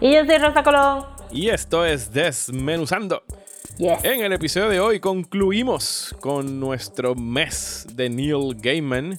Y 0.00 0.12
yo 0.14 0.24
soy 0.24 0.38
Rosa 0.38 0.62
Colón. 0.62 1.04
y 1.30 1.48
esto 1.48 1.84
es 1.84 2.12
Desmenuzando. 2.12 3.22
Yes. 3.78 4.04
En 4.04 4.22
el 4.22 4.32
episodio 4.32 4.68
de 4.68 4.80
hoy 4.80 5.00
concluimos 5.00 6.14
con 6.20 6.58
nuestro 6.58 7.14
mes 7.14 7.86
de 7.94 8.08
Neil 8.08 8.56
Gaiman 8.56 9.18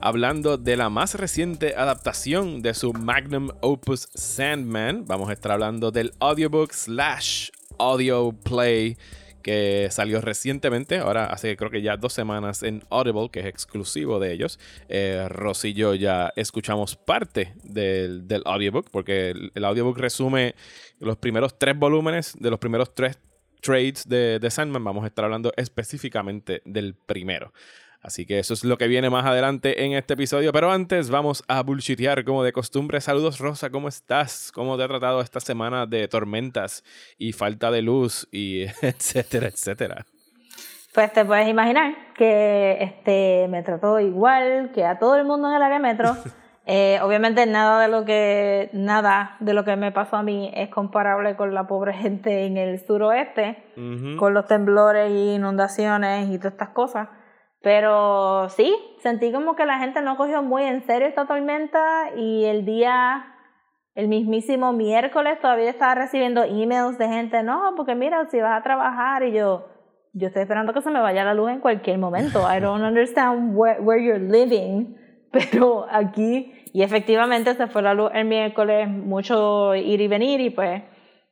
hablando 0.00 0.56
de 0.56 0.76
la 0.76 0.88
más 0.88 1.14
reciente 1.14 1.74
adaptación 1.76 2.62
de 2.62 2.72
su 2.74 2.92
magnum 2.92 3.50
opus 3.60 4.08
Sandman. 4.14 5.04
Vamos 5.06 5.28
a 5.28 5.32
estar 5.32 5.52
hablando 5.52 5.90
del 5.90 6.12
audiobook 6.20 6.72
slash 6.72 7.50
audio 7.78 8.32
play 8.32 8.96
que 9.48 9.88
salió 9.90 10.20
recientemente, 10.20 10.98
ahora 10.98 11.24
hace 11.24 11.56
creo 11.56 11.70
que 11.70 11.80
ya 11.80 11.96
dos 11.96 12.12
semanas 12.12 12.62
en 12.62 12.84
Audible, 12.90 13.30
que 13.32 13.40
es 13.40 13.46
exclusivo 13.46 14.20
de 14.20 14.34
ellos. 14.34 14.60
Eh, 14.90 15.26
Rosy 15.30 15.68
y 15.68 15.72
yo 15.72 15.94
ya 15.94 16.30
escuchamos 16.36 16.96
parte 16.96 17.54
del, 17.64 18.28
del 18.28 18.42
audiobook, 18.44 18.90
porque 18.90 19.30
el, 19.54 19.64
audiobook 19.64 19.96
resume 19.96 20.54
los 21.00 21.16
primeros 21.16 21.58
tres 21.58 21.78
volúmenes 21.78 22.36
de 22.38 22.50
los 22.50 22.58
primeros 22.58 22.94
tres 22.94 23.18
trades 23.62 24.06
de, 24.06 24.38
de 24.38 24.50
Sandman. 24.50 24.84
Vamos 24.84 25.04
a 25.04 25.06
estar 25.06 25.24
hablando 25.24 25.50
específicamente 25.56 26.60
del 26.66 26.94
primero. 26.94 27.54
Así 28.00 28.26
que 28.26 28.38
eso 28.38 28.54
es 28.54 28.62
lo 28.64 28.78
que 28.78 28.86
viene 28.86 29.10
más 29.10 29.26
adelante 29.26 29.84
en 29.84 29.92
este 29.92 30.14
episodio. 30.14 30.52
Pero 30.52 30.70
antes 30.70 31.10
vamos 31.10 31.42
a 31.48 31.62
bullshitear 31.62 32.24
como 32.24 32.44
de 32.44 32.52
costumbre. 32.52 33.00
Saludos 33.00 33.38
Rosa, 33.40 33.70
¿cómo 33.70 33.88
estás? 33.88 34.52
¿Cómo 34.52 34.76
te 34.76 34.84
ha 34.84 34.88
tratado 34.88 35.20
esta 35.20 35.40
semana 35.40 35.84
de 35.86 36.06
tormentas 36.06 36.84
y 37.18 37.32
falta 37.32 37.70
de 37.70 37.82
luz 37.82 38.28
y 38.30 38.62
etcétera, 38.82 39.48
etcétera? 39.48 40.06
Pues 40.94 41.12
te 41.12 41.24
puedes 41.24 41.48
imaginar 41.48 41.94
que 42.16 42.78
este 42.80 43.46
me 43.48 43.62
trató 43.62 44.00
igual 44.00 44.70
que 44.74 44.84
a 44.84 44.98
todo 44.98 45.16
el 45.16 45.24
mundo 45.24 45.48
en 45.48 45.56
el 45.56 45.62
área 45.62 45.78
metro. 45.78 46.16
Eh, 46.70 46.98
obviamente 47.02 47.46
nada 47.46 47.80
de 47.80 47.88
lo 47.88 48.04
que 48.04 48.68
nada 48.74 49.38
de 49.40 49.54
lo 49.54 49.64
que 49.64 49.74
me 49.76 49.90
pasó 49.90 50.16
a 50.16 50.22
mí 50.22 50.52
es 50.54 50.68
comparable 50.68 51.34
con 51.34 51.54
la 51.54 51.66
pobre 51.66 51.94
gente 51.94 52.44
en 52.44 52.58
el 52.58 52.78
suroeste, 52.86 53.56
Ujú. 53.74 54.18
con 54.18 54.34
los 54.34 54.46
temblores 54.46 55.10
y 55.10 55.36
inundaciones 55.36 56.28
y 56.28 56.36
todas 56.36 56.52
estas 56.52 56.68
cosas. 56.68 57.08
Pero 57.60 58.48
sí, 58.50 58.74
sentí 59.02 59.32
como 59.32 59.56
que 59.56 59.66
la 59.66 59.78
gente 59.78 60.00
no 60.02 60.16
cogió 60.16 60.42
muy 60.42 60.62
en 60.62 60.82
serio 60.82 61.08
esta 61.08 61.26
tormenta 61.26 62.10
y 62.16 62.44
el 62.44 62.64
día, 62.64 63.34
el 63.94 64.06
mismísimo 64.06 64.72
miércoles 64.72 65.40
todavía 65.40 65.70
estaba 65.70 65.96
recibiendo 65.96 66.44
emails 66.44 66.98
de 66.98 67.08
gente, 67.08 67.42
no, 67.42 67.74
porque 67.76 67.96
mira, 67.96 68.26
si 68.30 68.40
vas 68.40 68.60
a 68.60 68.62
trabajar 68.62 69.24
y 69.24 69.32
yo, 69.32 69.66
yo 70.12 70.28
estoy 70.28 70.42
esperando 70.42 70.72
que 70.72 70.82
se 70.82 70.90
me 70.90 71.00
vaya 71.00 71.24
la 71.24 71.34
luz 71.34 71.50
en 71.50 71.60
cualquier 71.60 71.98
momento. 71.98 72.40
I 72.48 72.60
don't 72.60 72.82
understand 72.82 73.56
where, 73.56 73.80
where 73.80 74.02
you're 74.02 74.20
living, 74.20 74.96
pero 75.32 75.86
aquí, 75.90 76.52
y 76.72 76.82
efectivamente 76.82 77.54
se 77.54 77.66
fue 77.66 77.82
la 77.82 77.94
luz 77.94 78.10
el 78.14 78.24
miércoles, 78.24 78.88
mucho 78.88 79.74
ir 79.74 80.00
y 80.00 80.06
venir 80.06 80.40
y 80.40 80.50
pues 80.50 80.82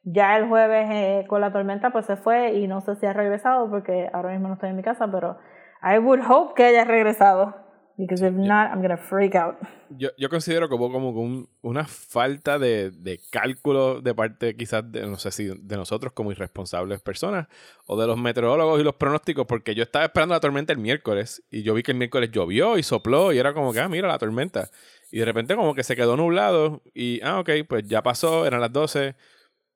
ya 0.03 0.37
el 0.37 0.49
jueves 0.49 0.89
eh, 0.91 1.25
con 1.29 1.41
la 1.41 1.53
tormenta 1.53 1.91
pues 1.91 2.07
se 2.07 2.17
fue 2.17 2.55
y 2.55 2.69
no 2.69 2.81
sé 2.81 2.95
si 2.97 3.07
ha 3.07 3.13
regresado 3.13 3.69
porque 3.69 4.09
ahora 4.13 4.31
mismo 4.31 4.49
no 4.49 4.55
estoy 4.55 4.71
en 4.71 4.77
mi 4.77 4.83
casa, 4.83 5.09
pero 5.11 5.37
I 5.83 5.99
would 5.99 6.21
hope 6.29 6.55
que 6.57 6.65
haya 6.65 6.85
regresado. 6.85 7.55
Because 7.99 8.23
if 8.27 8.35
not, 8.35 8.71
I'm 8.73 8.83
gonna 8.83 8.99
freak 8.99 9.35
out. 9.35 9.57
Yo, 9.89 10.11
yo 10.19 10.29
considero 10.29 10.69
que 10.69 10.75
hubo 10.75 10.93
como 10.93 11.11
un- 11.13 11.49
una 11.63 11.87
falta 11.87 12.59
de, 12.59 12.91
de 12.91 13.19
cálculo 13.31 14.03
de 14.03 14.15
parte 14.15 14.55
quizás 14.55 14.83
de, 14.93 15.07
no 15.07 15.17
sé 15.17 15.31
si 15.31 15.47
de 15.47 15.77
nosotros 15.79 16.13
como 16.13 16.31
irresponsables 16.31 17.01
personas 17.01 17.47
o 17.87 17.99
de 17.99 18.07
los 18.07 18.19
meteorólogos 18.19 18.81
y 18.81 18.85
los 18.85 18.97
pronósticos, 18.97 19.47
porque 19.47 19.75
yo 19.75 19.83
estaba 19.83 20.05
esperando 20.05 20.35
la 20.35 20.41
tormenta 20.41 20.75
el 20.75 20.79
miércoles 20.79 21.43
y 21.51 21.63
yo 21.63 21.73
vi 21.73 21.83
que 21.83 21.93
el 21.93 21.97
miércoles 21.99 22.31
llovió 22.31 22.77
y 22.77 22.83
sopló 22.83 23.33
y 23.33 23.39
era 23.39 23.55
como 23.55 23.73
que, 23.73 23.81
ah, 23.81 23.89
mira 23.89 24.09
la 24.09 24.19
tormenta. 24.19 24.69
Y 25.11 25.21
de 25.21 25.25
repente 25.25 25.57
como 25.57 25.75
que 25.75 25.83
se 25.83 25.97
quedó 25.97 26.19
nublado 26.19 26.83
y, 26.93 27.23
ah, 27.23 27.41
ok, 27.41 27.49
pues 27.67 27.85
ya 27.87 28.03
pasó, 28.03 28.45
eran 28.45 28.61
las 28.61 28.73
12, 28.75 29.15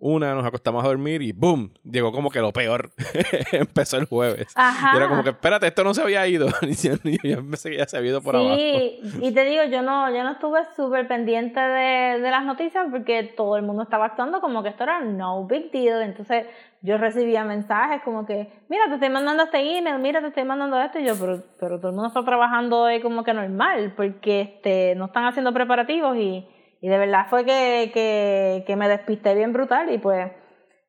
una, 0.00 0.34
nos 0.34 0.46
acostamos 0.46 0.82
a 0.82 0.88
dormir 0.88 1.20
y 1.20 1.32
¡boom! 1.32 1.72
Llegó 1.84 2.10
como 2.10 2.30
que 2.30 2.40
lo 2.40 2.52
peor. 2.52 2.90
Empezó 3.52 3.98
el 3.98 4.06
jueves. 4.06 4.48
Ajá. 4.56 4.92
Y 4.94 4.96
era 4.96 5.08
como 5.08 5.22
que, 5.22 5.30
espérate, 5.30 5.66
esto 5.66 5.84
no 5.84 5.92
se 5.92 6.02
había 6.02 6.26
ido. 6.26 6.48
yo 6.62 6.96
pensé 7.02 7.70
que 7.70 7.76
ya 7.76 7.86
se 7.86 7.98
había 7.98 8.12
ido 8.12 8.22
por 8.22 8.34
abajo. 8.34 8.56
Sí, 8.56 9.00
y 9.20 9.32
te 9.32 9.44
digo, 9.44 9.64
yo 9.64 9.82
no, 9.82 10.10
yo 10.10 10.24
no 10.24 10.32
estuve 10.32 10.60
súper 10.74 11.06
pendiente 11.06 11.60
de, 11.60 12.18
de 12.18 12.30
las 12.30 12.44
noticias 12.44 12.86
porque 12.90 13.24
todo 13.36 13.56
el 13.56 13.62
mundo 13.62 13.82
estaba 13.82 14.06
actuando 14.06 14.40
como 14.40 14.62
que 14.62 14.70
esto 14.70 14.84
era 14.84 15.00
no 15.00 15.46
big 15.46 15.70
deal. 15.70 16.00
Entonces 16.00 16.46
yo 16.80 16.96
recibía 16.96 17.44
mensajes 17.44 18.00
como 18.02 18.24
que, 18.24 18.50
mira, 18.70 18.86
te 18.88 18.94
estoy 18.94 19.10
mandando 19.10 19.42
este 19.42 19.78
email, 19.78 19.98
mira, 19.98 20.22
te 20.22 20.28
estoy 20.28 20.44
mandando 20.44 20.80
esto. 20.80 20.98
Y 20.98 21.04
yo, 21.04 21.14
pero, 21.20 21.42
pero 21.60 21.78
todo 21.78 21.88
el 21.88 21.94
mundo 21.94 22.08
está 22.08 22.24
trabajando 22.24 22.80
hoy 22.80 23.02
como 23.02 23.22
que 23.22 23.34
normal 23.34 23.92
porque 23.94 24.40
este, 24.40 24.94
no 24.94 25.06
están 25.06 25.26
haciendo 25.26 25.52
preparativos 25.52 26.16
y, 26.16 26.46
y 26.80 26.88
de 26.88 26.98
verdad 26.98 27.26
fue 27.30 27.44
que, 27.44 27.90
que, 27.92 28.64
que 28.66 28.76
me 28.76 28.88
despisté 28.88 29.34
bien 29.34 29.52
brutal 29.52 29.90
y 29.92 29.98
pues... 29.98 30.30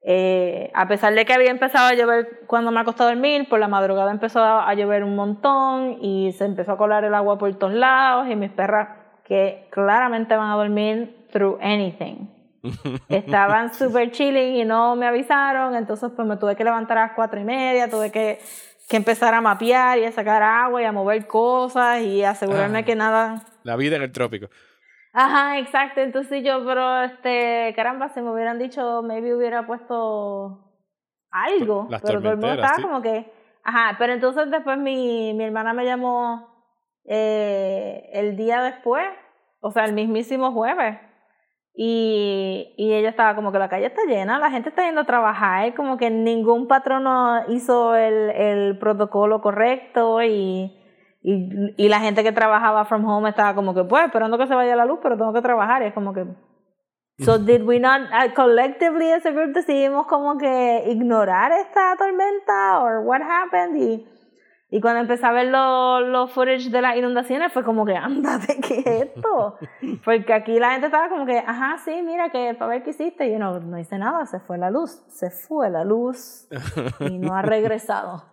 Eh, 0.04 0.72
a 0.74 0.88
pesar 0.88 1.14
de 1.14 1.26
que 1.26 1.34
había 1.34 1.52
empezado 1.52 1.86
a 1.86 1.94
llover 1.94 2.42
cuando 2.48 2.72
me 2.72 2.80
acosté 2.80 3.04
a 3.04 3.06
dormir, 3.06 3.48
por 3.48 3.60
la 3.60 3.68
madrugada 3.68 4.10
empezó 4.10 4.40
a, 4.40 4.68
a 4.68 4.74
llover 4.74 5.04
un 5.04 5.16
montón 5.16 5.98
y 6.02 6.32
se 6.32 6.46
empezó 6.46 6.72
a 6.72 6.78
colar 6.78 7.04
el 7.04 7.14
agua 7.14 7.38
por 7.38 7.54
todos 7.60 7.74
lados 7.74 8.28
y 8.28 8.36
mis 8.36 8.50
perras, 8.50 8.90
que 9.26 9.68
claramente 9.70 10.36
van 10.36 10.50
a 10.50 10.56
dormir 10.56 11.28
through 11.32 11.60
anything, 11.62 12.28
estaban 13.10 13.76
súper 13.76 14.10
chilling 14.10 14.56
y 14.56 14.66
no 14.66 14.96
me 14.96 15.06
avisaron, 15.06 15.76
entonces 15.76 16.12
pues 16.16 16.28
me 16.28 16.38
tuve 16.38 16.56
que 16.56 16.64
levantar 16.64 16.98
a 16.98 17.02
las 17.02 17.12
cuatro 17.12 17.40
y 17.40 17.44
media, 17.44 17.88
tuve 17.88 18.12
que, 18.12 18.40
que 18.90 18.98
empezar 18.98 19.36
a 19.36 19.42
mapear 19.42 20.00
y 20.00 20.06
a 20.06 20.12
sacar 20.12 20.42
agua 20.42 20.82
y 20.82 20.86
a 20.86 20.92
mover 20.92 21.28
cosas 21.28 22.02
y 22.02 22.24
asegurarme 22.24 22.80
Ah. 22.80 22.86
que 22.86 22.96
nada 22.96 23.44
La 23.62 23.76
vida 23.76 23.98
en 23.98 24.02
el 24.02 24.12
trópico. 24.12 24.48
Ajá, 25.14 25.60
exacto. 25.60 26.02
Entonces 26.02 26.44
yo, 26.44 26.66
pero 26.66 27.04
este, 27.04 27.74
caramba, 27.76 28.10
si 28.10 28.22
me 28.22 28.32
hubieran 28.32 28.60
dicho, 28.60 29.02
maybe 29.04 29.36
hubiera 29.36 29.66
puesto 29.68 30.72
algo. 31.30 31.88
Las 31.90 32.02
pero 32.02 32.20
todo 32.20 32.32
el 32.32 32.38
mundo 32.38 32.54
estaba 32.54 32.76
sí. 32.76 32.82
como 32.82 33.02
que, 33.02 33.32
ajá, 33.64 33.96
pero 33.98 34.14
entonces 34.14 34.50
después 34.50 34.78
mi, 34.78 35.34
mi 35.34 35.44
hermana 35.44 35.74
me 35.74 35.86
llamó 35.86 36.48
eh, 37.06 38.10
el 38.14 38.36
día 38.38 38.62
después, 38.62 39.06
o 39.60 39.72
sea, 39.72 39.86
el 39.86 39.94
mismísimo 39.94 40.52
jueves. 40.52 40.98
Y, 41.74 42.74
y 42.78 42.94
ella 42.94 43.10
estaba 43.10 43.34
como 43.34 43.52
que 43.54 43.60
la 43.60 43.70
calle 43.70 43.86
está 43.86 44.04
llena, 44.04 44.40
la 44.40 44.52
gente 44.52 44.70
está 44.70 44.84
yendo 44.84 45.02
a 45.02 45.06
trabajar, 45.06 45.74
como 45.74 45.98
que 45.98 46.10
ningún 46.10 46.68
patrono 46.68 47.44
hizo 47.48 47.96
el, 47.96 48.30
el 48.32 48.78
protocolo 48.78 49.42
correcto 49.42 50.22
y, 50.22 50.81
y, 51.24 51.74
y 51.78 51.90
la 51.90 52.00
gente 52.00 52.24
que 52.24 52.32
trabajaba 52.32 52.86
from 52.86 53.06
home 53.06 53.30
estaba 53.30 53.54
como 53.54 53.76
que, 53.76 53.84
pues, 53.84 54.06
esperando 54.06 54.38
que 54.38 54.48
se 54.48 54.56
vaya 54.56 54.76
la 54.76 54.86
luz, 54.86 55.00
pero 55.04 55.18
tengo 55.18 55.34
que 55.34 55.42
trabajar. 55.42 55.84
Y 55.84 55.88
es 55.88 55.94
como 55.94 56.14
que. 56.14 56.26
So, 57.20 57.38
did 57.38 57.62
we 57.62 57.80
not, 57.80 58.02
uh, 58.10 58.34
collectively 58.34 59.12
as 59.12 59.24
a 59.28 59.32
group, 59.32 59.54
decidimos 59.54 60.08
como 60.08 60.40
que 60.40 60.86
ignorar 60.88 61.52
esta 61.52 61.96
tormenta? 61.96 62.80
¿O 62.80 63.02
what 63.02 63.22
happened? 63.22 63.76
Y, 63.76 64.08
y 64.72 64.82
cuando 64.82 65.02
empecé 65.02 65.28
a 65.28 65.32
ver 65.32 65.48
los 65.48 66.08
los 66.08 66.32
footage 66.32 66.72
de 66.72 66.82
las 66.82 66.96
inundaciones, 66.96 67.54
fue 67.54 67.64
como 67.64 67.86
que, 67.86 67.96
ándate, 67.96 68.60
¿qué 68.60 68.80
es 68.80 68.88
esto? 68.88 69.60
Porque 70.04 70.34
aquí 70.34 70.58
la 70.58 70.72
gente 70.72 70.88
estaba 70.88 71.10
como 71.10 71.28
que, 71.28 71.38
ajá, 71.38 71.78
sí, 71.86 72.02
mira, 72.02 72.32
que 72.32 72.56
para 72.56 72.72
ver 72.72 72.84
qué 72.84 72.90
hiciste. 72.90 73.28
Y 73.28 73.34
yo 73.34 73.38
no, 73.38 73.60
no 73.60 73.78
hice 73.78 74.00
nada, 74.00 74.26
se 74.26 74.40
fue 74.40 74.58
la 74.58 74.72
luz. 74.72 75.04
Se 75.10 75.30
fue 75.30 75.70
la 75.70 75.84
luz 75.84 76.48
y 77.02 77.20
no 77.20 77.36
ha 77.36 77.44
regresado. 77.44 78.31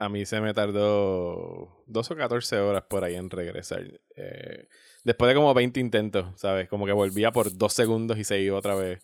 A 0.00 0.08
mí 0.08 0.24
se 0.24 0.40
me 0.40 0.54
tardó 0.54 1.84
2 1.86 2.10
o 2.10 2.16
14 2.16 2.58
horas 2.58 2.84
por 2.88 3.04
ahí 3.04 3.16
en 3.16 3.28
regresar. 3.28 3.82
Eh, 4.16 4.66
después 5.04 5.28
de 5.28 5.34
como 5.34 5.52
20 5.52 5.78
intentos, 5.78 6.26
¿sabes? 6.40 6.68
Como 6.68 6.86
que 6.86 6.92
volvía 6.92 7.30
por 7.32 7.54
dos 7.56 7.74
segundos 7.74 8.16
y 8.18 8.24
se 8.24 8.40
iba 8.40 8.56
otra 8.58 8.74
vez. 8.74 9.02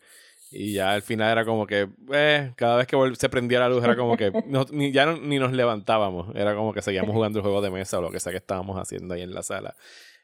Y 0.50 0.72
ya 0.72 0.92
al 0.94 1.02
final 1.02 1.32
era 1.32 1.44
como 1.44 1.66
que, 1.66 1.88
eh, 2.12 2.52
cada 2.56 2.76
vez 2.76 2.86
que 2.86 2.96
se 3.18 3.28
prendía 3.28 3.60
la 3.60 3.68
luz 3.68 3.84
era 3.84 3.94
como 3.94 4.16
que 4.16 4.30
no- 4.46 4.64
ni, 4.70 4.90
ya 4.90 5.04
no- 5.04 5.18
ni 5.18 5.38
nos 5.38 5.52
levantábamos. 5.52 6.34
Era 6.34 6.54
como 6.54 6.72
que 6.72 6.80
seguíamos 6.80 7.10
jugando 7.14 7.40
el 7.40 7.42
juego 7.42 7.60
de 7.60 7.70
mesa 7.70 7.98
o 7.98 8.02
lo 8.02 8.10
que 8.10 8.18
sea 8.20 8.32
que 8.32 8.38
estábamos 8.38 8.78
haciendo 8.80 9.12
ahí 9.14 9.22
en 9.22 9.34
la 9.34 9.42
sala. 9.42 9.76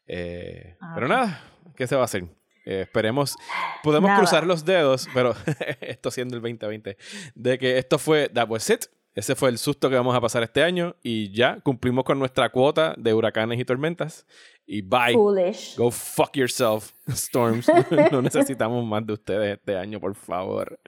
Eh, 0.06 0.76
pero 0.94 1.06
Ajá. 1.06 1.14
nada, 1.16 1.44
¿qué 1.76 1.86
se 1.86 1.96
va 1.96 2.02
a 2.02 2.04
hacer? 2.06 2.24
Eh, 2.64 2.82
esperemos, 2.82 3.36
podemos 3.82 4.08
Nada. 4.08 4.20
cruzar 4.20 4.46
los 4.46 4.64
dedos, 4.64 5.08
pero 5.12 5.34
esto 5.82 6.10
siendo 6.10 6.34
el 6.36 6.40
2020, 6.42 6.96
de 7.34 7.58
que 7.58 7.76
esto 7.78 7.98
fue 7.98 8.28
That 8.30 8.48
Was 8.48 8.70
It. 8.70 8.84
Ese 9.14 9.34
fue 9.34 9.50
el 9.50 9.58
susto 9.58 9.90
que 9.90 9.96
vamos 9.96 10.16
a 10.16 10.20
pasar 10.20 10.42
este 10.42 10.62
año 10.62 10.96
y 11.02 11.30
ya 11.32 11.60
cumplimos 11.60 12.04
con 12.04 12.18
nuestra 12.18 12.48
cuota 12.48 12.94
de 12.96 13.12
huracanes 13.12 13.60
y 13.60 13.64
tormentas. 13.64 14.26
Y 14.66 14.80
bye. 14.80 15.12
Foolish. 15.12 15.76
Go 15.76 15.90
fuck 15.90 16.34
yourself, 16.36 16.92
Storms. 17.08 17.70
no 18.12 18.22
necesitamos 18.22 18.84
más 18.86 19.06
de 19.06 19.12
ustedes 19.12 19.58
este 19.58 19.76
año, 19.76 20.00
por 20.00 20.14
favor. 20.14 20.80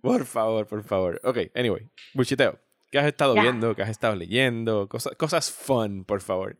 Por 0.00 0.24
favor, 0.24 0.66
por 0.66 0.82
favor. 0.82 1.20
Ok, 1.24 1.38
anyway. 1.54 1.88
Buchiteo. 2.14 2.58
¿Qué 2.90 2.98
has 2.98 3.06
estado 3.06 3.34
Ya. 3.34 3.42
viendo? 3.42 3.74
¿Qué 3.74 3.82
has 3.82 3.88
estado 3.90 4.14
leyendo? 4.16 4.88
Cosas, 4.88 5.14
cosas 5.16 5.50
fun, 5.50 6.04
por 6.04 6.20
favor. 6.20 6.56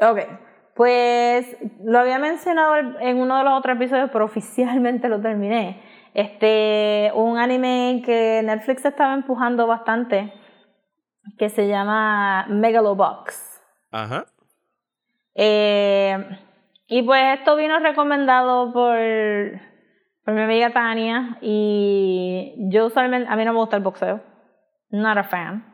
Ok, 0.00 0.18
pues 0.74 1.56
lo 1.84 1.98
había 1.98 2.18
mencionado 2.18 2.76
en 3.00 3.16
uno 3.18 3.38
de 3.38 3.44
los 3.44 3.58
otros 3.58 3.76
episodios, 3.76 4.10
pero 4.12 4.24
oficialmente 4.24 5.08
lo 5.08 5.20
terminé. 5.20 5.82
Este, 6.14 7.10
un 7.14 7.38
anime 7.38 8.02
que 8.04 8.42
Netflix 8.44 8.84
estaba 8.84 9.14
empujando 9.14 9.66
bastante, 9.66 10.32
que 11.38 11.48
se 11.48 11.68
llama 11.68 12.46
Megalobox. 12.48 13.60
Ajá. 13.92 14.26
Eh, 15.34 16.16
y 16.88 17.02
pues 17.02 17.38
esto 17.38 17.56
vino 17.56 17.78
recomendado 17.78 18.72
por, 18.72 18.96
por 20.24 20.34
mi 20.34 20.40
amiga 20.42 20.72
Tania 20.72 21.38
y 21.40 22.54
yo 22.70 22.86
usualmente, 22.86 23.28
a 23.30 23.36
mí 23.36 23.44
no 23.44 23.52
me 23.52 23.58
gusta 23.60 23.76
el 23.76 23.82
boxeo, 23.82 24.20
not 24.90 25.16
a 25.18 25.24
fan. 25.24 25.64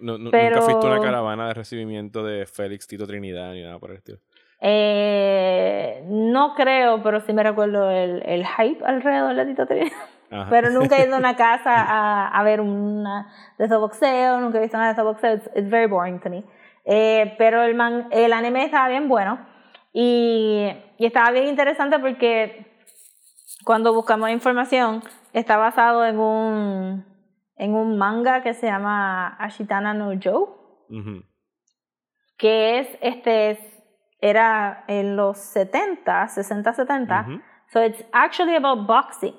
No, 0.00 0.18
no- 0.18 0.30
Pero- 0.30 0.56
Nunca 0.56 0.62
fuiste 0.70 0.86
una 0.86 1.00
caravana 1.00 1.48
de 1.48 1.54
recibimiento 1.54 2.24
de 2.24 2.46
Félix 2.46 2.86
Tito 2.88 3.06
Trinidad 3.06 3.52
ni 3.52 3.62
nada 3.62 3.78
por 3.78 3.90
el 3.90 3.98
estilo. 3.98 4.18
Eh, 4.60 6.04
no 6.08 6.54
creo, 6.54 7.02
pero 7.02 7.20
sí 7.20 7.32
me 7.32 7.42
recuerdo 7.42 7.90
el, 7.90 8.22
el 8.26 8.46
hype 8.46 8.84
alrededor 8.84 9.34
de 9.34 9.46
Tito 9.46 9.66
Trinidad. 9.66 9.92
Ajá. 10.30 10.46
Pero 10.50 10.70
nunca 10.70 10.98
he 10.98 11.06
ido 11.06 11.14
a 11.14 11.18
una 11.18 11.36
casa 11.36 11.72
a, 11.74 12.28
a 12.28 12.42
ver 12.42 12.60
una 12.60 13.32
de 13.56 13.64
estos 13.64 13.80
boxeos, 13.80 14.40
nunca 14.40 14.58
he 14.58 14.62
visto 14.62 14.76
nada 14.76 14.88
de 14.88 14.92
estos 14.92 15.04
boxeos. 15.04 15.38
It's, 15.38 15.50
it's 15.56 15.70
very 15.70 15.86
boring 15.86 16.20
to 16.20 16.28
me. 16.28 16.44
Eh, 16.90 17.34
pero 17.36 17.62
el, 17.62 17.74
man, 17.74 18.08
el 18.10 18.32
anime 18.32 18.64
estaba 18.64 18.88
bien 18.88 19.08
bueno 19.08 19.38
y, 19.92 20.66
y 20.96 21.04
estaba 21.04 21.30
bien 21.32 21.48
interesante 21.48 21.98
porque 21.98 22.66
cuando 23.62 23.92
buscamos 23.92 24.30
información 24.30 25.02
está 25.34 25.58
basado 25.58 26.06
en 26.06 26.18
un, 26.18 27.04
en 27.56 27.74
un 27.74 27.98
manga 27.98 28.42
que 28.42 28.54
se 28.54 28.68
llama 28.68 29.36
Ashitana 29.38 29.92
no 29.92 30.12
Joe 30.22 30.46
que 32.38 32.78
es 32.78 32.88
este 33.02 33.50
era 34.20 34.84
en 34.88 35.16
los 35.16 35.38
70, 35.38 36.28
60, 36.28 36.72
70. 36.72 37.20
Ujú. 37.28 37.40
So 37.72 37.82
it's 37.84 38.04
actually 38.12 38.56
about 38.56 38.86
boxing. 38.86 39.34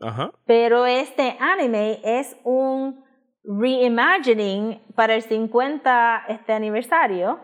Ajá. 0.00 0.30
Pero 0.46 0.84
este 0.86 1.36
anime 1.40 2.00
es 2.04 2.36
un 2.44 3.04
reimagining 3.44 4.82
para 4.94 5.14
el 5.14 5.22
50 5.22 6.24
este 6.28 6.52
aniversario 6.52 7.40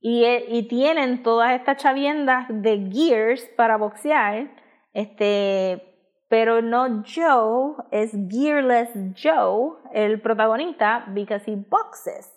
y, 0.00 0.24
e- 0.24 0.46
y 0.48 0.68
tienen 0.68 1.22
todas 1.22 1.52
estas 1.52 1.76
chaviendas 1.78 2.46
de 2.48 2.88
gears 2.90 3.44
para 3.56 3.76
boxear, 3.76 4.48
este, 4.92 5.82
pero 6.28 6.62
no 6.62 7.02
Joe, 7.04 7.74
es 7.90 8.12
Gearless 8.30 8.90
Joe, 9.20 9.78
el 9.92 10.20
protagonista, 10.20 11.04
because 11.08 11.44
he 11.50 11.56
boxes. 11.56 12.32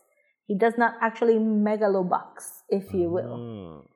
He 0.48 0.58
does 0.58 0.78
not 0.78 0.94
actually 1.02 1.40
megalobox, 1.40 2.61
if 2.72 2.92
you 2.94 3.10
will. 3.10 3.84
Ah. 3.84 3.92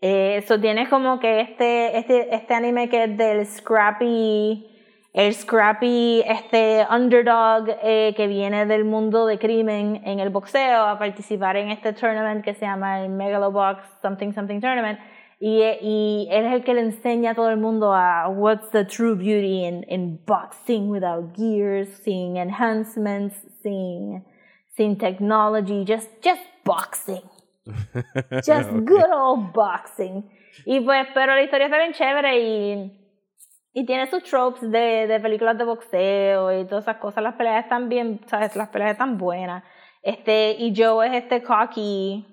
Eso 0.00 0.60
tiene 0.60 0.88
como 0.88 1.18
que 1.18 1.40
este, 1.40 1.98
este, 1.98 2.34
este 2.34 2.54
anime 2.54 2.88
que 2.88 3.04
es 3.04 3.16
del 3.16 3.44
Scrappy, 3.46 4.68
el 5.12 5.34
Scrappy, 5.34 6.22
este 6.24 6.86
underdog 6.88 7.66
eh, 7.82 8.14
que 8.16 8.28
viene 8.28 8.64
del 8.66 8.84
mundo 8.84 9.26
de 9.26 9.40
crimen 9.40 10.00
en 10.04 10.20
el 10.20 10.30
boxeo 10.30 10.84
a 10.84 10.98
participar 11.00 11.56
en 11.56 11.70
este 11.70 11.92
tournament 11.92 12.44
que 12.44 12.54
se 12.54 12.64
llama 12.64 13.02
el 13.02 13.08
Megalobox 13.08 13.82
Something 14.00 14.32
Something 14.32 14.60
Tournament. 14.60 15.00
Y, 15.40 15.62
y 15.80 16.28
él 16.30 16.46
es 16.46 16.52
el 16.52 16.64
que 16.64 16.74
le 16.74 16.80
enseña 16.80 17.32
a 17.32 17.34
todo 17.34 17.50
el 17.50 17.58
mundo 17.58 17.92
a 17.92 18.28
what's 18.28 18.70
the 18.70 18.84
true 18.84 19.16
beauty 19.16 19.64
in, 19.64 19.84
in 19.88 20.20
boxing 20.26 20.88
without 20.88 21.32
gears, 21.36 21.88
sin 22.04 22.36
enhancements, 22.36 23.36
sin, 23.62 24.24
sin 24.76 24.96
technology, 24.96 25.84
just, 25.84 26.08
just 26.22 26.42
boxing. 26.64 27.22
Just 28.44 28.70
Ok. 28.70 28.80
good 28.86 29.10
old 29.12 29.52
boxing. 29.52 30.28
Y 30.64 30.80
pues, 30.80 31.06
pero 31.14 31.34
la 31.34 31.42
historia 31.42 31.66
está 31.66 31.78
bien 31.78 31.92
chévere 31.92 32.40
y, 32.40 32.92
y 33.72 33.86
tiene 33.86 34.06
sus 34.10 34.22
tropes 34.24 34.70
de, 34.70 35.06
de 35.06 35.20
películas 35.20 35.56
de 35.58 35.64
boxeo 35.64 36.60
y 36.60 36.66
todas 36.66 36.84
esas 36.84 36.96
cosas. 36.96 37.22
Las 37.22 37.34
peleas 37.34 37.64
están 37.64 37.88
bien, 37.88 38.20
¿sabes? 38.26 38.56
Las 38.56 38.68
peleas 38.68 38.92
están 38.92 39.18
buenas. 39.18 39.62
Este, 40.02 40.52
y 40.58 40.74
Joe 40.76 41.06
es 41.06 41.22
este 41.22 41.42
cocky, 41.42 42.26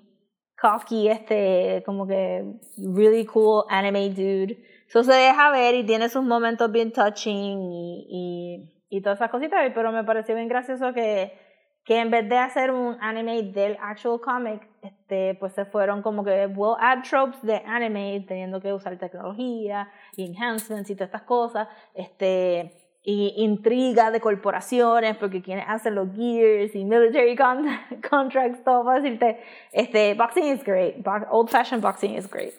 cocky, 0.60 1.08
este, 1.08 1.82
como 1.84 2.06
que 2.06 2.44
really 2.76 3.26
cool 3.26 3.64
anime 3.68 4.10
dude. 4.10 4.56
So 4.88 5.02
se 5.02 5.12
deja 5.12 5.50
ver 5.50 5.74
y 5.74 5.84
tiene 5.84 6.08
sus 6.08 6.22
momentos 6.24 6.70
bien 6.70 6.92
touching 6.92 7.60
y, 7.60 8.06
y, 8.08 8.96
y 8.98 9.02
todas 9.02 9.18
esas 9.18 9.30
cositas, 9.30 9.60
pero 9.74 9.90
me 9.92 10.04
pareció 10.04 10.34
bien 10.34 10.48
gracioso 10.48 10.92
que 10.92 11.46
que 11.86 12.00
en 12.00 12.10
vez 12.10 12.28
de 12.28 12.36
hacer 12.36 12.72
un 12.72 12.96
anime 13.00 13.44
del 13.44 13.78
actual 13.80 14.20
comic, 14.20 14.68
este, 14.86 15.36
pues 15.40 15.52
se 15.52 15.64
fueron 15.64 16.02
como 16.02 16.24
que 16.24 16.46
we'll 16.46 16.76
add 16.78 17.02
tropes 17.02 17.42
de 17.42 17.56
anime, 17.66 18.24
teniendo 18.26 18.60
que 18.60 18.72
usar 18.72 18.96
tecnología 18.98 19.90
y 20.16 20.26
enhancements 20.26 20.88
y 20.90 20.94
todas 20.94 21.08
estas 21.08 21.22
cosas, 21.22 21.68
este, 21.94 22.72
y 23.02 23.34
intriga 23.36 24.10
de 24.10 24.20
corporaciones, 24.20 25.16
porque 25.16 25.40
quienes 25.40 25.64
hacen 25.68 25.94
los 25.94 26.12
gears 26.14 26.74
y 26.74 26.84
military 26.84 27.36
con- 27.36 27.66
contracts, 28.10 28.64
todo 28.64 28.84
para 28.84 29.00
decirte, 29.00 29.40
este, 29.72 30.14
boxing 30.14 30.46
is 30.46 30.64
great, 30.64 30.96
old 31.30 31.48
fashioned 31.48 31.82
boxing 31.82 32.14
is 32.16 32.28
great. 32.28 32.54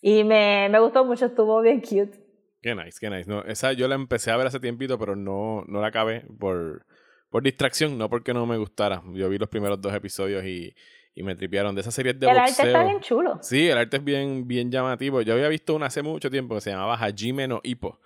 Y 0.00 0.24
me, 0.24 0.68
me 0.68 0.78
gustó 0.80 1.04
mucho, 1.04 1.26
estuvo 1.26 1.60
bien 1.62 1.80
cute. 1.80 2.18
Qué 2.60 2.74
nice, 2.74 2.98
qué 3.00 3.08
nice. 3.08 3.28
No, 3.28 3.42
esa 3.44 3.72
yo 3.72 3.88
la 3.88 3.94
empecé 3.94 4.30
a 4.30 4.36
ver 4.36 4.46
hace 4.46 4.60
tiempito, 4.60 4.98
pero 4.98 5.16
no, 5.16 5.64
no 5.66 5.80
la 5.80 5.88
acabé 5.88 6.24
por, 6.38 6.84
por 7.30 7.42
distracción, 7.42 7.96
no 7.98 8.08
porque 8.10 8.34
no 8.34 8.46
me 8.46 8.56
gustara. 8.56 9.02
Yo 9.14 9.28
vi 9.28 9.38
los 9.38 9.48
primeros 9.48 9.80
dos 9.80 9.94
episodios 9.94 10.44
y, 10.44 10.74
y 11.14 11.22
me 11.22 11.34
tripearon 11.34 11.74
de 11.74 11.80
esa 11.82 11.90
serie 11.90 12.14
de 12.14 12.26
El 12.26 12.34
boxeo. 12.36 12.44
arte 12.54 12.66
está 12.66 12.84
bien 12.84 13.00
chulo. 13.00 13.38
Sí, 13.42 13.68
el 13.68 13.78
arte 13.78 13.98
es 13.98 14.04
bien, 14.04 14.46
bien 14.48 14.70
llamativo. 14.70 15.20
Yo 15.22 15.34
había 15.34 15.48
visto 15.48 15.74
una 15.74 15.86
hace 15.86 16.02
mucho 16.02 16.30
tiempo 16.30 16.54
que 16.54 16.60
se 16.62 16.70
llamaba 16.70 16.94
Hajime 16.94 17.46
no 17.48 17.60
Ippo, 17.64 18.00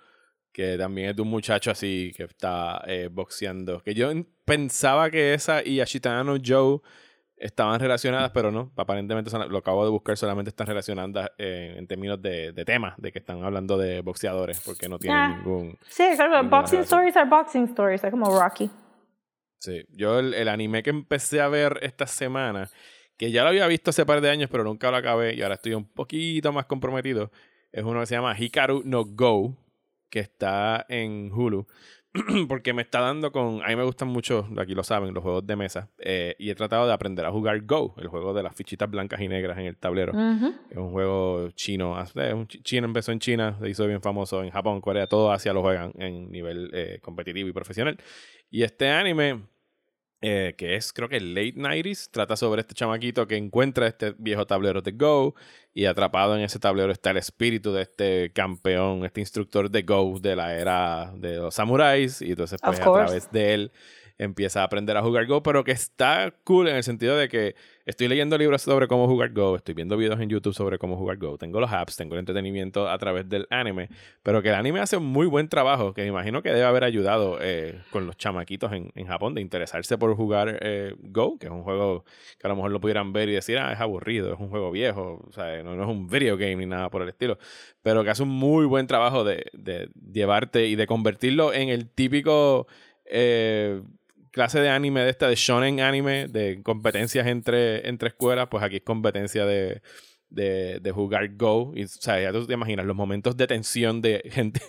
que 0.51 0.77
también 0.77 1.09
es 1.11 1.15
de 1.15 1.21
un 1.21 1.29
muchacho 1.29 1.71
así 1.71 2.11
que 2.17 2.23
está 2.23 2.83
eh, 2.87 3.09
boxeando. 3.11 3.81
Que 3.81 3.93
yo 3.93 4.11
en- 4.11 4.27
pensaba 4.45 5.09
que 5.09 5.33
esa 5.33 5.63
y 5.65 5.79
Ashitana 5.79 6.23
no 6.23 6.37
Joe 6.43 6.79
estaban 7.37 7.79
relacionadas, 7.79 8.31
pero 8.31 8.51
no. 8.51 8.71
Aparentemente 8.75 9.29
son- 9.29 9.47
lo 9.51 9.59
acabo 9.59 9.85
de 9.85 9.91
buscar, 9.91 10.17
solamente 10.17 10.49
están 10.49 10.65
relacionadas 10.67 11.29
eh, 11.37 11.75
en 11.77 11.85
términos 11.87 12.19
de, 12.21 12.51
de 12.51 12.65
temas, 12.65 12.95
de 12.97 13.11
que 13.11 13.19
están 13.19 13.43
hablando 13.43 13.77
de 13.77 14.01
boxeadores, 14.01 14.59
porque 14.65 14.89
no 14.89 14.97
tienen 14.97 15.19
Ah. 15.19 15.35
ningún... 15.37 15.77
Sí, 15.87 16.03
claro, 16.15 16.43
boxing 16.49 16.79
relación. 16.79 16.83
stories 16.83 17.15
are 17.15 17.29
boxing 17.29 17.63
stories, 17.65 18.03
es 18.03 18.09
como 18.11 18.37
Rocky. 18.39 18.69
Sí, 19.59 19.85
yo 19.91 20.19
el, 20.19 20.33
el 20.33 20.47
anime 20.49 20.81
que 20.83 20.89
empecé 20.89 21.39
a 21.41 21.47
ver 21.47 21.79
esta 21.81 22.07
semana, 22.07 22.69
que 23.17 23.31
ya 23.31 23.43
lo 23.43 23.49
había 23.49 23.67
visto 23.67 23.89
hace 23.89 24.05
par 24.05 24.21
de 24.21 24.29
años, 24.29 24.49
pero 24.51 24.63
nunca 24.63 24.89
lo 24.91 24.97
acabé 24.97 25.33
y 25.35 25.41
ahora 25.41 25.55
estoy 25.55 25.73
un 25.73 25.85
poquito 25.85 26.51
más 26.53 26.65
comprometido, 26.65 27.31
es 27.71 27.83
uno 27.83 27.99
que 27.99 28.05
se 28.05 28.15
llama 28.15 28.35
Hikaru 28.37 28.83
no 28.85 29.03
Go, 29.05 29.57
que 30.09 30.19
está 30.19 30.85
en 30.89 31.31
Hulu. 31.33 31.67
Porque 32.47 32.73
me 32.73 32.81
está 32.81 33.01
dando 33.01 33.31
con. 33.31 33.61
A 33.63 33.67
mí 33.67 33.75
me 33.75 33.83
gustan 33.83 34.07
mucho, 34.07 34.47
aquí 34.57 34.73
lo 34.73 34.83
saben, 34.83 35.13
los 35.13 35.21
juegos 35.21 35.45
de 35.45 35.55
mesa. 35.55 35.91
eh, 35.99 36.35
y 36.39 36.49
he 36.49 36.55
tratado 36.55 36.87
de 36.87 36.93
aprender 36.93 37.23
a 37.25 37.31
jugar 37.31 37.61
Go, 37.65 37.93
el 37.97 38.07
juego 38.07 38.33
de 38.33 38.41
las 38.41 38.55
fichitas 38.55 38.89
blancas 38.89 39.19
y 39.21 39.27
negras 39.27 39.57
en 39.59 39.65
el 39.65 39.77
tablero. 39.77 40.13
Es 40.71 40.77
un 40.77 40.89
juego 40.91 41.51
chino. 41.51 41.95
eh, 42.15 42.33
un 42.33 42.47
chi- 42.47 42.61
Chino 42.63 42.85
empezó 42.85 43.11
en 43.11 43.19
China, 43.19 43.57
se 43.61 43.69
hizo 43.69 43.85
bien 43.85 44.01
famoso 44.01 44.41
en 44.43 44.49
Japón, 44.49 44.81
Corea, 44.81 45.05
todo 45.05 45.31
Asia 45.31 45.53
lo 45.53 45.61
juegan 45.61 45.91
en 45.97 46.31
nivel 46.31 46.71
eh, 46.73 46.99
competitivo 47.03 47.49
y 47.49 47.53
profesional. 47.53 47.97
Y 48.49 48.63
este 48.63 48.89
anime, 48.89 49.43
eh, 50.21 50.55
que 50.57 50.75
es 50.75 50.93
creo 50.93 51.09
que 51.09 51.19
late 51.19 51.53
90s, 51.55 52.09
trata 52.11 52.35
sobre 52.35 52.61
este 52.61 52.73
chamaquito 52.73 53.27
que 53.27 53.37
encuentra 53.37 53.87
este 53.87 54.15
viejo 54.17 54.47
tablero 54.47 54.81
de 54.81 54.91
Go 54.91 55.35
y 55.73 55.85
atrapado 55.85 56.35
en 56.35 56.41
ese 56.41 56.57
tablero 56.57 56.91
está 56.91 57.11
el 57.11 57.17
espíritu 57.17 57.71
de 57.71 57.83
este 57.83 58.31
campeón, 58.33 59.05
este 59.05 59.19
instructor 59.19 59.69
de 59.69 59.83
Go 59.83 60.19
de 60.19 60.35
la 60.35 60.55
era 60.55 61.13
de 61.15 61.35
los 61.35 61.53
samuráis. 61.53 62.21
Y 62.21 62.31
entonces, 62.31 62.59
pues 62.63 62.79
a 62.79 62.83
través 62.83 63.31
de 63.31 63.53
él 63.53 63.71
empieza 64.17 64.61
a 64.61 64.63
aprender 64.63 64.97
a 64.97 65.01
jugar 65.01 65.25
Go, 65.27 65.43
pero 65.43 65.63
que 65.63 65.71
está 65.71 66.33
cool 66.43 66.67
en 66.67 66.75
el 66.75 66.83
sentido 66.83 67.15
de 67.15 67.29
que 67.29 67.55
estoy 67.85 68.07
leyendo 68.07 68.37
libros 68.37 68.63
sobre 68.63 68.87
cómo 68.87 69.07
jugar 69.07 69.31
Go, 69.31 69.55
estoy 69.55 69.75
viendo 69.75 69.95
videos 69.95 70.19
en 70.19 70.29
YouTube 70.29 70.53
sobre 70.53 70.79
cómo 70.79 70.97
jugar 70.97 71.17
Go, 71.17 71.37
tengo 71.37 71.59
los 71.59 71.71
apps, 71.71 71.95
tengo 71.95 72.15
el 72.15 72.19
entretenimiento 72.19 72.89
a 72.89 72.97
través 72.97 73.29
del 73.29 73.47
anime, 73.49 73.89
pero 74.23 74.41
que 74.41 74.49
el 74.49 74.55
anime 74.55 74.79
hace 74.79 74.97
un 74.97 75.05
muy 75.05 75.27
buen 75.27 75.49
trabajo, 75.49 75.93
que 75.93 76.01
me 76.01 76.07
imagino 76.07 76.41
que 76.41 76.49
debe 76.49 76.63
haber 76.63 76.83
ayudado 76.83 77.37
eh, 77.41 77.81
con 77.91 78.07
los 78.07 78.17
chamaquitos 78.17 78.71
en, 78.73 78.91
en 78.95 79.05
Japón 79.07 79.35
de 79.35 79.41
interesarse 79.41 79.97
por 79.97 80.15
jugar 80.15 80.57
eh, 80.61 80.95
Go, 80.99 81.37
que 81.37 81.45
es 81.47 81.51
un 81.51 81.63
juego 81.63 82.03
que 82.39 82.47
a 82.47 82.49
lo 82.49 82.55
mejor 82.55 82.71
lo 82.71 82.81
pudieran 82.81 83.13
ver 83.13 83.29
y 83.29 83.33
decir, 83.33 83.59
ah, 83.59 83.71
es 83.71 83.79
aburrido, 83.79 84.33
es 84.33 84.39
un 84.39 84.49
juego 84.49 84.71
viejo, 84.71 85.23
o 85.27 85.31
sea, 85.31 85.61
no, 85.63 85.73
es 85.81 85.87
un 85.87 86.07
video 86.07 86.37
game 86.37 86.55
ni 86.55 86.65
nada 86.65 86.89
por 86.89 87.03
el 87.03 87.09
estilo, 87.09 87.37
pero 87.83 88.03
que 88.03 88.09
hace 88.09 88.23
un 88.23 88.29
muy 88.29 88.65
buen 88.65 88.87
trabajo 88.87 89.23
de, 89.23 89.45
de 89.53 89.89
llevarte 90.11 90.65
y 90.67 90.75
de 90.75 90.87
convertirlo 90.87 91.53
en 91.53 91.69
el 91.69 91.87
típico... 91.87 92.67
eh, 93.05 93.81
clase 94.37 94.61
de 94.61 94.69
anime 94.69 95.01
de 95.01 95.09
esta, 95.09 95.27
de 95.27 95.35
shonen 95.35 95.81
anime, 95.81 96.27
de 96.29 96.61
competencias 96.63 97.27
entre, 97.27 97.89
entre 97.89 98.07
escuelas, 98.09 98.47
pues 98.49 98.63
aquí 98.63 98.77
es 98.77 98.83
competencia 98.83 99.45
de, 99.45 99.81
de, 100.29 100.79
de 100.79 100.91
jugar 100.91 101.35
Go. 101.35 101.71
Y, 101.75 101.83
o 101.83 101.87
sea, 101.87 102.21
ya 102.21 102.31
tú 102.31 102.45
te 102.45 102.53
imaginas 102.53 102.85
los 102.85 102.95
momentos 102.95 103.35
de 103.37 103.47
tensión 103.47 104.01
de 104.01 104.21
gente, 104.31 104.61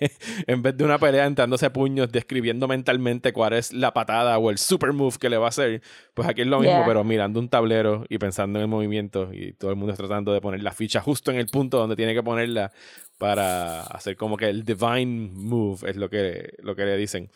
en 0.47 0.63
vez 0.63 0.77
de 0.77 0.85
una 0.85 0.99
pelea 0.99 1.27
entrándose 1.27 1.67
a 1.67 1.73
puños, 1.73 2.11
describiendo 2.11 2.69
mentalmente 2.69 3.33
cuál 3.33 3.53
es 3.53 3.73
la 3.73 3.93
patada 3.93 4.39
o 4.39 4.51
el 4.51 4.59
super 4.59 4.93
move 4.93 5.17
que 5.19 5.29
le 5.29 5.37
va 5.37 5.47
a 5.47 5.49
hacer. 5.51 5.83
Pues 6.15 6.29
aquí 6.29 6.43
es 6.43 6.47
lo 6.47 6.59
mismo, 6.61 6.69
Yeah. 6.69 6.85
pero 6.87 7.05
mirando 7.05 7.41
un 7.41 7.49
tablero 7.49 8.05
y 8.09 8.19
pensando 8.19 8.59
en 8.59 8.65
el 8.65 8.69
movimiento 8.69 9.31
y 9.33 9.53
todo 9.53 9.71
el 9.71 9.77
mundo 9.77 9.95
tratando 9.95 10.33
de 10.33 10.41
poner 10.41 10.63
la 10.63 10.73
ficha 10.73 11.01
justo 11.01 11.31
en 11.31 11.39
el 11.39 11.47
punto 11.47 11.79
donde 11.79 11.97
tiene 11.97 12.15
que 12.15 12.23
ponerla 12.23 12.73
para 13.19 13.83
hacer 13.83 14.17
como 14.17 14.37
que 14.37 14.49
el 14.49 14.65
divine 14.65 15.31
move, 15.33 15.89
es 15.89 15.97
lo 15.97 16.09
que, 16.11 16.55
lo 16.63 16.77
que 16.77 16.85
le 16.85 16.97
dicen. 16.97 17.31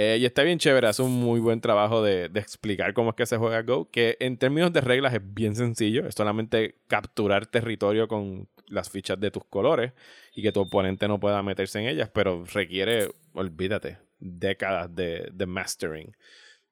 Eh, 0.00 0.18
y 0.20 0.26
está 0.26 0.44
bien 0.44 0.60
chévere, 0.60 0.86
hace 0.86 1.02
un 1.02 1.10
muy 1.10 1.40
buen 1.40 1.60
trabajo 1.60 2.04
de, 2.04 2.26
explicar 2.36 2.94
cómo 2.94 3.10
es 3.10 3.16
que 3.16 3.26
se 3.26 3.36
juega 3.36 3.62
Go, 3.62 3.90
que 3.90 4.16
en 4.20 4.38
términos 4.38 4.72
de 4.72 4.80
reglas 4.80 5.12
es 5.12 5.20
bien 5.34 5.56
sencillo, 5.56 6.06
es 6.06 6.14
solamente 6.14 6.76
capturar 6.86 7.46
territorio 7.46 8.06
con 8.06 8.48
las 8.68 8.90
fichas 8.90 9.18
de 9.18 9.32
tus 9.32 9.44
colores 9.46 9.92
y 10.36 10.42
que 10.42 10.52
tu 10.52 10.60
oponente 10.60 11.08
no 11.08 11.18
pueda 11.18 11.42
meterse 11.42 11.80
en 11.80 11.88
ellas, 11.88 12.10
pero 12.14 12.44
requiere, 12.44 13.10
olvídate, 13.32 13.98
décadas 14.20 14.94
de, 14.94 15.30
de 15.32 15.46
mastering 15.46 16.16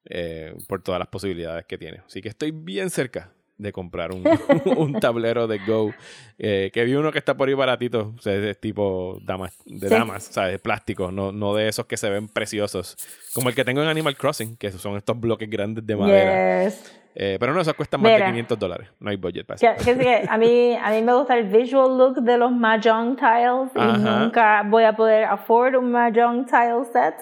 eh, 0.05 0.55
por 0.69 0.81
todas 0.81 0.99
las 0.99 1.09
posibilidades 1.09 1.65
que 1.65 1.77
tiene. 1.77 1.97
Así 2.05 2.21
que 2.21 2.29
estoy 2.29 2.51
bien 2.51 2.89
cerca 2.89 3.33
de 3.57 3.71
comprar 3.71 4.11
un, 4.11 4.23
un 4.77 4.93
tablero 4.99 5.47
de 5.47 5.59
Go, 5.59 5.91
eh, 6.37 6.69
que 6.73 6.83
vi 6.85 6.93
uno 6.95 7.11
que 7.11 7.17
está 7.19 7.35
por 7.35 7.47
ahí 7.47 7.53
baratito, 7.55 8.13
o 8.15 8.21
sea, 8.21 8.33
es 8.35 8.41
de 8.41 8.55
tipo 8.55 9.17
damas, 9.23 9.57
de 9.65 9.87
Sí. 9.89 9.93
damas, 9.95 10.29
o 10.29 10.33
sea, 10.33 10.45
de 10.45 10.59
plástico, 10.59 11.11
no, 11.11 11.31
no 11.31 11.55
de 11.55 11.67
esos 11.67 11.85
que 11.85 11.97
se 11.97 12.09
ven 12.09 12.27
preciosos, 12.27 12.95
como 13.33 13.49
el 13.49 13.55
que 13.55 13.63
tengo 13.65 13.81
en 13.81 13.87
Animal 13.87 14.15
Crossing, 14.15 14.57
que 14.57 14.71
son 14.71 14.95
estos 14.97 15.19
bloques 15.19 15.49
grandes 15.49 15.85
de 15.85 15.95
madera. 15.95 16.63
Yes. 16.65 16.93
Eh, 17.19 17.37
pero 17.39 17.51
no, 17.51 17.61
esos 17.61 17.73
cuestan 17.73 17.99
más 17.99 18.11
de 18.11 18.17
Mira. 18.17 18.27
500 18.27 18.59
dólares, 18.59 18.89
no 18.99 19.09
hay 19.09 19.15
budget 19.17 19.47
para 19.47 19.55
eso. 19.55 19.83
Que, 19.83 19.97
que 19.97 20.25
a, 20.29 20.37
mí, 20.37 20.75
a 20.79 20.91
mí 20.91 21.01
me 21.01 21.15
gusta 21.15 21.35
el 21.35 21.45
visual 21.47 21.97
look 21.97 22.21
de 22.21 22.37
los 22.37 22.51
Mahjong 22.51 23.15
tiles 23.15 23.71
y 23.75 23.79
Ajá. 23.79 24.19
nunca 24.19 24.63
voy 24.67 24.83
a 24.83 24.95
poder 24.95 25.23
afford 25.23 25.75
un 25.77 25.91
Mahjong 25.91 26.45
tile 26.45 26.85
set. 26.93 27.15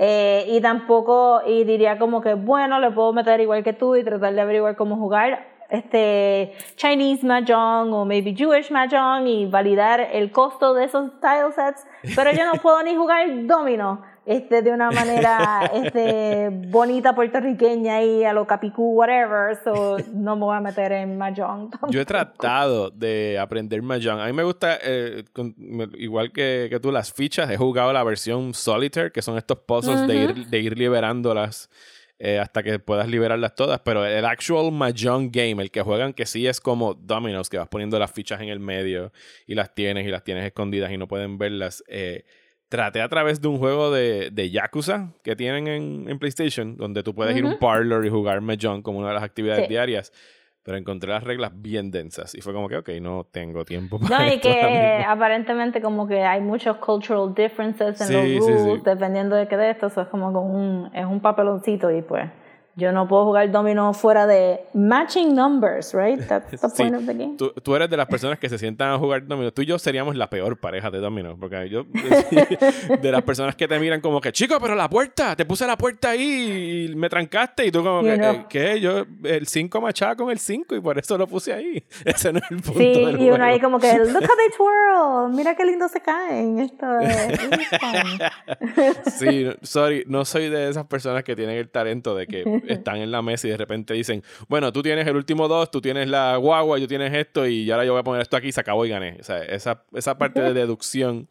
Eh, 0.00 0.44
y 0.48 0.60
tampoco, 0.60 1.42
y 1.46 1.64
diría 1.64 1.98
como 1.98 2.20
que, 2.20 2.34
bueno, 2.34 2.78
le 2.80 2.90
puedo 2.90 3.12
meter 3.12 3.40
igual 3.40 3.62
que 3.64 3.72
tú 3.72 3.96
y 3.96 4.04
tratar 4.04 4.32
de 4.34 4.40
averiguar 4.40 4.76
cómo 4.76 4.96
jugar 4.96 5.57
este 5.68 6.54
Chinese 6.76 7.24
Mahjong 7.26 7.92
o 7.92 8.04
maybe 8.04 8.34
Jewish 8.34 8.70
Mahjong 8.70 9.26
y 9.26 9.46
validar 9.46 10.00
el 10.00 10.30
costo 10.32 10.74
de 10.74 10.84
esos 10.84 11.10
tile 11.20 11.52
sets, 11.54 11.86
pero 12.16 12.32
yo 12.32 12.44
no 12.46 12.52
puedo 12.62 12.82
ni 12.82 12.96
jugar 12.96 13.26
domino 13.46 14.02
este, 14.24 14.60
de 14.60 14.72
una 14.72 14.90
manera 14.90 15.70
este, 15.72 16.50
bonita 16.50 17.14
puertorriqueña 17.14 18.02
y 18.02 18.24
a 18.24 18.34
lo 18.34 18.46
capicú, 18.46 18.92
whatever, 18.92 19.56
so 19.64 19.96
no 20.12 20.36
me 20.36 20.42
voy 20.42 20.56
a 20.56 20.60
meter 20.60 20.92
en 20.92 21.16
Mahjong. 21.16 21.70
Yo 21.88 22.00
he 22.00 22.04
tratado 22.04 22.90
de 22.90 23.38
aprender 23.38 23.80
Mahjong. 23.80 24.20
A 24.20 24.26
mí 24.26 24.34
me 24.34 24.42
gusta, 24.42 24.78
eh, 24.84 25.24
con- 25.32 25.54
igual 25.96 26.30
que, 26.32 26.66
que 26.68 26.78
tú, 26.78 26.92
las 26.92 27.10
fichas. 27.10 27.50
He 27.50 27.56
jugado 27.56 27.90
la 27.92 28.04
versión 28.04 28.52
Solitaire, 28.52 29.10
que 29.12 29.22
son 29.22 29.38
estos 29.38 29.60
puzzles 29.60 30.06
de, 30.06 30.16
ir, 30.16 30.46
de 30.46 30.58
ir 30.58 30.76
liberándolas 30.76 31.70
eh, 32.18 32.38
hasta 32.38 32.62
que 32.62 32.78
puedas 32.78 33.08
liberarlas 33.08 33.54
todas. 33.54 33.80
Pero 33.84 34.04
el 34.04 34.24
actual 34.24 34.72
Mahjong 34.72 35.30
game, 35.30 35.62
el 35.62 35.70
que 35.70 35.82
juegan, 35.82 36.12
que 36.12 36.26
sí 36.26 36.46
es 36.46 36.60
como 36.60 36.94
Dominoes, 36.94 37.48
que 37.48 37.58
vas 37.58 37.68
poniendo 37.68 37.98
las 37.98 38.10
fichas 38.12 38.40
en 38.40 38.48
el 38.48 38.60
medio 38.60 39.12
y 39.46 39.54
las 39.54 39.74
tienes 39.74 40.06
y 40.06 40.10
las 40.10 40.24
tienes 40.24 40.44
escondidas 40.44 40.90
y 40.92 40.96
no 40.96 41.06
pueden 41.08 41.38
verlas. 41.38 41.82
eh, 41.88 42.24
traté 42.70 43.00
a 43.00 43.08
través 43.08 43.40
de 43.40 43.48
un 43.48 43.56
juego 43.56 43.90
de, 43.90 44.28
de 44.30 44.50
Yakuza 44.50 45.14
que 45.24 45.34
tienen 45.34 45.68
en, 45.68 46.04
en 46.06 46.18
PlayStation, 46.18 46.76
donde 46.76 47.02
tú 47.02 47.14
puedes 47.14 47.34
ir 47.34 47.44
a 47.44 47.48
un 47.48 47.58
parlor 47.58 48.04
y 48.04 48.10
jugar 48.10 48.42
Mahjong 48.42 48.82
como 48.82 48.98
una 48.98 49.08
de 49.08 49.14
las 49.14 49.22
actividades 49.22 49.62
Sí. 49.64 49.68
diarias. 49.70 50.12
Pero 50.68 50.76
encontré 50.76 51.10
las 51.10 51.24
reglas 51.24 51.52
bien 51.54 51.90
densas 51.90 52.34
y 52.34 52.42
fue 52.42 52.52
como 52.52 52.68
que, 52.68 52.76
ok, 52.76 52.90
no 53.00 53.24
tengo 53.24 53.64
tiempo 53.64 53.98
para 53.98 54.18
No, 54.18 54.26
y 54.26 54.34
esto 54.34 54.50
que 54.50 55.02
aparentemente 55.02 55.80
como 55.80 56.06
que 56.06 56.22
hay 56.22 56.42
muchos 56.42 56.76
cultural 56.76 57.34
differences 57.34 57.98
en 58.02 58.06
Sí, 58.06 58.12
los 58.12 58.44
sí, 58.44 58.52
rules, 58.52 58.80
sí. 58.80 58.82
dependiendo 58.84 59.34
de 59.34 59.48
qué 59.48 59.56
de 59.56 59.70
esto, 59.70 59.86
eso 59.86 60.02
es 60.02 60.08
como 60.08 60.30
con 60.30 60.44
un, 60.44 60.90
es 60.94 61.06
un 61.06 61.20
papeloncito 61.20 61.90
y 61.90 62.02
pues 62.02 62.28
yo 62.78 62.92
no 62.92 63.08
puedo 63.08 63.24
jugar 63.24 63.50
domino 63.50 63.92
fuera 63.92 64.26
de 64.26 64.60
matching 64.72 65.34
numbers, 65.34 65.92
right? 65.92 66.20
That's 66.26 66.50
the 66.60 66.68
Sí, 66.68 66.82
point 66.84 66.94
of 66.94 67.06
the 67.06 67.14
game. 67.14 67.36
Tú, 67.36 67.50
tú 67.62 67.74
eres 67.74 67.90
de 67.90 67.96
las 67.96 68.06
personas 68.06 68.38
que 68.38 68.48
se 68.48 68.56
sientan 68.56 68.92
a 68.92 68.98
jugar 68.98 69.26
domino. 69.26 69.52
Tú 69.52 69.62
y 69.62 69.66
yo 69.66 69.78
seríamos 69.78 70.14
la 70.16 70.30
peor 70.30 70.56
pareja 70.58 70.90
de 70.90 70.98
domino. 70.98 71.36
Porque 71.38 71.68
yo, 71.68 71.84
de 73.02 73.12
las 73.12 73.22
personas 73.22 73.56
que 73.56 73.66
te 73.66 73.78
miran 73.78 74.00
como 74.00 74.20
que, 74.20 74.30
chico, 74.32 74.56
pero 74.60 74.74
la 74.74 74.88
puerta, 74.88 75.34
te 75.34 75.44
puse 75.44 75.66
la 75.66 75.76
puerta 75.76 76.10
ahí 76.10 76.88
y 76.90 76.94
me 76.94 77.08
trancaste. 77.08 77.66
Y 77.66 77.70
tú, 77.72 77.82
como 77.82 78.02
You 78.02 78.08
que, 78.10 78.16
know. 78.16 78.32
eh, 78.34 78.46
¿qué? 78.48 78.80
Yo, 78.80 79.04
el 79.24 79.46
5 79.46 79.80
machaba 79.80 80.14
con 80.16 80.30
el 80.30 80.38
5 80.38 80.76
y 80.76 80.80
por 80.80 80.98
eso 80.98 81.18
lo 81.18 81.26
puse 81.26 81.52
ahí. 81.52 81.82
Ese 82.04 82.32
no 82.32 82.38
es 82.38 82.50
el 82.50 82.62
punto. 82.62 82.78
Sí, 82.78 83.04
del 83.04 83.20
y 83.20 83.30
uno 83.30 83.44
ahí 83.44 83.58
como 83.60 83.78
que, 83.80 83.92
look 83.98 84.22
how 84.22 84.36
they 84.36 84.50
twirl, 84.56 85.34
mira 85.36 85.54
qué 85.56 85.64
lindo 85.64 85.88
se 85.88 86.00
caen. 86.00 86.60
Esto 86.60 86.86
es. 87.00 87.38
Sí, 89.18 89.46
sorry, 89.62 90.04
no 90.06 90.24
soy 90.24 90.48
de 90.48 90.68
esas 90.68 90.86
personas 90.86 91.24
que 91.24 91.34
tienen 91.34 91.56
el 91.56 91.68
talento 91.68 92.14
de 92.14 92.26
que 92.26 92.44
están 92.72 92.96
en 92.96 93.10
la 93.10 93.22
mesa 93.22 93.46
y 93.46 93.50
de 93.50 93.56
repente 93.56 93.94
dicen, 93.94 94.22
bueno, 94.48 94.72
tú 94.72 94.82
tienes 94.82 95.06
el 95.06 95.16
último 95.16 95.48
dos, 95.48 95.70
tú 95.70 95.80
tienes 95.80 96.08
la 96.08 96.36
guagua, 96.36 96.78
tú 96.78 96.86
tienes 96.86 97.12
esto 97.14 97.46
y 97.46 97.70
ahora 97.70 97.84
yo 97.84 97.92
voy 97.92 98.00
a 98.00 98.04
poner 98.04 98.22
esto 98.22 98.36
aquí, 98.36 98.52
se 98.52 98.60
acabó 98.60 98.84
y 98.86 98.90
gané. 98.90 99.16
O 99.20 99.22
sea, 99.24 99.38
esa, 99.42 99.84
esa 99.92 100.18
parte 100.18 100.40
de 100.40 100.52
deducción, 100.54 101.28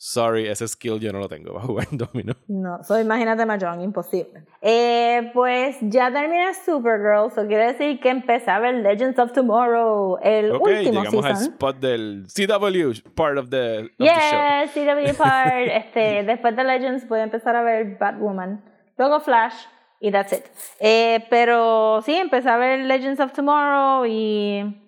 sorry, 0.00 0.46
ese 0.46 0.68
skill 0.68 1.00
yo 1.00 1.12
no 1.12 1.18
lo 1.18 1.28
tengo 1.28 1.52
para 1.54 1.66
jugar 1.66 1.86
domino. 1.90 2.34
No, 2.46 2.82
so 2.84 3.00
imagínate 3.00 3.44
Mahjong, 3.44 3.80
imposible. 3.82 4.44
Eh, 4.62 5.30
pues 5.34 5.76
ya 5.80 6.12
terminé 6.12 6.54
Supergirl, 6.54 7.26
eso 7.32 7.46
quiere 7.48 7.72
decir 7.72 7.98
que 8.00 8.08
empecé 8.10 8.50
a 8.50 8.60
ver 8.60 8.76
Legends 8.76 9.18
of 9.18 9.32
Tomorrow, 9.32 10.18
el 10.22 10.52
Ok, 10.52 10.68
último 10.68 11.02
llegamos 11.02 11.24
al 11.24 11.36
season. 11.36 11.52
spot 11.54 11.76
del 11.78 12.26
CW, 12.28 13.10
part 13.14 13.38
of 13.38 13.50
the, 13.50 13.78
of 13.80 13.90
the 13.98 14.04
show. 14.04 14.40
Yes, 14.64 14.70
CW 14.74 15.16
part. 15.16 15.52
este, 15.72 16.22
después 16.22 16.54
de 16.54 16.62
Legends 16.64 17.08
voy 17.08 17.18
a 17.20 17.24
empezar 17.24 17.56
a 17.56 17.62
ver 17.62 17.96
Batwoman, 17.98 18.62
luego 18.96 19.18
Flash 19.20 19.54
y 20.00 20.10
that's 20.10 20.32
it. 20.32 20.44
Eh, 20.80 21.26
pero 21.30 22.02
sí, 22.02 22.14
empecé 22.14 22.48
a 22.48 22.56
ver 22.56 22.80
Legends 22.80 23.20
of 23.20 23.32
Tomorrow 23.32 24.06
y, 24.06 24.84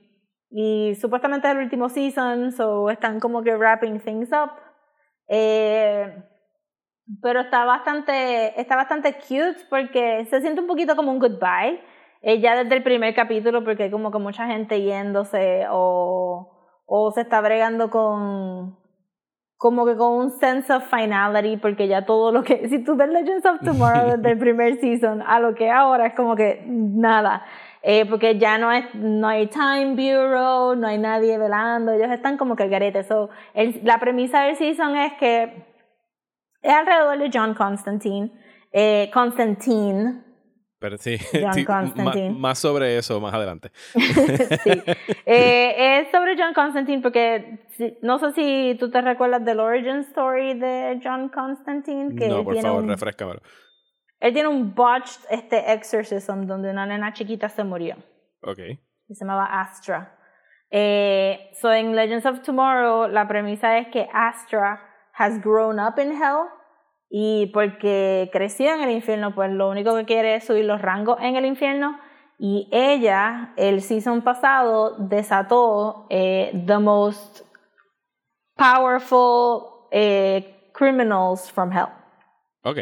supuestamente 1.00 1.48
es 1.48 1.54
el 1.54 1.60
último 1.60 1.88
season, 1.88 2.52
so 2.52 2.90
están 2.90 3.20
como 3.20 3.42
que 3.42 3.56
wrapping 3.56 4.00
things 4.00 4.30
up. 4.32 4.50
Eh, 5.28 6.24
pero 7.22 7.40
está 7.40 7.64
bastante, 7.64 8.60
está 8.60 8.76
bastante 8.76 9.14
cute 9.14 9.66
porque 9.68 10.26
se 10.26 10.40
siente 10.40 10.60
un 10.60 10.66
poquito 10.66 10.96
como 10.96 11.12
un 11.12 11.18
goodbye. 11.18 11.80
eh, 12.22 12.40
ya 12.40 12.56
desde 12.56 12.76
el 12.76 12.82
primer 12.82 13.14
capítulo 13.14 13.64
porque 13.64 13.84
hay 13.84 13.90
como 13.90 14.10
que 14.10 14.18
mucha 14.18 14.46
gente 14.46 14.82
yéndose 14.82 15.66
o, 15.70 16.50
o 16.86 17.10
se 17.12 17.22
está 17.22 17.40
bregando 17.40 17.90
con 17.90 18.79
como 19.60 19.84
que 19.84 19.94
con 19.94 20.12
un 20.14 20.30
sense 20.40 20.72
of 20.72 20.84
finality 20.88 21.58
porque 21.58 21.86
ya 21.86 22.06
todo 22.06 22.32
lo 22.32 22.42
que 22.42 22.66
si 22.70 22.82
tú 22.82 22.96
ves 22.96 23.10
Legends 23.10 23.44
of 23.44 23.60
Tomorrow 23.62 24.16
desde 24.16 24.30
el 24.32 24.38
primer 24.46 24.80
season 24.80 25.20
a 25.22 25.38
lo 25.38 25.54
que 25.54 25.70
ahora 25.70 26.06
es 26.06 26.14
como 26.14 26.34
que 26.34 26.62
nada. 26.66 27.44
Eh, 27.82 28.04
porque 28.08 28.38
ya 28.38 28.56
no 28.58 28.70
es 28.72 28.84
no 28.94 29.26
hay 29.28 29.46
time 29.48 29.94
bureau 29.94 30.74
no 30.76 30.86
hay 30.86 30.98
nadie 30.98 31.38
velando 31.38 31.92
ellos 31.92 32.10
están 32.10 32.36
como 32.38 32.56
que 32.56 32.62
al 32.64 32.70
garete. 32.70 33.02
So, 33.04 33.28
el- 33.54 33.80
la 33.84 33.98
premisa 33.98 34.42
del 34.44 34.56
season 34.56 34.96
es 34.96 35.12
que 35.14 35.66
es 36.62 36.72
alrededor 36.74 37.18
de 37.18 37.30
John 37.32 37.52
Constantine 37.54 38.32
eh, 38.72 39.10
Constantine 39.12 40.22
Pero 40.80 40.96
sí, 40.96 41.18
John 41.66 41.92
sí, 42.12 42.30
más 42.30 42.58
sobre 42.58 42.96
eso 42.96 43.20
más 43.20 43.34
adelante. 43.34 43.70
sí. 43.92 44.82
Eh, 45.26 46.00
es 46.00 46.10
sobre 46.10 46.36
John 46.38 46.54
Constantine 46.54 47.02
porque 47.02 47.58
no 48.00 48.18
sé 48.18 48.32
si 48.32 48.76
tú 48.80 48.90
te 48.90 49.02
recuerdas 49.02 49.44
del 49.44 49.60
origin 49.60 49.98
story 49.98 50.58
de 50.58 50.98
John 51.04 51.28
Constantine. 51.28 52.16
Que 52.16 52.28
no, 52.28 52.42
por 52.42 52.54
tiene 52.54 52.68
favor, 52.68 52.82
un, 52.82 52.88
refrescamelo. 52.88 53.40
Él 54.20 54.32
tiene 54.32 54.48
un 54.48 54.74
botched 54.74 55.20
este, 55.30 55.70
exorcism 55.70 56.46
donde 56.46 56.70
una 56.70 56.86
nena 56.86 57.12
chiquita 57.12 57.50
se 57.50 57.62
murió. 57.62 57.96
Ok. 58.42 58.56
que 58.56 59.14
se 59.14 59.24
llamaba 59.24 59.60
Astra. 59.60 60.16
Eh, 60.70 61.50
so 61.60 61.70
en 61.70 61.94
Legends 61.94 62.24
of 62.24 62.40
Tomorrow 62.40 63.06
la 63.08 63.28
premisa 63.28 63.76
es 63.76 63.88
que 63.88 64.08
Astra 64.12 64.80
has 65.12 65.38
grown 65.42 65.78
up 65.78 65.98
in 65.98 66.12
hell 66.12 66.48
y 67.10 67.46
porque 67.52 68.30
creció 68.32 68.72
en 68.72 68.82
el 68.82 68.90
infierno, 68.90 69.34
pues 69.34 69.50
lo 69.50 69.68
único 69.68 69.96
que 69.96 70.04
quiere 70.04 70.36
es 70.36 70.44
subir 70.44 70.64
los 70.64 70.80
rangos 70.80 71.18
en 71.20 71.34
el 71.34 71.44
infierno 71.44 71.98
y 72.38 72.68
ella 72.70 73.52
el 73.56 73.82
season 73.82 74.22
pasado 74.22 74.96
desató 74.96 76.06
eh, 76.08 76.52
the 76.66 76.78
most 76.78 77.42
powerful 78.56 79.88
eh, 79.90 80.70
criminals 80.72 81.50
from 81.50 81.72
hell. 81.72 81.88
Ok. 82.62 82.78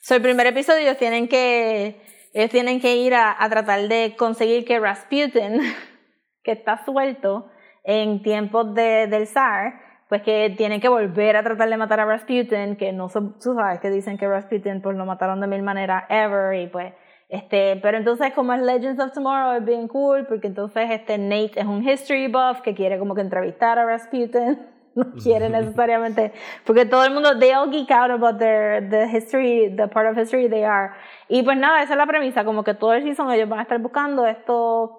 So, 0.00 0.16
el 0.16 0.22
primer 0.22 0.48
episodio 0.48 0.82
ellos 0.82 0.98
tienen 0.98 1.28
que, 1.28 2.02
ellos 2.34 2.50
tienen 2.50 2.80
que 2.80 2.96
ir 2.96 3.14
a, 3.14 3.36
a 3.38 3.48
tratar 3.48 3.86
de 3.86 4.16
conseguir 4.18 4.64
que 4.64 4.80
Rasputin, 4.80 5.60
que 6.42 6.50
está 6.50 6.84
suelto 6.84 7.48
en 7.84 8.22
tiempos 8.22 8.74
de, 8.74 9.06
del 9.06 9.28
zar, 9.28 9.91
pues 10.12 10.20
que 10.24 10.52
tienen 10.58 10.78
que 10.78 10.90
volver 10.90 11.36
a 11.36 11.42
tratar 11.42 11.70
de 11.70 11.76
matar 11.78 11.98
a 11.98 12.04
Rasputin, 12.04 12.76
que 12.76 12.92
no 12.92 13.08
son, 13.08 13.32
tú 13.38 13.54
sabes 13.54 13.80
que 13.80 13.88
dicen 13.88 14.18
que 14.18 14.28
Rasputin 14.28 14.82
pues 14.82 14.94
lo 14.94 15.06
mataron 15.06 15.40
de 15.40 15.46
mil 15.46 15.62
maneras 15.62 16.04
ever 16.10 16.54
y 16.60 16.66
pues 16.66 16.92
este, 17.30 17.76
pero 17.76 17.96
entonces 17.96 18.30
como 18.34 18.52
es 18.52 18.60
Legends 18.60 19.02
of 19.02 19.12
Tomorrow 19.12 19.56
es 19.56 19.64
bien 19.64 19.88
cool 19.88 20.26
porque 20.26 20.48
entonces 20.48 20.90
este 20.90 21.16
Nate 21.16 21.58
es 21.58 21.64
un 21.64 21.88
history 21.88 22.26
buff 22.26 22.60
que 22.60 22.74
quiere 22.74 22.98
como 22.98 23.14
que 23.14 23.22
entrevistar 23.22 23.78
a 23.78 23.86
Rasputin, 23.86 24.60
no 24.94 25.12
quiere 25.12 25.48
necesariamente, 25.48 26.34
porque 26.66 26.84
todo 26.84 27.06
el 27.06 27.14
mundo, 27.14 27.38
they 27.38 27.54
all 27.54 27.70
geek 27.70 27.90
out 27.90 28.10
about 28.10 28.38
their, 28.38 28.86
the 28.90 29.08
history, 29.08 29.74
the 29.74 29.88
part 29.88 30.10
of 30.10 30.18
history 30.18 30.46
they 30.46 30.62
are. 30.62 30.92
Y 31.30 31.42
pues 31.42 31.56
nada, 31.56 31.82
esa 31.82 31.94
es 31.94 31.96
la 31.96 32.06
premisa, 32.06 32.44
como 32.44 32.64
que 32.64 32.74
todo 32.74 32.92
el 32.92 33.02
season 33.02 33.30
ellos 33.30 33.48
van 33.48 33.60
a 33.60 33.62
estar 33.62 33.78
buscando 33.78 34.26
estos 34.26 34.90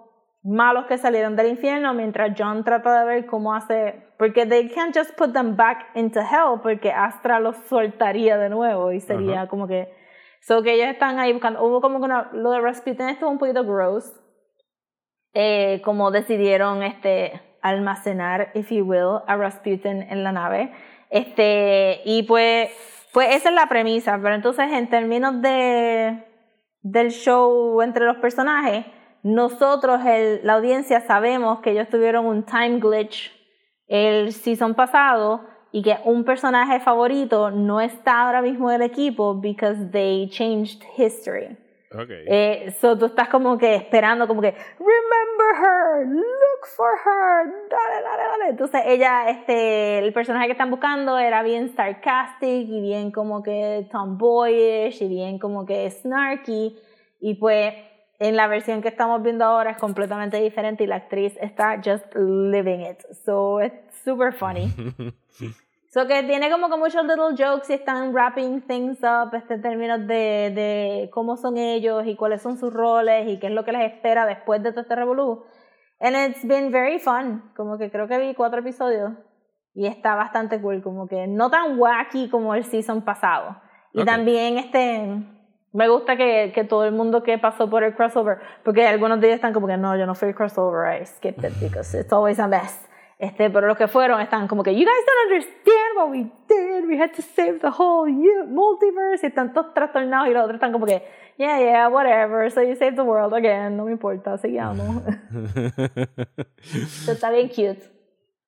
malos 0.43 0.85
que 0.87 0.97
salieron 0.97 1.35
del 1.35 1.47
infierno 1.47 1.93
mientras 1.93 2.33
John 2.37 2.65
trata 2.65 2.99
de 2.99 3.05
ver 3.05 3.25
cómo 3.25 3.53
hace 3.53 4.07
porque 4.17 4.45
they 4.45 4.69
can't 4.69 4.95
just 4.95 5.15
put 5.15 5.31
them 5.31 5.55
back 5.55 5.91
into 5.95 6.19
hell 6.19 6.59
porque 6.61 6.91
Astra 6.91 7.39
los 7.39 7.55
soltaría 7.69 8.37
de 8.37 8.49
nuevo 8.49 8.91
y 8.91 8.99
sería 8.99 9.47
como 9.47 9.67
que 9.67 9.93
so 10.41 10.61
que 10.61 10.73
ellos 10.73 10.87
están 10.87 11.17
ahí 11.19 11.31
buscando 11.31 11.63
hubo 11.63 11.79
como 11.79 11.99
que 11.99 12.05
una, 12.05 12.29
lo 12.33 12.51
de 12.51 12.59
Rasputin 12.59 13.07
estuvo 13.07 13.29
un 13.29 13.37
poquito 13.37 13.63
gross 13.63 14.11
eh, 15.33 15.81
como 15.85 16.11
decidieron 16.11 16.83
este 16.83 17.41
almacenar 17.61 18.51
if 18.53 18.69
you 18.69 18.83
will 18.83 19.21
a 19.25 19.37
Rasputin 19.37 20.01
en 20.01 20.25
la 20.25 20.33
nave 20.33 20.73
este 21.09 22.01
y 22.03 22.23
pues 22.23 22.69
pues 23.13 23.33
esa 23.33 23.47
es 23.47 23.55
la 23.55 23.67
premisa 23.67 24.19
pero 24.21 24.35
entonces 24.35 24.69
en 24.73 24.89
términos 24.89 25.41
de 25.41 26.21
del 26.81 27.11
show 27.11 27.81
entre 27.81 28.03
los 28.03 28.17
personajes 28.17 28.85
nosotros, 29.23 30.01
el, 30.05 30.41
la 30.43 30.53
audiencia, 30.53 30.99
sabemos 31.01 31.59
que 31.61 31.71
ellos 31.71 31.87
tuvieron 31.89 32.25
un 32.25 32.43
time 32.43 32.79
glitch 32.79 33.31
el 33.87 34.33
season 34.33 34.75
pasado 34.75 35.45
y 35.71 35.81
que 35.81 35.97
un 36.03 36.23
personaje 36.23 36.79
favorito 36.81 37.49
no 37.49 37.81
está 37.81 38.25
ahora 38.25 38.41
mismo 38.41 38.69
en 38.69 38.81
el 38.81 38.81
equipo 38.83 39.33
because 39.33 39.89
they 39.91 40.29
changed 40.29 40.83
history. 40.97 41.57
Okay. 41.91 42.25
Eh, 42.27 42.75
so 42.81 42.97
tú 42.97 43.05
estás 43.05 43.29
como 43.29 43.57
que 43.57 43.75
esperando, 43.75 44.27
como 44.27 44.41
que 44.41 44.51
remember 44.79 45.51
her, 45.61 46.07
look 46.07 46.65
for 46.75 46.89
her, 47.05 47.45
dale, 47.69 48.03
dale, 48.03 48.23
dale. 48.23 48.49
Entonces 48.49 48.81
ella, 48.85 49.29
este, 49.29 49.99
el 49.99 50.11
personaje 50.11 50.47
que 50.47 50.53
están 50.53 50.71
buscando 50.71 51.17
era 51.17 51.43
bien 51.43 51.69
sarcastic 51.75 52.67
y 52.67 52.81
bien 52.81 53.11
como 53.11 53.43
que 53.43 53.87
tomboyish 53.91 55.03
y 55.03 55.07
bien 55.07 55.37
como 55.37 55.65
que 55.65 55.89
snarky 55.91 56.75
y 57.19 57.35
pues 57.35 57.73
en 58.23 58.37
la 58.37 58.47
versión 58.47 58.81
que 58.81 58.87
estamos 58.87 59.21
viendo 59.21 59.43
ahora 59.43 59.71
es 59.71 59.77
completamente 59.77 60.37
diferente 60.41 60.85
y 60.85 60.87
la 60.87 60.95
actriz 60.95 61.35
está 61.41 61.81
just 61.83 62.05
living 62.15 62.79
it. 62.79 62.99
So 63.25 63.61
it's 63.61 64.01
super 64.05 64.31
funny. 64.33 64.69
so 65.89 66.07
que 66.07 66.23
tiene 66.23 66.49
como 66.49 66.69
que 66.69 66.77
muchos 66.77 67.03
little 67.05 67.35
jokes 67.37 67.69
y 67.69 67.73
están 67.73 68.13
wrapping 68.13 68.61
things 68.61 68.99
up 69.03 69.35
este, 69.35 69.55
en 69.55 69.61
términos 69.61 70.07
de, 70.07 70.51
de 70.55 71.09
cómo 71.11 71.35
son 71.35 71.57
ellos 71.57 72.05
y 72.05 72.15
cuáles 72.15 72.41
son 72.41 72.57
sus 72.57 72.73
roles 72.73 73.27
y 73.27 73.39
qué 73.39 73.47
es 73.47 73.53
lo 73.53 73.65
que 73.65 73.73
les 73.73 73.91
espera 73.91 74.25
después 74.25 74.63
de 74.63 74.71
todo 74.71 74.81
este 74.81 74.95
revolú. 74.95 75.43
And 75.99 76.15
it's 76.15 76.47
been 76.47 76.71
very 76.71 76.99
fun. 76.99 77.51
Como 77.57 77.77
que 77.77 77.91
creo 77.91 78.07
que 78.07 78.17
vi 78.19 78.33
cuatro 78.35 78.61
episodios 78.61 79.11
y 79.73 79.85
está 79.87 80.15
bastante 80.15 80.61
cool. 80.61 80.81
Como 80.81 81.07
que 81.07 81.27
no 81.27 81.49
tan 81.49 81.77
wacky 81.77 82.29
como 82.29 82.55
el 82.55 82.63
season 82.63 83.01
pasado. 83.03 83.57
Y 83.91 83.99
Ok. 84.01 84.05
también 84.05 84.57
este 84.57 85.23
me 85.73 85.87
gusta 85.89 86.15
que, 86.15 86.51
que 86.53 86.63
todo 86.63 86.85
el 86.85 86.93
mundo 86.93 87.23
que 87.23 87.37
pasó 87.37 87.69
por 87.69 87.83
el 87.83 87.93
crossover, 87.95 88.37
porque 88.63 88.87
algunos 88.87 89.19
de 89.19 89.27
ellos 89.27 89.35
están 89.35 89.53
como 89.53 89.67
que 89.67 89.75
no, 89.77 89.97
yo 89.97 90.05
no 90.05 90.15
fui 90.15 90.29
el 90.29 90.35
crossover, 90.35 91.01
I 91.01 91.05
skipped 91.05 91.43
it 91.43 91.53
because 91.59 91.97
it's 91.99 92.13
always 92.13 92.39
a 92.39 92.47
mess. 92.47 92.87
Este, 93.19 93.49
pero 93.49 93.67
los 93.67 93.77
que 93.77 93.87
fueron 93.87 94.19
están 94.21 94.47
como 94.47 94.63
que, 94.63 94.73
you 94.73 94.85
guys 94.85 95.05
don't 95.05 95.31
understand 95.31 95.97
what 95.97 96.09
we 96.09 96.29
did, 96.47 96.85
we 96.87 96.97
had 96.99 97.11
to 97.15 97.21
save 97.21 97.59
the 97.59 97.69
whole 97.69 98.11
multiverse, 98.47 99.25
y 99.25 99.29
están 99.29 99.53
todos 99.53 99.73
trastornados 99.73 100.27
y 100.27 100.31
los 100.31 100.43
otros 100.43 100.55
están 100.55 100.71
como 100.73 100.85
que, 100.85 101.03
yeah, 101.37 101.59
yeah, 101.59 101.87
whatever, 101.89 102.51
so 102.51 102.61
you 102.61 102.75
saved 102.75 102.95
the 102.95 103.01
world 103.03 103.33
again, 103.33 103.77
no 103.77 103.85
me 103.85 103.91
importa, 103.91 104.37
seguimos. 104.37 104.77
So, 107.05 107.11
está 107.13 107.29
bien 107.29 107.47
cute. 107.49 107.81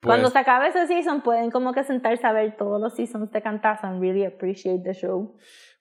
Cuando 0.03 0.23
Pues- 0.29 0.33
se 0.33 0.39
acabe 0.39 0.67
ese 0.67 0.87
season, 0.87 1.21
pueden 1.21 1.51
como 1.51 1.73
que 1.73 1.83
sentarse 1.83 2.25
a 2.27 2.31
ver 2.33 2.55
todos 2.57 2.79
los 2.81 2.93
seasons 2.95 3.31
de 3.31 3.41
Cantaza 3.41 3.87
and 3.87 4.01
really 4.01 4.25
appreciate 4.25 4.83
the 4.83 4.93
show. 4.93 5.35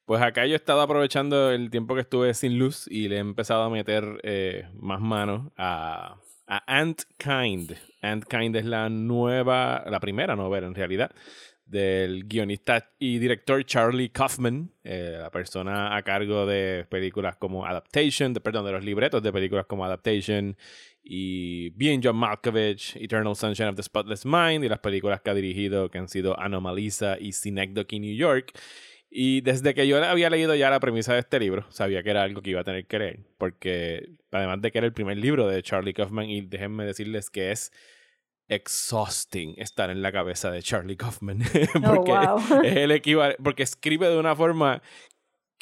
Pues 0.05 0.21
acá 0.21 0.45
yo 0.45 0.53
he 0.53 0.57
estado 0.57 0.83
aprovechando 0.83 1.51
el 1.51 1.71
tiempo 1.71 1.95
que 1.95 2.03
estuve 2.03 2.35
sin 2.35 2.59
luz 2.59 2.87
y 2.89 3.09
le 3.09 3.17
he 3.17 3.21
empezado 3.21 3.63
a 3.63 3.71
meter 3.71 4.21
eh, 4.23 4.69
más 4.79 5.01
mano 5.01 5.51
a, 5.57 6.17
a 6.47 6.63
Ant 6.67 7.03
Kind. 7.17 7.75
Ant 8.03 8.25
Kind 8.27 8.57
es 8.57 8.67
la 8.67 8.91
nueva, 8.91 9.83
la 9.89 10.01
primera 10.01 10.37
novela 10.37 10.67
en 10.67 10.75
realidad, 10.75 11.11
del 11.65 12.25
guionista 12.25 12.91
y 12.99 13.19
director 13.19 13.65
Charlie 13.65 14.11
Kaufman, 14.11 14.71
eh, 14.85 15.17
la 15.19 15.31
persona 15.31 15.97
a 15.97 16.03
cargo 16.03 16.45
de 16.45 16.85
películas 16.91 17.37
como 17.37 17.65
Adaptation, 17.65 18.35
de, 18.35 18.41
perdón, 18.41 18.67
de 18.67 18.73
los 18.73 18.85
libretos 18.85 19.23
de 19.23 19.33
películas 19.33 19.65
como 19.65 19.87
Adaptation 19.87 20.55
y 21.03 21.71
Being 21.71 22.03
John 22.05 22.17
Malkovich, 22.17 22.97
Eternal 22.97 23.35
Sunshine 23.35 23.69
of 23.69 23.77
the 23.77 23.83
Spotless 23.83 24.27
Mind 24.27 24.65
y 24.65 24.69
las 24.69 24.81
películas 24.81 25.23
que 25.23 25.31
ha 25.31 25.35
dirigido 25.35 25.91
que 25.91 25.97
han 25.97 26.09
sido 26.09 26.39
Anomalisa 26.39 27.17
y 27.19 27.33
Synecdoche 27.33 27.99
New 27.99 28.15
York. 28.15 28.53
Y 29.17 29.43
desde 29.43 29.75
que 29.75 29.87
yo 29.87 30.03
había 30.03 30.29
leído 30.29 30.57
ya 30.57 30.71
la 30.71 30.81
premisa 30.81 31.13
de 31.13 31.21
este 31.21 31.39
libro, 31.39 31.65
sabía 31.71 32.03
que 32.03 32.11
era 32.11 32.25
algo 32.25 32.43
que 32.43 32.51
iba 32.51 32.63
a 32.63 32.65
tener 32.65 32.85
que 32.89 32.99
leer, 32.99 33.21
porque 33.39 34.09
además 34.33 34.61
de 34.61 34.73
que 34.73 34.79
era 34.79 34.89
el 34.89 34.93
primer 34.93 35.19
libro 35.19 35.47
de 35.47 35.63
Charlie 35.63 35.95
Kaufman, 35.95 36.29
y 36.29 36.41
déjenme 36.41 36.85
decirles 36.85 37.31
que 37.31 37.53
es 37.53 37.71
exhausting 38.49 39.55
estar 39.57 39.89
en 39.91 40.03
la 40.03 40.11
cabeza 40.11 40.51
de 40.51 40.65
Charlie 40.65 40.97
Kaufman, 40.97 41.39
porque 41.87 42.11
wow. 42.11 42.63
es 42.65 42.77
el 42.77 42.91
equivalente, 42.91 43.41
porque 43.41 43.63
escribe 43.63 44.09
de 44.09 44.19
una 44.19 44.35
forma 44.35 44.83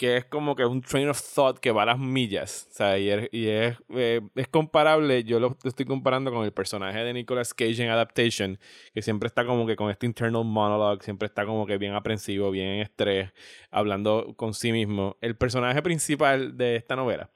que 0.03 0.17
es 0.17 0.25
como 0.25 0.57
que 0.57 0.65
un 0.65 0.81
train 0.81 1.09
of 1.09 1.23
thought 1.33 1.61
que 1.61 1.71
va 1.71 1.85
a 1.85 1.87
las 1.87 1.99
millas, 2.01 2.67
o 2.73 2.75
sea, 2.75 2.99
y 2.99 3.09
es, 3.09 3.29
eh, 3.31 4.21
es 4.35 4.49
comparable, 4.49 5.23
yo 5.23 5.38
lo 5.38 5.57
estoy 5.62 5.87
comparando 5.87 6.33
con 6.33 6.45
el 6.45 6.53
personaje 6.53 6.99
de 7.05 7.12
Nicolas 7.12 7.55
Cage 7.55 7.85
en 7.85 7.88
Adaptation, 7.88 8.59
que 8.93 9.01
siempre 9.01 9.29
está 9.29 9.47
como 9.47 9.65
que 9.65 9.77
con 9.77 9.93
este 9.93 10.07
internal 10.07 10.45
monologue, 10.45 11.05
siempre 11.05 11.27
está 11.27 11.47
como 11.47 11.67
que 11.67 11.79
bien 11.79 11.95
aprensivo, 11.95 12.51
bien 12.51 12.67
en 12.67 12.81
estrés, 12.81 13.31
hablando 13.71 14.35
con 14.35 14.55
sí 14.55 14.73
mismo. 14.73 15.19
El 15.21 15.37
personaje 15.37 15.81
principal 15.83 16.57
de 16.57 16.75
esta 16.75 16.97
novela 16.97 17.31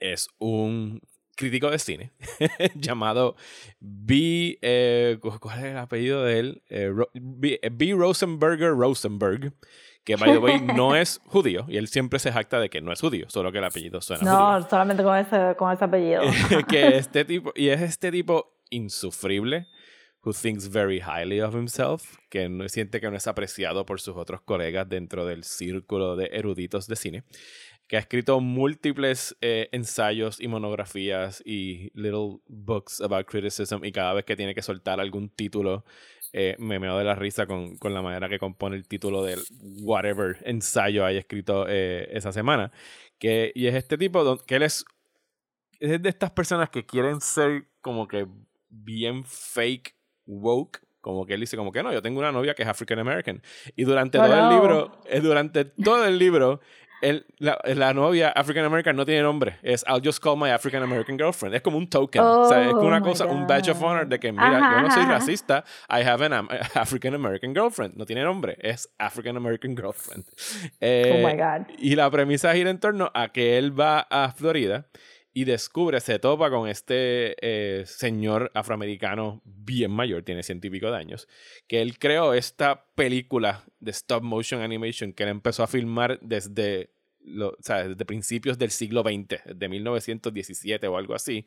es 0.00 0.28
un 0.40 1.00
crítico 1.36 1.70
de 1.70 1.78
cine 1.78 2.12
llamado 2.74 3.36
B. 3.78 4.58
eh, 4.60 5.18
¿Cuál 5.20 5.58
es 5.60 5.64
el 5.66 5.78
apellido 5.78 6.24
de 6.24 6.38
él? 6.40 6.62
Eh, 6.68 6.92
B. 7.14 7.60
B. 7.70 7.92
Rosenberger 7.92 8.70
Rosenberg, 8.70 9.52
que 10.04 10.16
by 10.16 10.32
the 10.32 10.38
way 10.38 10.60
no 10.60 10.96
es 10.96 11.20
judío 11.26 11.64
y 11.68 11.76
él 11.76 11.88
siempre 11.88 12.18
se 12.18 12.32
jacta 12.32 12.58
de 12.58 12.70
que 12.70 12.80
no 12.80 12.92
es 12.92 13.00
judío, 13.00 13.28
solo 13.28 13.52
que 13.52 13.58
el 13.58 13.64
apellido 13.64 14.00
suena 14.00 14.20
judío 14.20 14.32
No, 14.32 14.68
solamente 14.68 15.02
con 15.02 15.16
ese, 15.16 15.54
con 15.56 15.72
ese 15.72 15.84
apellido. 15.84 16.22
que 16.68 16.88
este 16.96 17.24
tipo, 17.24 17.52
y 17.54 17.68
es 17.68 17.80
este 17.80 18.10
tipo 18.10 18.56
insufrible, 18.70 19.66
who 20.22 20.32
thinks 20.32 20.70
very 20.70 21.00
highly 21.00 21.40
of 21.40 21.54
himself, 21.54 22.18
que 22.28 22.48
no, 22.48 22.68
siente 22.68 23.00
que 23.00 23.10
no 23.10 23.16
es 23.16 23.26
apreciado 23.26 23.86
por 23.86 24.00
sus 24.00 24.16
otros 24.16 24.42
colegas 24.42 24.88
dentro 24.88 25.26
del 25.26 25.44
círculo 25.44 26.16
de 26.16 26.30
eruditos 26.32 26.86
de 26.86 26.96
cine, 26.96 27.24
que 27.88 27.96
ha 27.96 28.00
escrito 28.00 28.38
múltiples 28.40 29.36
eh, 29.40 29.68
ensayos 29.72 30.40
y 30.40 30.46
monografías 30.46 31.42
y 31.44 31.90
little 31.94 32.38
books 32.46 33.00
about 33.00 33.26
criticism, 33.26 33.84
y 33.84 33.92
cada 33.92 34.12
vez 34.12 34.24
que 34.24 34.36
tiene 34.36 34.54
que 34.54 34.62
soltar 34.62 35.00
algún 35.00 35.30
título, 35.30 35.84
eh, 36.32 36.56
me 36.58 36.78
meo 36.78 36.96
de 36.98 37.04
la 37.04 37.14
risa 37.14 37.46
con, 37.46 37.76
con 37.78 37.92
la 37.94 38.02
manera 38.02 38.28
que 38.28 38.38
compone 38.38 38.76
el 38.76 38.86
título 38.86 39.22
del 39.22 39.40
whatever 39.82 40.38
ensayo 40.44 41.04
haya 41.04 41.18
escrito 41.20 41.66
eh, 41.68 42.08
esa 42.12 42.32
semana. 42.32 42.70
Que, 43.18 43.52
y 43.54 43.66
es 43.66 43.74
este 43.74 43.98
tipo, 43.98 44.24
don- 44.24 44.40
que 44.46 44.56
él 44.56 44.62
es 44.62 44.84
es 45.80 46.02
de 46.02 46.08
estas 46.10 46.30
personas 46.32 46.68
que 46.70 46.84
quieren 46.84 47.20
ser 47.22 47.64
como 47.80 48.06
que 48.06 48.26
bien 48.68 49.24
fake 49.24 49.94
woke. 50.26 50.80
Como 51.00 51.24
que 51.24 51.32
él 51.32 51.40
dice, 51.40 51.56
como 51.56 51.72
que 51.72 51.82
no, 51.82 51.90
yo 51.92 52.02
tengo 52.02 52.18
una 52.20 52.30
novia 52.32 52.54
que 52.54 52.62
es 52.62 52.68
African 52.68 52.98
American. 52.98 53.42
Y 53.74 53.84
durante 53.84 54.18
Oh, 54.18 54.24
todo 54.26 54.34
el 54.34 54.40
no. 54.40 54.50
libro, 54.50 55.02
eh, 55.06 55.20
durante 55.20 55.64
todo 55.64 56.04
el 56.06 56.18
libro, 56.18 56.60
él- 57.02 57.24
la, 57.38 57.58
la 57.64 57.92
novia 57.94 58.30
African 58.30 58.64
American 58.64 58.96
no 58.96 59.04
tiene 59.04 59.22
nombre. 59.22 59.58
Es 59.62 59.84
I'll 59.88 60.00
just 60.04 60.22
call 60.22 60.36
my 60.36 60.50
African 60.50 60.82
American 60.82 61.16
girlfriend. 61.18 61.54
Es 61.54 61.62
como 61.62 61.78
un 61.78 61.88
token. 61.88 62.20
o 62.22 62.48
sea, 62.48 62.62
es 62.62 62.68
como 62.68 62.82
Oh, 62.82 62.86
una 62.86 63.00
my 63.00 63.04
cosa, 63.06 63.26
un 63.26 63.46
badge 63.46 63.70
of 63.70 63.82
honor 63.82 64.06
de 64.06 64.18
que, 64.18 64.32
mira, 64.32 64.58
Ajá, 64.58 64.76
yo 64.76 64.82
no 64.82 64.90
soy 64.92 65.02
ajá. 65.02 65.12
racista. 65.12 65.64
I 65.88 66.02
have 66.06 66.24
an 66.24 66.32
am- 66.32 66.48
African 66.74 67.14
American 67.14 67.54
girlfriend. 67.54 67.96
No 67.96 68.04
tiene 68.06 68.22
nombre. 68.24 68.56
Es 68.60 68.88
African 68.98 69.36
American 69.36 69.76
girlfriend. 69.76 70.24
Eh, 70.80 71.22
oh 71.22 71.26
my 71.26 71.34
God. 71.36 71.66
y 71.78 71.94
la 71.96 72.10
premisa 72.10 72.52
gira 72.54 72.70
en 72.70 72.78
torno 72.80 73.10
a 73.14 73.28
que 73.28 73.58
él 73.58 73.78
va 73.78 74.06
a 74.10 74.32
Florida 74.32 74.86
y 75.40 75.44
descubre, 75.44 76.00
se 76.00 76.18
topa 76.18 76.50
con 76.50 76.68
este 76.68 77.34
eh, 77.40 77.84
señor 77.86 78.50
afroamericano 78.52 79.40
bien 79.44 79.90
mayor, 79.90 80.22
tiene 80.22 80.42
ciento 80.42 80.66
y 80.66 80.70
pico 80.70 80.90
de 80.90 80.98
años, 80.98 81.28
que 81.66 81.80
él 81.80 81.98
creó 81.98 82.34
esta 82.34 82.84
película 82.94 83.64
de 83.78 83.90
stop 83.92 84.22
motion 84.22 84.60
animation 84.60 85.14
que 85.14 85.22
él 85.22 85.30
empezó 85.30 85.62
a 85.62 85.66
filmar 85.66 86.18
desde, 86.20 86.90
lo, 87.20 87.48
o 87.50 87.56
sea, 87.60 87.88
desde 87.88 88.04
principios 88.04 88.58
del 88.58 88.70
siglo 88.70 89.02
XX, 89.02 89.40
de 89.56 89.68
1917 89.68 90.86
o 90.88 90.98
algo 90.98 91.14
así, 91.14 91.46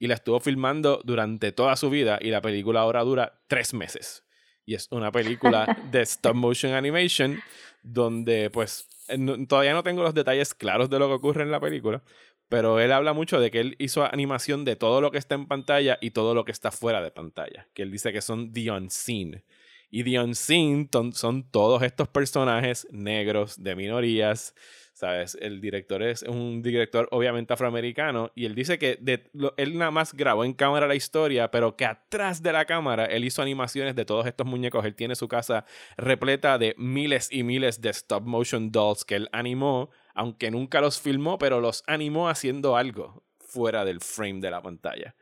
y 0.00 0.08
la 0.08 0.14
estuvo 0.14 0.40
filmando 0.40 1.00
durante 1.04 1.52
toda 1.52 1.76
su 1.76 1.90
vida 1.90 2.18
y 2.20 2.30
la 2.30 2.40
película 2.40 2.80
ahora 2.80 3.02
dura 3.04 3.40
tres 3.46 3.72
meses. 3.72 4.24
Y 4.64 4.74
es 4.74 4.88
una 4.90 5.12
película 5.12 5.76
de 5.92 6.02
stop 6.02 6.34
motion 6.34 6.72
animation 6.72 7.40
donde 7.82 8.50
pues 8.50 8.88
no- 9.16 9.46
todavía 9.46 9.72
no 9.72 9.82
tengo 9.82 10.02
los 10.02 10.12
detalles 10.14 10.54
claros 10.54 10.90
de 10.90 10.98
lo 10.98 11.06
que 11.08 11.14
ocurre 11.14 11.42
en 11.42 11.50
la 11.50 11.60
película, 11.60 12.02
pero 12.48 12.80
él 12.80 12.92
habla 12.92 13.12
mucho 13.12 13.40
de 13.40 13.50
que 13.50 13.60
él 13.60 13.76
hizo 13.78 14.04
animación 14.04 14.64
de 14.64 14.76
todo 14.76 15.00
lo 15.00 15.10
que 15.10 15.18
está 15.18 15.34
en 15.34 15.46
pantalla 15.46 15.98
y 16.00 16.10
todo 16.10 16.34
lo 16.34 16.44
que 16.44 16.52
está 16.52 16.70
fuera 16.70 17.02
de 17.02 17.10
pantalla, 17.10 17.68
que 17.74 17.82
él 17.82 17.90
dice 17.90 18.12
que 18.12 18.22
son 18.22 18.52
the 18.52 18.70
unseen. 18.70 19.44
Y 19.90 20.04
the 20.04 20.20
unseen 20.20 20.90
son 21.12 21.50
todos 21.50 21.82
estos 21.82 22.08
personajes 22.08 22.86
negros 22.90 23.62
de 23.62 23.74
minorías, 23.74 24.54
¿sabes? 24.92 25.34
El 25.40 25.62
director 25.62 26.02
es 26.02 26.24
un 26.24 26.60
director 26.60 27.08
obviamente 27.10 27.54
afroamericano 27.54 28.30
y 28.34 28.44
él 28.44 28.54
dice 28.54 28.78
que 28.78 28.98
de- 29.00 29.30
él 29.56 29.78
nada 29.78 29.90
más 29.90 30.12
grabó 30.12 30.44
en 30.44 30.52
cámara 30.52 30.86
la 30.86 30.94
historia, 30.94 31.50
pero 31.50 31.74
que 31.76 31.86
atrás 31.86 32.42
de 32.42 32.52
la 32.52 32.66
cámara 32.66 33.06
él 33.06 33.24
hizo 33.24 33.40
animaciones 33.40 33.94
de 33.96 34.04
todos 34.04 34.26
estos 34.26 34.46
muñecos. 34.46 34.84
Él 34.84 34.94
tiene 34.94 35.14
su 35.14 35.26
casa 35.26 35.64
repleta 35.96 36.58
de 36.58 36.74
miles 36.76 37.28
y 37.32 37.42
miles 37.42 37.80
de 37.80 37.88
stop 37.88 38.24
motion 38.24 38.70
dolls 38.70 39.06
que 39.06 39.14
él 39.14 39.28
animó, 39.32 39.88
aunque 40.18 40.50
nunca 40.50 40.80
los 40.80 41.00
filmó, 41.00 41.38
pero 41.38 41.60
los 41.60 41.84
animó 41.86 42.28
haciendo 42.28 42.76
algo 42.76 43.22
fuera 43.38 43.84
del 43.84 44.00
frame 44.00 44.40
de 44.40 44.50
la 44.50 44.60
pantalla. 44.60 45.14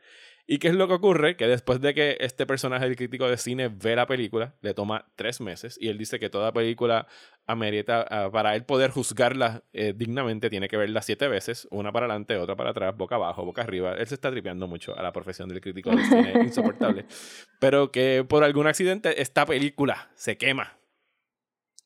¿Y 0.47 0.57
qué 0.57 0.69
es 0.69 0.73
lo 0.73 0.87
que 0.87 0.95
ocurre? 0.95 1.35
Que 1.37 1.45
después 1.45 1.81
de 1.81 1.93
que 1.93 2.17
este 2.19 2.47
personaje 2.47 2.85
del 2.85 2.95
crítico 2.95 3.29
de 3.29 3.37
cine 3.37 3.67
ve 3.67 3.95
la 3.95 4.07
película, 4.07 4.55
le 4.61 4.73
toma 4.73 5.05
tres 5.15 5.39
meses 5.39 5.77
y 5.79 5.89
él 5.89 5.99
dice 5.99 6.19
que 6.19 6.31
toda 6.31 6.51
película 6.51 7.05
amerita, 7.45 8.07
ah, 8.09 8.31
para 8.31 8.55
él 8.55 8.63
poder 8.63 8.89
juzgarla 8.89 9.63
eh, 9.71 9.93
dignamente, 9.95 10.49
tiene 10.49 10.67
que 10.67 10.77
verla 10.77 11.03
siete 11.03 11.27
veces, 11.27 11.67
una 11.69 11.91
para 11.91 12.07
adelante, 12.07 12.35
otra 12.37 12.55
para 12.55 12.71
atrás, 12.71 12.97
boca 12.97 13.15
abajo, 13.15 13.45
boca 13.45 13.61
arriba. 13.61 13.93
Él 13.93 14.07
se 14.07 14.15
está 14.15 14.31
tripeando 14.31 14.67
mucho 14.67 14.97
a 14.97 15.03
la 15.03 15.11
profesión 15.11 15.47
del 15.47 15.61
crítico 15.61 15.91
de 15.91 16.03
cine, 16.05 16.33
insoportable. 16.43 17.05
Pero 17.59 17.91
que 17.91 18.25
por 18.27 18.43
algún 18.43 18.65
accidente 18.65 19.21
esta 19.21 19.45
película 19.45 20.09
se 20.15 20.37
quema. 20.37 20.76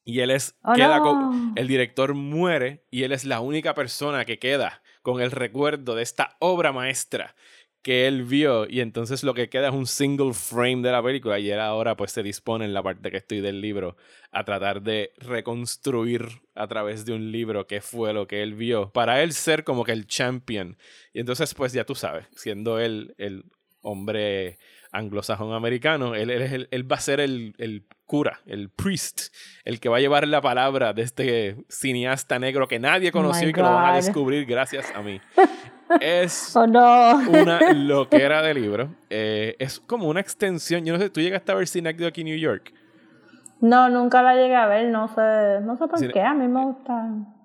Y 0.03 0.19
él 0.21 0.31
es, 0.31 0.55
Oh, 0.63 0.73
queda 0.73 0.97
no. 0.97 1.03
con, 1.03 1.53
el 1.55 1.67
director 1.67 2.13
muere 2.13 2.83
y 2.89 3.03
él 3.03 3.11
es 3.11 3.23
la 3.25 3.39
única 3.39 3.73
persona 3.73 4.25
que 4.25 4.39
queda 4.39 4.81
con 5.01 5.21
el 5.21 5.31
recuerdo 5.31 5.95
de 5.95 6.03
esta 6.03 6.35
obra 6.39 6.71
maestra 6.71 7.35
que 7.81 8.07
él 8.07 8.23
vio 8.23 8.67
y 8.69 8.79
entonces 8.81 9.23
lo 9.23 9.33
que 9.33 9.49
queda 9.49 9.69
es 9.69 9.73
un 9.73 9.87
single 9.87 10.33
frame 10.33 10.83
de 10.83 10.91
la 10.91 11.01
película 11.01 11.39
y 11.39 11.49
él 11.49 11.59
ahora 11.59 11.97
pues 11.97 12.11
se 12.11 12.21
dispone 12.21 12.65
en 12.65 12.73
la 12.75 12.83
parte 12.83 13.09
que 13.09 13.17
estoy 13.17 13.41
del 13.41 13.59
libro 13.59 13.97
a 14.31 14.43
tratar 14.43 14.83
de 14.83 15.13
reconstruir 15.17 16.27
a 16.53 16.67
través 16.67 17.05
de 17.05 17.13
un 17.13 17.31
libro 17.31 17.65
qué 17.65 17.81
fue 17.81 18.13
lo 18.13 18.27
que 18.27 18.43
él 18.43 18.53
vio 18.53 18.91
para 18.91 19.23
él 19.23 19.33
ser 19.33 19.63
como 19.63 19.83
que 19.83 19.93
el 19.93 20.05
champion 20.05 20.77
y 21.11 21.21
entonces 21.21 21.53
pues 21.55 21.73
ya 21.73 21.83
tú 21.83 21.95
sabes 21.95 22.27
siendo 22.35 22.77
él 22.79 23.15
el 23.17 23.45
hombre 23.81 24.59
anglosajón 24.91 25.53
americano 25.53 26.15
él, 26.15 26.29
él 26.29 26.41
es 26.41 26.51
el- 26.51 26.67
él 26.71 26.91
va 26.91 26.97
a 26.97 26.99
ser 26.99 27.19
el, 27.19 27.53
el 27.57 27.85
cura 28.05 28.39
el 28.45 28.69
priest 28.69 29.33
el 29.63 29.79
que 29.79 29.87
va 29.89 29.97
a 29.97 29.99
llevar 30.01 30.27
la 30.27 30.41
palabra 30.41 30.91
de 30.93 31.01
este 31.03 31.55
cineasta 31.69 32.39
negro 32.39 32.67
que 32.67 32.77
nadie 32.79 33.11
conoció 33.11 33.45
my 33.45 33.49
y 33.51 33.53
que 33.53 33.61
lo 33.61 33.73
van 33.73 33.93
a 33.93 33.95
descubrir 33.95 34.45
gracias 34.45 34.91
a 34.93 35.01
mí 35.01 35.21
es 36.01 36.55
Oh 36.55 36.67
no. 36.67 37.17
una 37.29 37.73
loquera 37.73 38.41
de 38.41 38.53
libro. 38.53 38.95
Eh, 39.09 39.55
es 39.59 39.77
como 39.79 40.07
una 40.07 40.21
extensión. 40.21 40.85
Yo 40.85 40.93
no 40.93 40.99
sé, 40.99 41.09
tú 41.09 41.19
llegaste 41.19 41.51
a 41.51 41.55
ver 41.55 41.67
Synecdoche 41.67 42.23
New 42.23 42.37
York. 42.37 42.73
No, 43.59 43.89
nunca 43.89 44.21
la 44.23 44.33
llegué 44.35 44.55
a 44.55 44.67
ver, 44.67 44.87
no 44.87 45.09
sé, 45.09 45.59
no 45.63 45.75
sé 45.75 45.87
por 45.89 46.11
qué, 46.13 46.21
a 46.21 46.33
mí 46.33 46.47
me 46.47 46.63
gusta. 46.63 46.93
No 46.93 47.35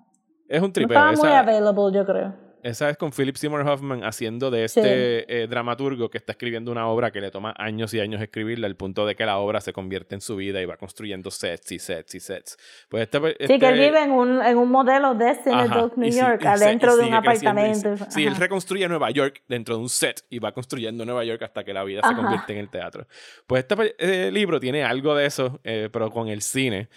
Es 0.47 0.61
un 0.61 0.71
tripeo. 0.71 0.95
estaba 0.97 1.11
muy 1.11 1.27
Esa, 1.27 1.39
available, 1.39 1.93
yo 1.93 2.05
creo. 2.05 2.33
Esa 2.63 2.89
es 2.89 2.97
con 2.97 3.11
Philip 3.11 3.35
Seymour 3.35 3.61
Hoffman 3.67 4.03
haciendo 4.03 4.49
de 4.51 4.65
este 4.65 5.43
eh, 5.43 5.47
dramaturgo 5.47 6.09
que 6.09 6.17
está 6.17 6.33
escribiendo 6.33 6.71
una 6.71 6.87
obra 6.87 7.11
que 7.11 7.21
le 7.21 7.31
toma 7.31 7.53
años 7.57 7.93
y 7.93 7.99
años 7.99 8.21
escribirla, 8.21 8.67
al 8.67 8.75
punto 8.75 9.05
de 9.05 9.15
que 9.15 9.25
la 9.25 9.37
obra 9.37 9.61
se 9.61 9.73
convierte 9.73 10.15
en 10.15 10.21
su 10.21 10.35
vida 10.35 10.61
y 10.61 10.65
va 10.65 10.77
construyendo 10.77 11.31
sets 11.31 11.71
y 11.71 11.79
sets 11.79 12.15
y 12.15 12.19
sets. 12.19 12.57
Pues 12.89 13.03
este, 13.03 13.19
Sí, 13.47 13.59
que 13.59 13.67
él 13.67 13.73
este- 13.75 13.85
vive 13.87 14.03
en 14.03 14.11
un, 14.11 14.41
en 14.41 14.57
un 14.57 14.69
modelo 14.69 15.13
de 15.15 15.35
Synecdoche, 15.35 15.93
New 15.97 16.11
sí, 16.11 16.19
York, 16.19 16.41
se- 16.41 16.47
adentro 16.47 16.95
de 16.97 17.03
un 17.03 17.09
creciendo 17.09 17.61
y 17.61 17.63
apartamento. 17.63 17.97
Sí, 17.97 18.05
sí, 18.09 18.25
él 18.25 18.35
reconstruye 18.35 18.87
Nueva 18.87 19.11
York 19.11 19.43
dentro 19.47 19.75
de 19.75 19.81
un 19.81 19.89
set 19.89 20.23
y 20.29 20.39
va 20.39 20.51
construyendo 20.51 21.05
Nueva 21.05 21.23
York 21.23 21.41
hasta 21.43 21.63
que 21.63 21.73
la 21.73 21.83
vida 21.83 22.01
se 22.01 22.07
Ajá. 22.07 22.15
convierte 22.17 22.53
en 22.53 22.59
el 22.59 22.69
teatro. 22.69 23.07
Pues 23.45 23.61
este 23.63 23.75
pe- 23.77 23.95
eh, 23.99 24.31
libro 24.31 24.59
tiene 24.59 24.83
algo 24.83 25.15
de 25.15 25.25
eso, 25.25 25.59
eh, 25.63 25.89
pero 25.91 26.09
con 26.09 26.27
el 26.27 26.41
cine. 26.41 26.89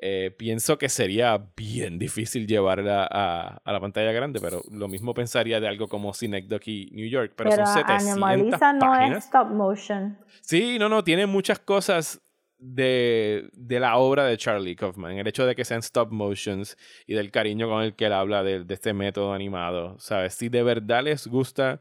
Eh, 0.00 0.32
pienso 0.36 0.78
que 0.78 0.88
sería 0.88 1.36
bien 1.56 1.98
difícil 1.98 2.46
llevarla 2.46 3.08
a, 3.10 3.60
a 3.64 3.72
la 3.72 3.80
pantalla 3.80 4.12
grande, 4.12 4.38
pero 4.40 4.62
lo 4.70 4.86
mismo 4.86 5.12
pensaría 5.12 5.58
de 5.58 5.66
algo 5.66 5.88
como 5.88 6.14
Synecdoche 6.14 6.86
New 6.92 7.08
York, 7.08 7.32
pero, 7.34 7.50
Pero 7.50 7.66
son 7.66 7.74
700 7.74 8.12
Animaliza 8.12 8.72
no 8.74 8.78
páginas. 8.80 9.18
es 9.18 9.24
stop 9.24 9.48
motion. 9.50 10.16
Sí, 10.42 10.78
no, 10.78 10.88
no, 10.88 11.02
tiene 11.02 11.26
muchas 11.26 11.58
cosas 11.58 12.20
de, 12.58 13.48
de 13.52 13.80
la 13.80 13.96
obra 13.96 14.24
de 14.24 14.36
Charlie 14.36 14.76
Kaufman. 14.76 15.18
El 15.18 15.26
hecho 15.26 15.46
de 15.46 15.56
que 15.56 15.64
sean 15.64 15.80
stop 15.80 16.12
motions 16.12 16.76
y 17.06 17.14
del 17.14 17.30
cariño 17.32 17.68
con 17.68 17.82
el 17.82 17.94
que 17.96 18.06
él 18.06 18.12
habla 18.12 18.44
de, 18.44 18.64
de 18.64 18.74
este 18.74 18.92
método 18.92 19.32
animado, 19.32 19.98
¿sabes? 19.98 20.34
Si 20.34 20.48
de 20.48 20.62
verdad 20.62 21.02
les 21.02 21.26
gusta 21.26 21.80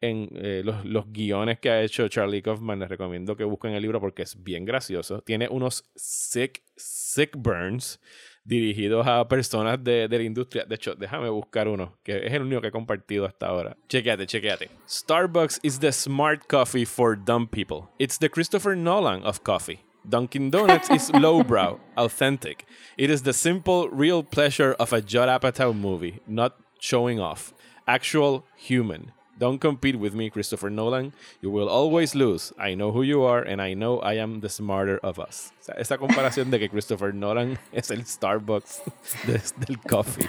en 0.00 0.28
eh, 0.34 0.62
los, 0.64 0.84
los 0.84 1.10
guiones 1.10 1.58
que 1.58 1.70
ha 1.70 1.82
hecho 1.82 2.06
Charlie 2.08 2.42
Kaufman, 2.42 2.78
les 2.78 2.88
recomiendo 2.88 3.36
que 3.36 3.44
busquen 3.44 3.72
el 3.72 3.82
libro 3.82 4.00
porque 4.00 4.22
es 4.22 4.42
bien 4.42 4.64
gracioso. 4.64 5.20
Tiene 5.22 5.48
unos 5.48 5.90
sick, 5.96 6.62
sick 6.76 7.36
burns 7.36 8.00
dirigidos 8.44 9.06
a 9.06 9.26
personas 9.26 9.82
de, 9.82 10.06
de 10.06 10.18
la 10.18 10.24
industria. 10.24 10.64
De 10.64 10.74
hecho, 10.74 10.94
déjame 10.94 11.30
buscar 11.30 11.66
uno, 11.68 11.96
que 12.02 12.26
es 12.26 12.32
el 12.32 12.42
único 12.42 12.60
que 12.60 12.68
he 12.68 12.72
compartido 12.72 13.24
hasta 13.24 13.46
ahora. 13.46 13.76
Chequeate, 13.88 14.26
chequeate. 14.26 14.70
Starbucks 14.86 15.58
is 15.62 15.78
the 15.78 15.92
smart 15.92 16.46
coffee 16.48 16.84
for 16.84 17.16
dumb 17.16 17.48
people. 17.48 17.88
It's 17.98 18.18
the 18.18 18.28
Christopher 18.28 18.76
Nolan 18.76 19.24
of 19.24 19.42
coffee. 19.42 19.80
Dunkin' 20.06 20.50
Donuts 20.50 20.90
is 20.90 21.10
lowbrow, 21.14 21.80
authentic. 21.96 22.66
It 22.98 23.08
is 23.08 23.22
the 23.22 23.32
simple, 23.32 23.88
real 23.88 24.22
pleasure 24.22 24.74
of 24.78 24.92
a 24.92 25.00
Judd 25.00 25.30
Apatow 25.30 25.74
movie, 25.74 26.20
not 26.26 26.56
showing 26.78 27.18
off. 27.18 27.54
Actual 27.86 28.44
human. 28.54 29.12
Don't 29.36 29.60
compete 29.60 29.96
with 29.98 30.12
me, 30.14 30.30
Christopher 30.30 30.70
Nolan. 30.70 31.12
You 31.42 31.50
will 31.50 31.68
always 31.68 32.14
lose. 32.14 32.52
I 32.58 32.74
know 32.76 32.92
who 32.92 33.02
you 33.02 33.24
are, 33.24 33.42
and 33.42 33.60
I 33.60 33.74
know 33.74 34.00
I 34.00 34.18
am 34.20 34.40
the 34.40 34.48
smarter 34.48 34.98
of 35.02 35.18
us. 35.18 35.52
O 35.60 35.64
sea, 35.64 35.74
esa 35.76 35.98
comparación 35.98 36.50
de 36.50 36.58
que 36.60 36.68
Christopher 36.68 37.12
Nolan 37.14 37.58
es 37.72 37.90
el 37.90 38.04
Starbucks 38.06 38.82
de- 39.26 39.40
del 39.66 39.78
coffee. 39.80 40.28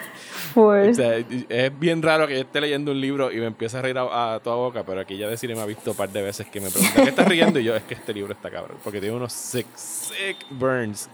O 0.91 0.93
sea, 0.95 1.17
es 1.17 1.79
bien 1.79 2.01
raro 2.01 2.27
que 2.27 2.33
yo 2.35 2.41
esté 2.41 2.61
leyendo 2.61 2.91
un 2.93 3.01
libro 3.01 3.31
y 3.31 3.37
me 3.37 3.45
empiece 3.47 3.77
a 3.77 3.81
reír 3.81 3.97
a, 3.97 4.35
a 4.35 4.39
toda 4.39 4.55
boca, 4.55 4.83
pero 4.83 5.01
aquí 5.01 5.17
ya 5.17 5.27
deciré 5.27 5.53
me 5.55 5.61
ha 5.61 5.65
visto 5.65 5.91
un 5.91 5.97
par 5.97 6.09
de 6.09 6.21
veces 6.23 6.47
que 6.47 6.59
me 6.59 6.71
pregunta 6.71 7.03
¿qué 7.03 7.09
estás 7.09 7.27
riendo? 7.27 7.59
Y 7.59 7.63
yo, 7.65 7.75
es 7.75 7.83
que 7.83 7.93
este 7.95 8.13
libro 8.13 8.33
está 8.33 8.49
cabrón, 8.49 8.77
porque 8.83 8.99
tiene 8.99 9.15
unos 9.15 9.33
sick, 9.33 9.67
sick 9.75 10.37
burns 10.49 11.09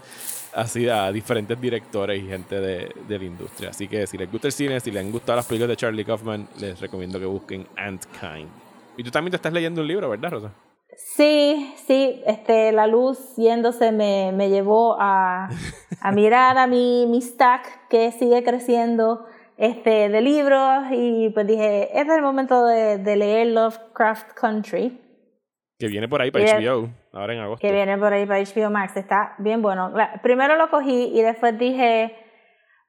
así 0.53 0.89
a 0.89 1.11
diferentes 1.11 1.59
directores 1.59 2.21
y 2.21 2.27
gente 2.27 2.59
de, 2.59 2.93
de 3.07 3.19
la 3.19 3.25
industria. 3.25 3.69
Así 3.69 3.87
que 3.87 4.05
si 4.07 4.17
les 4.17 4.31
gusta 4.31 4.47
el 4.47 4.53
cine, 4.53 4.79
si 4.79 4.91
les 4.91 5.03
han 5.03 5.11
gustado 5.11 5.37
las 5.37 5.45
películas 5.45 5.69
de 5.69 5.77
Charlie 5.77 6.05
Kaufman, 6.05 6.47
les 6.59 6.79
recomiendo 6.79 7.19
que 7.19 7.25
busquen 7.25 7.67
Ant 7.77 8.05
Kind. 8.19 8.49
Y 8.97 9.03
tú 9.03 9.11
también 9.11 9.31
te 9.31 9.37
estás 9.37 9.53
leyendo 9.53 9.81
un 9.81 9.87
libro, 9.87 10.09
¿verdad, 10.09 10.31
Rosa? 10.31 10.51
sí, 11.15 11.73
sí, 11.87 12.21
este, 12.25 12.71
la 12.71 12.87
luz 12.87 13.35
yéndose 13.37 13.91
me, 13.91 14.31
me 14.33 14.49
llevó 14.49 14.97
a, 14.99 15.49
a 16.01 16.11
mirar 16.11 16.57
a 16.57 16.67
mi, 16.67 17.05
mi 17.07 17.21
stack 17.21 17.87
que 17.87 18.11
sigue 18.11 18.43
creciendo 18.43 19.25
este, 19.57 20.09
de 20.09 20.21
libros 20.21 20.85
y 20.91 21.29
pues 21.29 21.47
dije, 21.47 21.83
este 21.97 22.11
es 22.11 22.17
el 22.17 22.23
momento 22.23 22.65
de, 22.65 22.97
de 22.97 23.15
leer 23.15 23.47
Lovecraft 23.47 24.33
Country. 24.33 24.99
Que 25.81 25.87
viene 25.87 26.07
por 26.07 26.21
ahí 26.21 26.31
para. 26.31 26.45
HBO, 26.45 26.89
ahora 27.11 27.33
en 27.33 27.39
agosto. 27.39 27.67
que 27.67 27.73
viene 27.73 27.97
por 27.97 28.13
ahí 28.13 28.25
para 28.25 28.39
HBO 28.39 28.69
Max. 28.69 28.95
Está 28.97 29.35
bien 29.39 29.61
bueno. 29.61 29.93
Primero 30.21 30.55
lo 30.55 30.69
cogí 30.69 31.11
y 31.13 31.21
después 31.21 31.57
dije, 31.57 32.15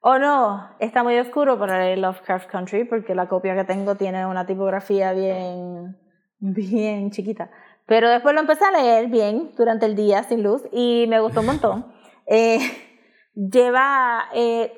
oh 0.01 0.19
no, 0.19 0.77
está 0.79 1.03
muy 1.03 1.19
oscuro 1.19 1.59
para 1.59 1.79
leer 1.79 1.99
Lovecraft 1.99 2.51
Country 2.51 2.85
porque 2.85 3.15
la 3.15 3.29
copia 3.29 3.55
que 3.55 3.65
tengo 3.65 3.95
tiene 3.95 4.27
una 4.27 4.47
tipografía 4.47 5.13
bien, 5.13 5.97
bien 6.39 7.11
chiquita. 7.11 7.51
Pero 7.87 8.09
después 8.09 8.35
lo 8.35 8.41
empecé 8.41 8.65
a 8.65 8.71
leer 8.71 9.09
bien 9.09 9.53
durante 9.57 9.87
el 9.87 9.97
día 9.97 10.23
sin 10.23 10.43
luz 10.43 10.63
y 10.71 11.07
me 11.09 11.21
gustó 11.21 11.41
un 11.41 11.47
montón. 11.47 11.93
Eh, 12.25 12.61
lleva, 13.35 14.27
eh, 14.33 14.73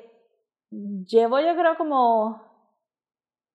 llevo 0.71 1.39
yo 1.39 1.55
creo 1.55 1.77
como 1.77 2.45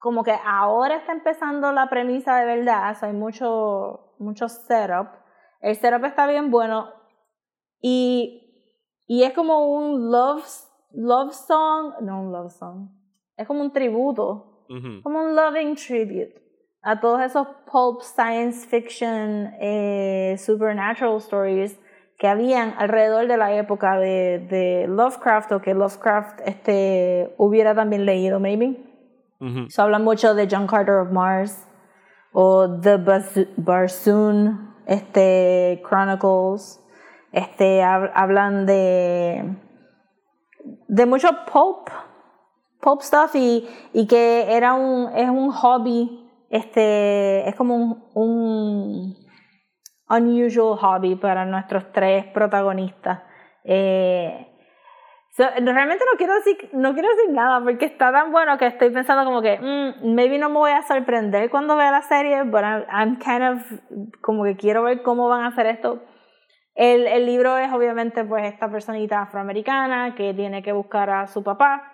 como 0.01 0.25
que 0.25 0.35
ahora 0.45 0.97
está 0.97 1.13
empezando 1.13 1.73
la 1.73 1.89
premisa 1.91 2.39
de 2.39 2.47
verdad, 2.47 2.91
o 2.91 2.95
sea, 2.95 3.09
hay 3.09 3.15
mucho, 3.15 4.10
mucho 4.21 4.49
setup. 4.49 5.09
El 5.61 5.77
setup 5.77 6.05
está 6.05 6.27
bien 6.27 6.51
bueno 6.51 6.89
y, 7.81 8.73
y 9.07 9.23
es 9.23 9.33
como 9.33 9.75
un 9.75 10.11
love, 10.11 10.45
love 10.93 11.33
song, 11.33 11.95
no 12.03 12.23
un 12.23 12.33
love 12.33 12.53
song, 12.53 12.89
es 13.37 13.47
como 13.47 13.63
un 13.63 13.73
tributo, 13.73 14.67
como 15.03 15.25
un 15.25 15.35
loving 15.35 15.75
tribute 15.75 16.41
a 16.83 17.01
todos 17.01 17.21
esos 17.23 17.47
pulp 17.71 18.03
science 18.03 18.67
fiction, 18.67 19.53
eh, 19.61 20.37
supernatural 20.39 21.17
stories 21.17 21.79
que 22.19 22.29
habían 22.29 22.75
alrededor 22.79 23.27
de 23.27 23.37
la 23.37 23.55
época 23.55 23.99
de, 23.99 24.47
de 24.51 24.87
Lovecraft 24.89 25.53
o 25.53 25.61
que 25.61 25.75
Lovecraft 25.75 26.41
este, 26.45 27.35
hubiera 27.39 27.75
también 27.75 28.05
leído, 28.05 28.39
maybe. 28.41 28.77
Ujú. 29.41 29.71
Se 29.71 29.81
habla 29.81 29.99
mucho 29.99 30.35
de 30.35 30.47
John 30.51 30.67
Carter 30.67 30.97
of 30.97 31.11
Mars 31.11 31.67
o 32.33 32.81
The 32.81 32.97
Barsoon 33.57 34.75
este, 34.87 35.83
Chronicles. 35.89 36.79
Este, 37.33 37.81
hab- 37.81 38.11
hablan 38.13 38.67
de, 38.67 39.57
de 40.89 41.07
mucho 41.07 41.29
pulp, 41.53 41.89
pulp 42.81 43.03
stuff 43.03 43.37
y, 43.37 43.69
y 43.93 44.07
que 44.09 44.53
era 44.53 44.75
un, 44.75 45.13
es 45.15 45.29
un 45.29 45.53
hobby, 45.53 46.29
este, 46.51 47.49
es 47.49 47.55
como 47.55 47.77
un, 47.77 48.03
un 48.15 49.17
unusual 50.09 50.77
hobby 50.79 51.15
para 51.15 51.45
nuestros 51.47 51.93
tres 51.93 52.25
protagonistas. 52.35 53.21
Eh, 53.63 54.50
so, 55.37 55.45
realmente 55.45 56.05
no 56.11 56.19
quiero 56.19 56.35
decir 56.35 56.71
no 56.73 56.93
quiero 56.93 57.09
decir 57.09 57.31
nada 57.31 57.63
porque 57.63 57.85
está 57.87 58.13
tan 58.13 58.33
bueno 58.33 58.59
que 58.59 58.67
estoy 58.67 58.91
pensando 58.91 59.25
como 59.25 59.43
que 59.43 59.59
mm, 59.59 60.15
maybe 60.15 60.39
no 60.39 60.49
me 60.49 60.57
voy 60.57 60.73
a 60.73 60.83
sorprender 60.83 61.51
cuando 61.51 61.77
vea 61.77 61.91
la 61.91 62.03
serie 62.03 62.43
but 62.45 62.63
I'm, 62.63 62.85
I'm 62.91 63.19
kind 63.19 63.43
of 63.43 64.21
como 64.21 64.45
que 64.45 64.57
quiero 64.57 64.83
ver 64.83 65.03
cómo 65.03 65.29
van 65.29 65.45
a 65.45 65.49
hacer 65.49 65.67
esto 65.67 66.03
el, 66.75 67.07
el 67.07 67.27
libro 67.27 67.59
es 67.59 67.71
obviamente 67.73 68.25
pues 68.25 68.51
esta 68.51 68.71
personita 68.71 69.23
afroamericana 69.23 70.15
que 70.15 70.33
tiene 70.33 70.63
que 70.63 70.73
buscar 70.73 71.11
a 71.11 71.27
su 71.27 71.43
papá. 71.43 71.93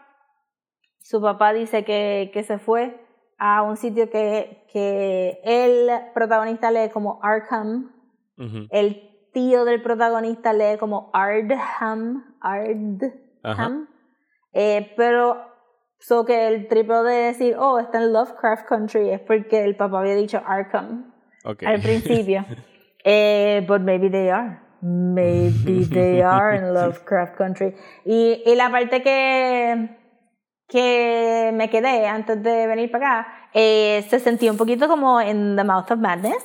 Su 1.00 1.20
papá 1.20 1.52
dice 1.52 1.84
que, 1.84 2.30
que 2.32 2.44
se 2.44 2.58
fue 2.58 3.04
a 3.38 3.62
un 3.62 3.76
sitio 3.76 4.10
que, 4.10 4.64
que 4.72 5.40
el 5.42 5.90
protagonista 6.14 6.70
lee 6.70 6.90
como 6.92 7.18
Arkham. 7.22 7.92
Ujú. 8.38 8.66
el 8.70 9.30
tío 9.32 9.64
del 9.64 9.80
protagonista 9.80 10.52
lee 10.52 10.76
como 10.78 11.10
Ardham, 11.14 12.36
Ardham, 13.50 13.88
eh, 14.52 14.92
pero 14.96 15.36
so 15.98 16.24
que 16.24 16.48
el 16.48 16.68
triple 16.68 17.02
de 17.02 17.14
decir, 17.28 17.56
oh, 17.58 17.78
está 17.78 17.98
en 17.98 18.12
Lovecraft 18.12 18.66
Country 18.68 19.10
es 19.10 19.20
porque 19.20 19.64
el 19.64 19.76
papá 19.76 20.00
había 20.00 20.14
dicho 20.14 20.40
Arkham 20.44 21.12
Ok. 21.44 21.62
al 21.64 21.80
principio. 21.80 22.44
eh, 23.04 23.64
but 23.66 23.80
maybe 23.80 24.10
they 24.10 24.28
are. 24.30 24.60
Maybe 24.82 25.86
they 25.90 26.20
are 26.22 26.56
in 26.56 26.74
Lovecraft 26.74 27.36
Country. 27.36 27.74
Y, 28.04 28.42
y 28.44 28.54
la 28.56 28.70
parte 28.70 29.02
que, 29.02 29.96
que 30.68 31.50
me 31.54 31.70
quedé 31.70 32.06
antes 32.06 32.42
de 32.42 32.66
venir 32.66 32.90
para 32.90 33.20
acá, 33.20 33.28
eh, 33.54 34.04
se 34.10 34.18
sentía 34.20 34.50
un 34.50 34.58
poquito 34.58 34.86
como 34.88 35.20
en 35.20 35.56
The 35.56 35.64
Mouth 35.64 35.90
of 35.92 35.98
Madness, 35.98 36.44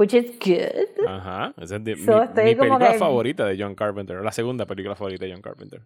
which 0.00 0.14
is 0.14 0.32
good. 0.40 1.06
Ajá. 1.06 1.52
Esa 1.60 1.76
es 1.76 1.84
de- 1.84 1.96
So, 1.96 2.12
mi, 2.20 2.20
mi 2.20 2.54
película 2.56 2.92
que- 2.92 2.98
favorita 2.98 3.44
de 3.44 3.56
John 3.62 3.74
Carpenter. 3.74 4.22
La 4.24 4.32
segunda 4.32 4.64
película 4.66 4.96
favorita 4.96 5.26
de 5.26 5.32
John 5.32 5.42
Carpenter. 5.42 5.82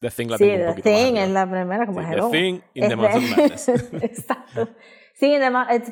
The 0.00 0.10
Thing 0.10 0.28
la 0.28 0.36
Sí, 0.36 0.44
tengo 0.44 0.54
un 0.56 0.60
The 0.60 0.66
poquito 0.82 0.90
más 0.90 0.98
Thing 1.04 1.16
es 1.16 1.30
la 1.30 1.46
primera, 1.50 1.86
como 1.86 2.00
Sí. 2.02 2.06
The 2.10 2.30
Thing 2.30 2.60
in 2.74 2.82
the 2.82 2.88
de- 2.88 2.96
Madness. 2.96 3.68
exacto. 4.02 4.68
Sí, 5.14 5.32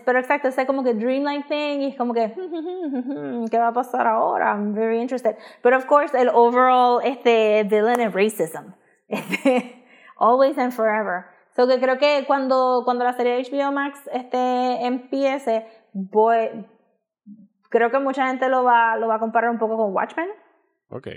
pero 0.04 0.18
exacto, 0.18 0.48
es 0.48 0.56
como 0.66 0.82
que 0.82 0.94
dreamlike 0.94 1.46
thing 1.46 1.82
y 1.82 1.86
es 1.90 1.96
como 1.96 2.12
que, 2.12 2.32
¿qué 3.50 3.56
va 3.58 3.68
a 3.68 3.72
pasar 3.72 4.06
ahora? 4.08 4.50
I'm 4.50 4.74
very 4.74 5.00
interested. 5.00 5.36
Pero 5.62 5.76
of 5.78 5.86
course, 5.86 6.12
el 6.20 6.28
overall 6.28 7.00
este 7.04 7.62
villain 7.64 8.00
es 8.00 8.12
racism. 8.12 8.74
Este, 9.08 9.84
always 10.18 10.58
and 10.58 10.72
forever. 10.72 11.26
So 11.54 11.68
que 11.68 11.78
creo 11.78 11.98
que 11.98 12.24
cuando, 12.26 12.82
cuando 12.84 13.04
la 13.04 13.12
serie 13.12 13.34
de 13.36 13.42
HBO 13.44 13.70
Max 13.72 14.00
este, 14.12 14.84
empiece, 14.86 15.66
voy, 15.92 16.66
creo 17.72 17.90
que 17.90 17.98
mucha 17.98 18.28
gente 18.28 18.48
lo 18.48 18.62
va, 18.62 18.96
lo 18.96 19.08
va 19.08 19.16
a 19.16 19.18
comparar 19.18 19.50
un 19.50 19.58
poco 19.58 19.76
con 19.76 19.92
Watchmen. 19.92 20.28
Ok. 20.90 21.08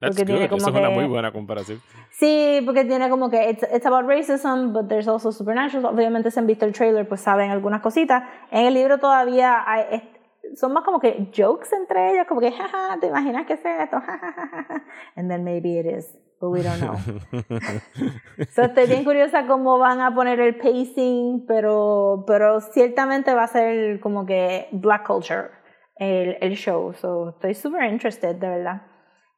That's 0.00 0.16
Porque 0.16 0.24
tiene 0.26 0.48
good. 0.48 0.56
Eso 0.56 0.66
como 0.66 0.76
es 0.76 0.80
una 0.82 0.88
que- 0.90 0.94
muy 1.00 1.06
buena 1.08 1.32
comparación. 1.32 1.80
Sí, 2.10 2.60
porque 2.66 2.84
tiene 2.84 3.08
como 3.08 3.30
que 3.30 3.48
it's, 3.50 3.62
it's 3.72 3.86
about 3.86 4.06
racism, 4.06 4.72
but 4.72 4.88
there's 4.88 5.08
also 5.08 5.32
supernatural. 5.32 5.86
Obviamente, 5.86 6.30
si 6.30 6.38
han 6.38 6.46
visto 6.46 6.66
el 6.66 6.72
trailer, 6.72 7.08
pues 7.08 7.20
saben 7.22 7.50
algunas 7.50 7.80
cositas. 7.80 8.24
En 8.50 8.66
el 8.66 8.74
libro 8.74 8.98
todavía 8.98 9.62
hay, 9.66 10.10
son 10.56 10.72
más 10.72 10.84
como 10.84 10.98
que 11.00 11.30
jokes 11.34 11.72
entre 11.74 12.12
ellos, 12.12 12.26
como 12.26 12.40
que, 12.40 12.52
jaja, 12.52 12.98
¿te 13.00 13.06
imaginas 13.06 13.46
que 13.46 13.54
es 13.54 13.64
esto? 13.64 13.96
And 15.16 15.30
then 15.30 15.42
maybe 15.44 15.78
it 15.78 15.86
is, 15.86 16.18
but 16.44 16.50
we 16.50 16.62
don't 16.62 16.80
know. 16.80 16.98
so, 18.54 18.62
estoy 18.64 18.86
bien 18.86 19.04
curiosa 19.04 19.46
cómo 19.46 19.78
van 19.78 20.00
a 20.00 20.14
poner 20.14 20.40
el 20.40 20.56
pacing, 20.56 21.46
pero, 21.46 22.24
pero 22.26 22.60
ciertamente 22.60 23.34
va 23.34 23.44
a 23.44 23.48
ser 23.48 24.00
como 24.00 24.26
que 24.26 24.68
black 24.72 25.06
culture 25.06 25.50
el, 25.96 26.36
el 26.40 26.54
show. 26.56 26.92
So, 26.94 27.30
estoy 27.30 27.54
super 27.54 27.84
interested, 27.84 28.36
de 28.36 28.48
verdad. 28.48 28.82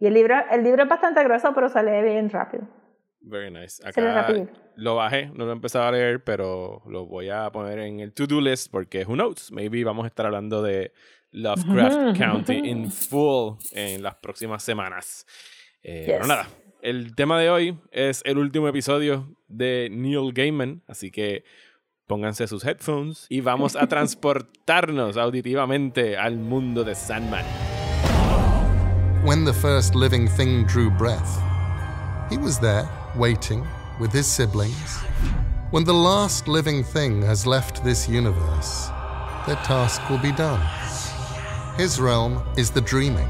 Y 0.01 0.07
el 0.07 0.15
libro, 0.15 0.35
el 0.51 0.63
libro 0.63 0.83
es 0.83 0.89
bastante 0.89 1.23
grueso, 1.25 1.53
pero 1.55 1.69
se 1.69 1.83
lee 1.83 2.03
bien 2.03 2.29
rápido. 2.31 2.67
Very 3.21 3.51
nice. 3.51 3.83
Acá 3.87 4.33
lo 4.77 4.95
bajé, 4.97 5.27
no 5.35 5.47
lo 5.47 5.51
he 5.51 5.55
empezado 5.55 5.87
a 5.87 5.93
leer, 5.93 6.23
pero 6.23 6.83
lo 6.87 7.07
voy 7.07 7.31
a 7.31 7.51
poner 7.51 7.79
en 7.81 8.01
el 8.01 8.13
to-do 8.13 8.41
list 8.41 8.71
porque 8.71 9.05
who 9.05 9.15
knows, 9.15 9.51
maybe 9.51 9.83
vamos 9.83 10.05
a 10.05 10.09
estar 10.09 10.27
hablando 10.27 10.63
de 10.63 10.93
Lovecraft 11.33 12.17
County 12.19 12.61
in 12.69 12.91
full 12.91 13.57
en 13.73 14.03
las 14.03 14.17
próximas 14.17 14.63
semanas. 14.63 15.27
Eh, 15.83 16.05
Pero 16.07 16.19
Yes. 16.21 16.29
nada, 16.29 16.47
el 16.87 17.17
tema 17.17 17.41
de 17.41 17.51
hoy 17.51 17.77
es 17.91 18.23
el 18.25 18.39
último 18.39 18.69
episodio 18.69 19.27
de 19.49 19.89
Neil 19.91 20.33
Gaiman, 20.33 20.85
así 20.87 21.11
que 21.11 21.43
pónganse 22.07 22.47
sus 22.47 22.65
headphones 22.65 23.27
y 23.29 23.41
vamos 23.41 23.75
a 23.75 23.87
transportarnos 23.89 25.17
auditivamente 25.17 26.17
al 26.17 26.37
mundo 26.37 26.85
de 26.85 26.95
Sandman. 26.95 27.45
When 29.25 29.45
the 29.45 29.53
first 29.53 29.97
living 29.97 30.29
thing 30.29 30.65
drew 30.65 30.89
breath, 30.89 31.41
he 32.31 32.39
was 32.39 32.61
there, 32.61 32.89
waiting, 33.17 33.65
with 33.99 34.13
his 34.13 34.29
siblings. 34.29 35.01
When 35.73 35.83
the 35.83 35.93
last 35.93 36.47
living 36.47 36.85
thing 36.85 37.21
has 37.23 37.49
left 37.49 37.83
this 37.83 38.09
universe, 38.09 38.91
their 39.45 39.59
task 39.65 40.09
will 40.09 40.23
be 40.23 40.31
done. 40.31 40.61
His 41.77 41.99
realm 41.99 42.41
is 42.57 42.71
the 42.71 42.81
dreaming, 42.81 43.29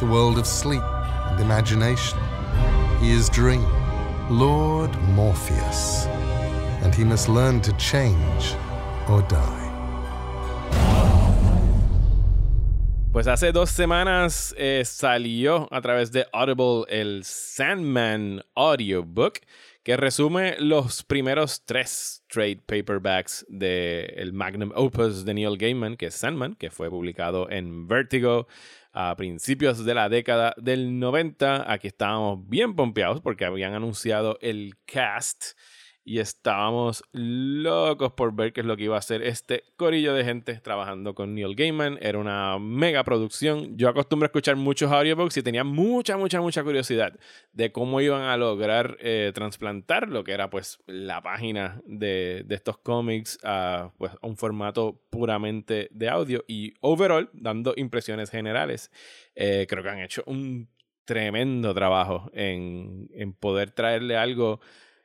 the 0.00 0.06
world 0.06 0.38
of 0.38 0.46
sleep 0.46 0.82
and 1.30 1.40
imagination. 1.40 2.18
Is 3.02 3.30
Dream, 3.30 3.64
Lord 4.28 4.90
Morpheus, 5.14 6.04
and 6.82 6.94
he 6.94 7.02
must 7.02 7.30
learn 7.30 7.62
to 7.62 7.72
change 7.78 8.54
or 9.08 9.22
die. 9.22 9.70
Pues 13.10 13.26
hace 13.26 13.52
dos 13.52 13.70
semanas 13.70 14.54
eh, 14.58 14.82
salió 14.84 15.66
a 15.70 15.80
través 15.80 16.12
de 16.12 16.26
Audible 16.34 16.84
el 16.90 17.24
Sandman 17.24 18.42
Audiobook, 18.54 19.40
que 19.82 19.96
resume 19.96 20.56
los 20.58 21.02
primeros 21.02 21.62
tres 21.64 22.22
trade 22.28 22.60
paperbacks 22.66 23.46
del 23.48 24.34
Magnum 24.34 24.72
Opus 24.74 25.24
de 25.24 25.32
Neil 25.32 25.56
Gaiman, 25.56 25.96
que 25.96 26.08
es 26.08 26.14
Sandman, 26.16 26.54
que 26.54 26.70
fue 26.70 26.90
publicado 26.90 27.48
en 27.50 27.88
Vertigo 27.88 28.46
a 28.92 29.14
principios 29.16 29.84
de 29.84 29.94
la 29.94 30.08
década 30.08 30.54
del 30.56 30.98
90. 30.98 31.70
Aquí 31.72 31.88
estábamos 31.88 32.48
bien 32.48 32.74
pompeados 32.74 33.20
porque 33.20 33.44
habían 33.44 33.74
anunciado 33.74 34.38
el 34.40 34.74
cast 34.84 35.56
y 36.10 36.18
estábamos 36.18 37.04
locos 37.12 38.14
por 38.14 38.34
ver 38.34 38.52
qué 38.52 38.62
es 38.62 38.66
lo 38.66 38.76
que 38.76 38.82
iba 38.82 38.96
a 38.96 38.98
hacer 38.98 39.22
este 39.22 39.62
corillo 39.76 40.12
de 40.12 40.24
gente 40.24 40.54
trabajando 40.54 41.14
con 41.14 41.36
Neil 41.36 41.54
Gaiman. 41.54 42.00
Era 42.02 42.18
una 42.18 42.58
mega 42.58 43.04
producción. 43.04 43.76
Yo 43.76 43.88
acostumbro 43.88 44.24
a 44.24 44.26
escuchar 44.26 44.56
muchos 44.56 44.90
audiobooks 44.90 45.36
y 45.36 45.42
tenía 45.44 45.62
mucha, 45.62 46.16
mucha, 46.16 46.40
mucha 46.40 46.64
curiosidad 46.64 47.16
de 47.52 47.70
cómo 47.70 48.00
iban 48.00 48.22
a 48.22 48.36
lograr 48.36 48.96
eh, 48.98 49.30
trasplantar 49.32 50.08
lo 50.08 50.24
que 50.24 50.32
era 50.32 50.50
pues 50.50 50.80
la 50.86 51.22
página 51.22 51.80
de, 51.86 52.42
de 52.44 52.54
estos 52.56 52.78
cómics 52.78 53.38
a, 53.44 53.92
pues, 53.96 54.10
un 54.20 54.36
formato 54.36 55.00
puramente 55.10 55.90
de 55.92 56.08
audio 56.08 56.44
y 56.48 56.74
overall 56.80 57.30
dando 57.34 57.72
impresiones 57.76 58.30
generales. 58.30 58.90
Eh, 59.36 59.64
creo 59.68 59.84
que 59.84 59.90
han 59.90 60.00
hecho 60.00 60.24
un 60.26 60.68
tremendo 61.04 61.72
trabajo 61.72 62.32
en, 62.34 63.08
en 63.14 63.32
poder 63.32 63.70
traerle 63.70 64.16
algo 64.16 64.60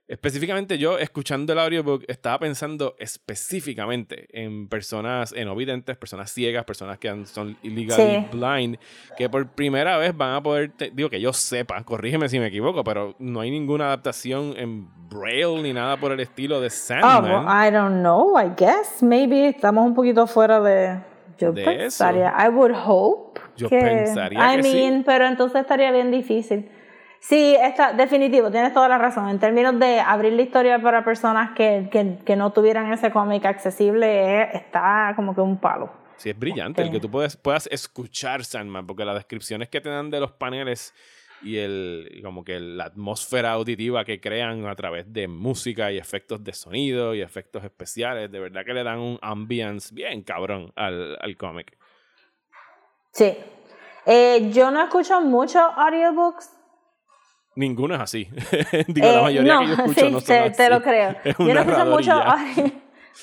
Específicamente 0.08 0.78
yo, 0.78 1.00
escuchando 1.00 1.54
el 1.54 1.60
audiobook, 1.60 2.04
estaba 2.08 2.38
pensando 2.40 2.96
específicamente 3.00 4.28
en 4.32 4.68
personas, 4.68 5.32
en 5.34 5.48
ovidentes, 5.48 5.98
personas 5.98 6.32
ciegas, 6.32 6.64
personas 6.66 7.00
que 7.00 7.26
son 7.26 7.58
illegally 7.64 8.18
Sí. 8.20 8.38
blind, 8.38 8.78
que 9.18 9.30
por 9.30 9.48
primera 9.48 9.98
vez 9.98 10.16
van 10.16 10.36
a 10.36 10.44
poder, 10.44 10.72
te- 10.72 10.92
digo 10.92 11.10
que 11.10 11.20
yo 11.20 11.34
sepa, 11.34 11.84
corrígeme 11.84 12.30
si 12.30 12.40
me 12.40 12.48
equivoco, 12.48 12.84
pero 12.84 13.16
no 13.20 13.40
hay 13.40 13.50
ninguna 13.52 13.86
adaptación 13.88 14.54
en 14.58 14.88
Braille 15.10 15.62
ni 15.64 15.74
nada 15.74 15.98
por 15.98 16.12
el 16.12 16.20
estilo 16.20 16.60
de 16.62 16.68
Oh, 16.68 16.70
Sandman. 16.70 17.46
well, 17.46 17.68
I 17.68 17.72
don't 17.72 18.02
know, 18.02 18.38
I 18.40 18.50
guess. 18.58 19.02
Maybe 19.02 19.48
estamos 19.50 19.86
un 19.86 19.96
poquito 19.96 20.28
fuera 20.28 20.60
de. 20.60 21.00
Yo 21.38 21.52
De 21.52 21.66
pensaría. 21.66 22.34
I 22.40 22.48
would 22.50 22.72
hope. 22.74 23.42
Yo 23.58 23.68
que, 23.70 23.78
pensaría 23.80 24.54
I 24.54 24.58
que 24.58 24.64
sí. 24.64 24.74
mean, 24.74 25.04
pero 25.04 25.28
entonces 25.28 25.62
estaría 25.62 25.92
bien 25.92 26.10
difícil. 26.10 26.70
Sí, 27.20 27.56
está, 27.60 27.94
definitivo, 27.94 28.52
tienes 28.52 28.74
toda 28.74 28.88
la 28.88 28.98
razón. 28.98 29.30
En 29.30 29.40
términos 29.40 29.80
de 29.80 30.00
abrir 30.00 30.34
la 30.34 30.44
historia 30.44 30.80
para 30.80 31.04
personas 31.04 31.52
que, 31.56 31.90
que, 31.92 32.20
que 32.24 32.36
no 32.36 32.52
tuvieran 32.52 32.92
ese 32.94 33.12
cómic 33.12 33.46
accesible, 33.46 34.42
eh, 34.42 34.50
está 34.54 35.14
como 35.16 35.34
que 35.34 35.42
un 35.42 35.60
palo. 35.60 35.92
Sí, 36.18 36.30
es 36.30 36.38
brillante 36.40 36.82
el 36.82 36.88
Este. 36.88 36.98
que 36.98 37.02
tú 37.02 37.10
puedes, 37.10 37.36
puedas 37.36 37.68
escuchar 37.72 38.44
Sandman, 38.46 38.86
porque 38.86 39.04
las 39.06 39.16
descripciones 39.16 39.70
que 39.70 39.82
te 39.82 39.90
dan 39.90 40.10
de 40.12 40.20
los 40.20 40.32
paneles 40.34 40.94
y 41.42 41.58
el 41.58 42.10
y 42.12 42.22
como 42.22 42.44
que 42.44 42.60
la 42.60 42.86
atmósfera 42.86 43.52
auditiva 43.52 44.06
que 44.06 44.22
crean 44.22 44.66
a 44.66 44.76
través 44.76 45.12
de 45.12 45.28
música 45.28 45.92
y 45.92 45.98
efectos 45.98 46.44
de 46.44 46.54
sonido 46.54 47.14
y 47.14 47.22
efectos 47.22 47.64
especiales, 47.64 48.32
de 48.32 48.40
verdad 48.40 48.64
que 48.66 48.74
le 48.74 48.84
dan 48.84 49.00
un 49.00 49.20
ambience 49.22 49.94
bien 49.94 50.24
cabrón 50.24 50.72
al, 50.76 51.18
al 51.20 51.36
cómic. 51.36 51.78
Sí. 53.12 53.36
Eh, 54.06 54.52
yo 54.54 54.72
no 54.72 54.84
escucho 54.84 55.20
muchos 55.22 55.64
audiobooks. 55.76 56.52
Ninguno 57.56 57.96
es 57.96 58.02
así. 58.02 58.28
Digo, 58.88 59.08
la 59.08 59.20
Eh, 59.20 59.22
mayoría 59.24 59.54
no, 59.54 59.60
que 59.62 59.68
yo 59.68 59.74
escucho 59.76 60.00
sí, 60.06 60.12
no 60.12 60.20
son 60.20 60.28
te, 60.28 60.40
así. 60.40 60.58
te 60.58 60.70
lo 60.70 60.82
creo. 60.82 61.16
Es 61.24 61.38
Yo 61.38 61.54
no 61.54 61.60
escucho 61.62 61.86
mucho 61.86 62.12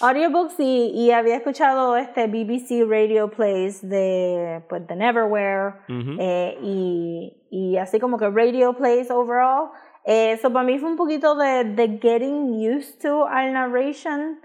audiobooks 0.00 0.54
y, 0.58 0.90
y 0.94 1.10
había 1.10 1.36
escuchado 1.36 1.96
este 1.96 2.26
BBC 2.26 2.88
Radio 2.88 3.30
Plays 3.30 3.86
de, 3.86 4.62
pues, 4.68 4.86
de 4.86 4.96
Neverwhere 4.96 5.74
eh, 6.18 6.56
y, 6.62 7.36
y 7.50 7.76
así 7.76 8.00
como 8.00 8.16
que 8.18 8.28
Radio 8.30 8.74
Plays 8.76 9.10
overall. 9.10 9.70
Eso 10.04 10.52
para 10.52 10.64
mí 10.64 10.78
fue 10.78 10.88
un 10.90 10.96
poquito 10.96 11.34
de, 11.36 11.64
de 11.64 11.98
getting 12.00 12.54
used 12.74 13.00
to 13.02 13.26
al 13.28 13.52
narration 13.52 14.40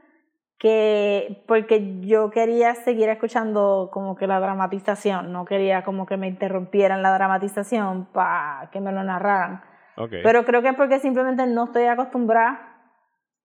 que 0.59 1.43
porque 1.47 1.99
yo 2.01 2.29
quería 2.29 2.75
seguir 2.75 3.09
escuchando 3.09 3.89
como 3.93 4.15
que 4.15 4.27
la 4.27 4.39
dramatización, 4.39 5.31
no 5.31 5.45
quería 5.45 5.83
como 5.83 6.05
que 6.05 6.17
me 6.17 6.27
interrumpieran 6.27 7.01
la 7.03 7.13
dramatización 7.13 8.05
para 8.11 8.69
que 8.71 8.81
me 8.81 8.91
lo 8.91 9.03
narraran. 9.03 9.61
Ok. 9.97 10.11
Pero 10.23 10.45
creo 10.45 10.61
que 10.61 10.69
es 10.69 10.75
porque 10.75 10.99
simplemente 10.99 11.45
no 11.47 11.65
estoy 11.65 11.85
acostumbrada 11.85 12.75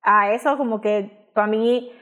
a 0.03 0.33
eso, 0.33 0.57
como 0.57 0.81
que 0.81 1.31
para 1.35 1.47
mí, 1.47 1.93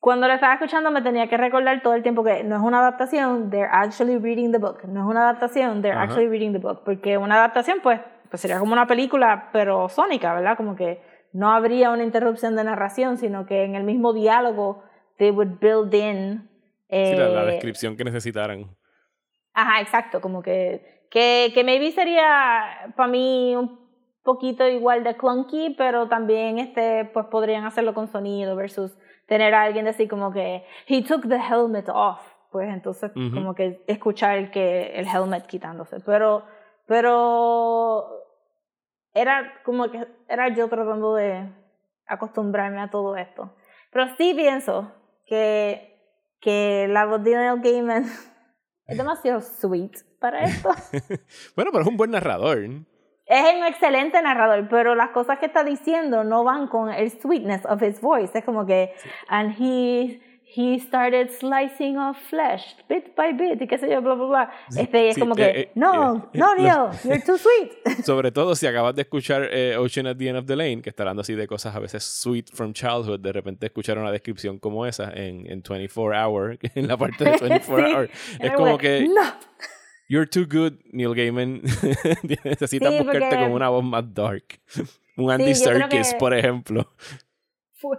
cuando 0.00 0.26
lo 0.26 0.34
estaba 0.34 0.54
escuchando 0.54 0.90
me 0.90 1.02
tenía 1.02 1.28
que 1.28 1.36
recordar 1.36 1.82
todo 1.82 1.94
el 1.94 2.02
tiempo 2.02 2.24
que 2.24 2.44
no 2.44 2.56
es 2.56 2.62
una 2.62 2.80
adaptación, 2.80 3.50
they're 3.50 3.68
actually 3.70 4.16
reading 4.16 4.52
the 4.52 4.58
book. 4.58 4.84
No 4.84 5.00
es 5.00 5.06
una 5.06 5.22
adaptación, 5.22 5.82
they're 5.82 5.96
Ajá. 5.96 6.04
actually 6.04 6.28
reading 6.28 6.52
the 6.52 6.58
book. 6.58 6.82
Porque 6.84 7.18
una 7.18 7.36
adaptación, 7.36 7.78
pues, 7.82 8.00
pues 8.30 8.40
sería 8.40 8.58
como 8.58 8.72
una 8.72 8.86
película, 8.86 9.50
pero 9.52 9.88
sónica, 9.88 10.34
¿verdad? 10.34 10.56
Como 10.56 10.76
que 10.76 11.02
no 11.32 11.50
habría 11.52 11.90
una 11.90 12.04
interrupción 12.04 12.56
de 12.56 12.64
narración, 12.64 13.18
sino 13.18 13.44
que 13.46 13.64
en 13.64 13.74
el 13.74 13.84
mismo 13.84 14.12
diálogo 14.12 14.82
they 15.18 15.30
would 15.30 15.58
build 15.60 15.92
in... 15.92 16.48
Sí, 16.90 17.14
la, 17.16 17.28
la 17.28 17.42
eh, 17.42 17.46
descripción 17.46 17.96
que 17.96 18.04
necesitaran. 18.04 18.74
Ajá, 19.52 19.80
exacto, 19.80 20.20
como 20.20 20.40
que, 20.40 20.97
que, 21.10 21.50
que 21.54 21.64
maybe 21.64 21.92
sería 21.92 22.92
para 22.96 23.08
mí 23.08 23.54
un 23.56 23.78
poquito 24.22 24.66
igual 24.66 25.04
de 25.04 25.16
clunky, 25.16 25.74
pero 25.78 26.08
también 26.08 26.58
este, 26.58 27.06
pues 27.06 27.26
podrían 27.26 27.64
hacerlo 27.64 27.94
con 27.94 28.08
sonido 28.08 28.56
versus 28.56 28.96
tener 29.26 29.54
a 29.54 29.62
alguien 29.62 29.84
decir 29.84 30.08
como 30.08 30.32
que 30.32 30.64
he 30.86 31.02
took 31.02 31.28
the 31.28 31.38
helmet 31.38 31.88
off, 31.88 32.20
pues 32.50 32.68
entonces 32.68 33.10
Ujú. 33.14 33.34
como 33.34 33.54
que 33.54 33.82
escuchar 33.86 34.50
que 34.50 34.92
el 34.98 35.06
helmet 35.06 35.46
quitándose, 35.46 36.00
pero, 36.00 36.44
pero 36.86 38.06
era 39.14 39.62
como 39.64 39.90
que 39.90 40.06
era 40.28 40.48
yo 40.48 40.68
tratando 40.68 41.14
de 41.14 41.48
acostumbrarme 42.06 42.80
a 42.80 42.90
todo 42.90 43.16
esto. 43.16 43.54
Pero 43.90 44.08
sí 44.16 44.34
pienso 44.34 44.92
que, 45.26 45.98
que 46.40 46.86
la 46.88 47.06
voz 47.06 47.22
de 47.22 47.36
Neil 47.36 47.60
Gaiman 47.60 48.04
es 48.88 48.96
demasiado 48.96 49.40
sweet 49.40 49.92
para 50.18 50.44
esto. 50.44 50.70
Bueno, 51.54 51.70
pero 51.70 51.82
es 51.82 51.88
un 51.88 51.96
buen 51.96 52.10
narrador. 52.10 52.58
es 52.58 53.54
un 53.54 53.64
excelente 53.66 54.20
narrador, 54.22 54.66
pero 54.68 54.94
las 54.94 55.10
cosas 55.10 55.38
que 55.38 55.46
está 55.46 55.62
diciendo 55.62 56.24
no 56.24 56.42
van 56.42 56.68
con 56.68 56.90
el 56.90 57.10
sweetness 57.10 57.64
of 57.66 57.82
his 57.82 58.00
voice. 58.00 58.36
Es 58.36 58.44
como 58.44 58.64
que, 58.64 58.94
and 59.28 59.54
he, 59.60 60.20
he 60.50 60.78
started 60.80 61.30
slicing 61.30 61.96
off 61.98 62.16
flesh 62.30 62.74
bit 62.88 63.14
by 63.14 63.32
bit 63.32 63.60
y 63.60 63.66
qué 63.66 63.76
sé 63.78 63.88
yo, 63.90 64.00
bla, 64.00 64.14
bla, 64.14 64.26
bla. 64.26 64.50
Este, 64.76 65.08
es 65.10 65.14
sí, 65.14 65.20
como 65.20 65.34
que, 65.34 65.44
eh, 65.44 65.60
eh, 65.60 65.70
no, 65.74 66.16
eh, 66.32 66.38
no, 66.38 66.54
Neil, 66.54 66.90
you're 67.04 67.20
too 67.20 67.36
sweet. 67.36 67.72
Sobre 68.04 68.32
todo 68.32 68.54
si 68.54 68.66
acabas 68.66 68.94
de 68.94 69.02
escuchar 69.02 69.48
eh, 69.52 69.76
Ocean 69.76 70.06
at 70.06 70.16
the 70.16 70.28
End 70.28 70.38
of 70.38 70.46
the 70.46 70.56
Lane, 70.56 70.80
que 70.82 70.90
está 70.90 71.02
hablando 71.02 71.20
así 71.22 71.34
de 71.34 71.46
cosas 71.46 71.74
a 71.76 71.78
veces 71.80 72.02
sweet 72.02 72.50
from 72.52 72.72
childhood, 72.72 73.20
de 73.20 73.32
repente 73.32 73.66
escuchar 73.66 73.98
una 73.98 74.10
descripción 74.10 74.58
como 74.58 74.86
esa 74.86 75.10
en, 75.12 75.50
en 75.50 75.62
24 75.62 76.16
Hour, 76.28 76.58
en 76.74 76.88
la 76.88 76.96
parte 76.96 77.24
de 77.24 77.30
24 77.36 77.86
Sí. 77.86 77.92
Hour. 77.94 78.10
Es 78.40 78.52
como 78.52 78.78
que, 78.78 79.06
no. 79.06 79.22
you're 80.08 80.26
too 80.26 80.46
good, 80.50 80.78
Neil 80.92 81.14
Gaiman. 81.14 81.60
Necesitas 82.44 82.90
buscarte 82.96 83.20
porque- 83.20 83.36
con 83.36 83.52
una 83.52 83.68
voz 83.68 83.84
más 83.84 84.04
dark. 84.14 84.44
Un 85.16 85.30
Andy 85.30 85.54
Serkis, 85.54 86.12
que- 86.12 86.18
por 86.18 86.32
ejemplo. 86.32 86.90
Fue- 87.74 87.98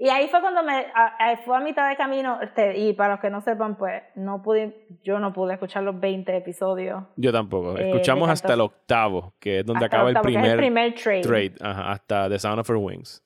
Y 0.00 0.08
ahí 0.10 0.28
fue 0.28 0.40
cuando 0.40 0.62
me 0.62 0.86
a- 0.94 1.16
a- 1.18 1.36
fue 1.38 1.56
a 1.56 1.60
mitad 1.60 1.88
de 1.88 1.96
camino, 1.96 2.40
este, 2.40 2.78
y 2.78 2.92
para 2.92 3.14
los 3.14 3.20
que 3.20 3.30
no 3.30 3.40
sepan, 3.40 3.76
pues 3.76 4.00
no 4.14 4.42
pude, 4.42 4.86
yo 5.02 5.18
no 5.18 5.32
pude 5.32 5.54
escuchar 5.54 5.82
los 5.82 5.98
20 5.98 6.36
episodios. 6.36 7.02
Yo 7.16 7.32
tampoco. 7.32 7.76
Eh, 7.76 7.90
Escuchamos 7.90 8.30
hasta 8.30 8.54
el 8.54 8.60
octavo, 8.60 9.34
que 9.40 9.58
es 9.60 9.66
donde 9.66 9.84
hasta 9.84 9.96
acaba 9.96 10.10
el 10.10 10.16
octavo, 10.16 10.24
primer, 10.32 10.50
el 10.52 10.56
primer 10.58 10.94
trade. 10.94 11.20
trade, 11.22 11.54
ajá, 11.60 11.90
hasta 11.90 12.28
The 12.28 12.38
Sound 12.38 12.60
of 12.60 12.70
Her 12.70 12.76
Wings. 12.76 13.24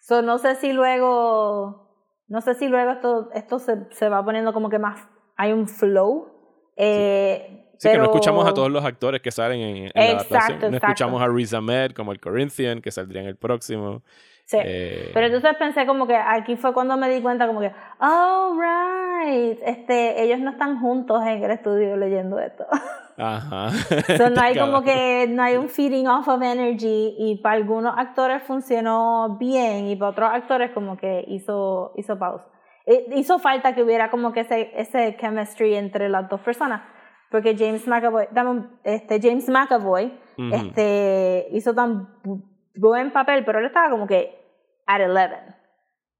So, 0.00 0.22
no 0.22 0.38
sé 0.38 0.56
si 0.56 0.72
luego, 0.72 1.88
no 2.26 2.40
sé 2.40 2.54
si 2.54 2.66
luego 2.68 2.90
esto, 2.90 3.30
esto 3.34 3.58
se, 3.60 3.86
se 3.92 4.08
va 4.08 4.24
poniendo 4.24 4.52
como 4.52 4.68
que 4.70 4.80
más, 4.80 5.06
hay 5.36 5.52
un 5.52 5.68
flow. 5.68 6.32
Eh, 6.76 7.58
Sí, 7.78 7.88
que 7.90 7.98
no 7.98 8.04
escuchamos 8.04 8.46
a 8.46 8.54
todos 8.54 8.70
los 8.70 8.84
actores 8.84 9.20
que 9.22 9.32
salen 9.32 9.60
en, 9.60 9.76
en 9.76 9.90
la 9.94 10.02
Exacto, 10.12 10.34
adaptación. 10.34 10.58
No 10.60 10.66
exacto. 10.68 10.86
escuchamos 10.86 11.20
a 11.22 11.26
Riz 11.26 11.52
Ahmed 11.52 11.90
como 11.92 12.12
el 12.12 12.20
Corinthian, 12.20 12.80
que 12.80 12.92
saldría 12.92 13.22
en 13.22 13.26
el 13.28 13.36
próximo. 13.36 14.02
Sí. 14.52 14.64
Eh, 14.64 15.10
Pero 15.14 15.26
entonces 15.26 15.54
pensé 15.58 15.86
como 15.86 16.06
que 16.06 16.16
aquí 16.16 16.56
fue 16.56 16.72
cuando 16.72 16.96
me 16.96 17.08
di 17.08 17.20
cuenta 17.22 17.46
como 17.46 17.60
que, 17.60 17.72
oh, 18.00 18.56
right, 18.60 19.58
este, 19.64 20.22
ellos 20.22 20.38
no 20.40 20.50
están 20.50 20.80
juntos 20.80 21.22
en 21.26 21.42
el 21.42 21.50
estudio 21.50 21.96
leyendo 21.96 22.38
esto. 22.38 22.66
Ajá. 23.18 23.70
So, 24.16 24.30
no 24.30 24.40
hay 24.40 24.56
como 24.58 24.82
que, 24.82 25.26
no 25.28 25.42
hay 25.42 25.56
un 25.56 25.68
feeding 25.68 26.06
off 26.08 26.28
of 26.28 26.42
energy 26.42 27.14
y 27.18 27.40
para 27.42 27.56
algunos 27.56 27.94
actores 27.96 28.42
funcionó 28.42 29.36
bien 29.38 29.86
y 29.88 29.96
para 29.96 30.10
otros 30.10 30.30
actores 30.32 30.70
como 30.72 30.96
que 30.96 31.24
hizo, 31.28 31.92
hizo 31.96 32.18
pausa. 32.18 32.48
Eh, 32.86 33.06
Hizo 33.14 33.38
falta 33.38 33.74
que 33.74 33.82
hubiera 33.82 34.10
como 34.10 34.32
que 34.32 34.40
ese, 34.40 34.72
ese 34.74 35.16
chemistry 35.20 35.74
entre 35.76 36.08
las 36.08 36.28
dos 36.28 36.40
personas. 36.40 36.82
Porque 37.30 37.56
James 37.56 37.86
McAvoy, 37.86 38.26
este, 38.84 39.20
James 39.22 39.48
McAvoy 39.48 40.12
este, 40.52 41.46
hizo 41.52 41.74
tan 41.74 42.08
bu- 42.22 42.42
buen 42.74 43.12
papel, 43.12 43.44
pero 43.44 43.58
él 43.60 43.66
estaba 43.66 43.88
como 43.90 44.06
que 44.06 44.41
at 44.86 45.00
11. 45.00 45.36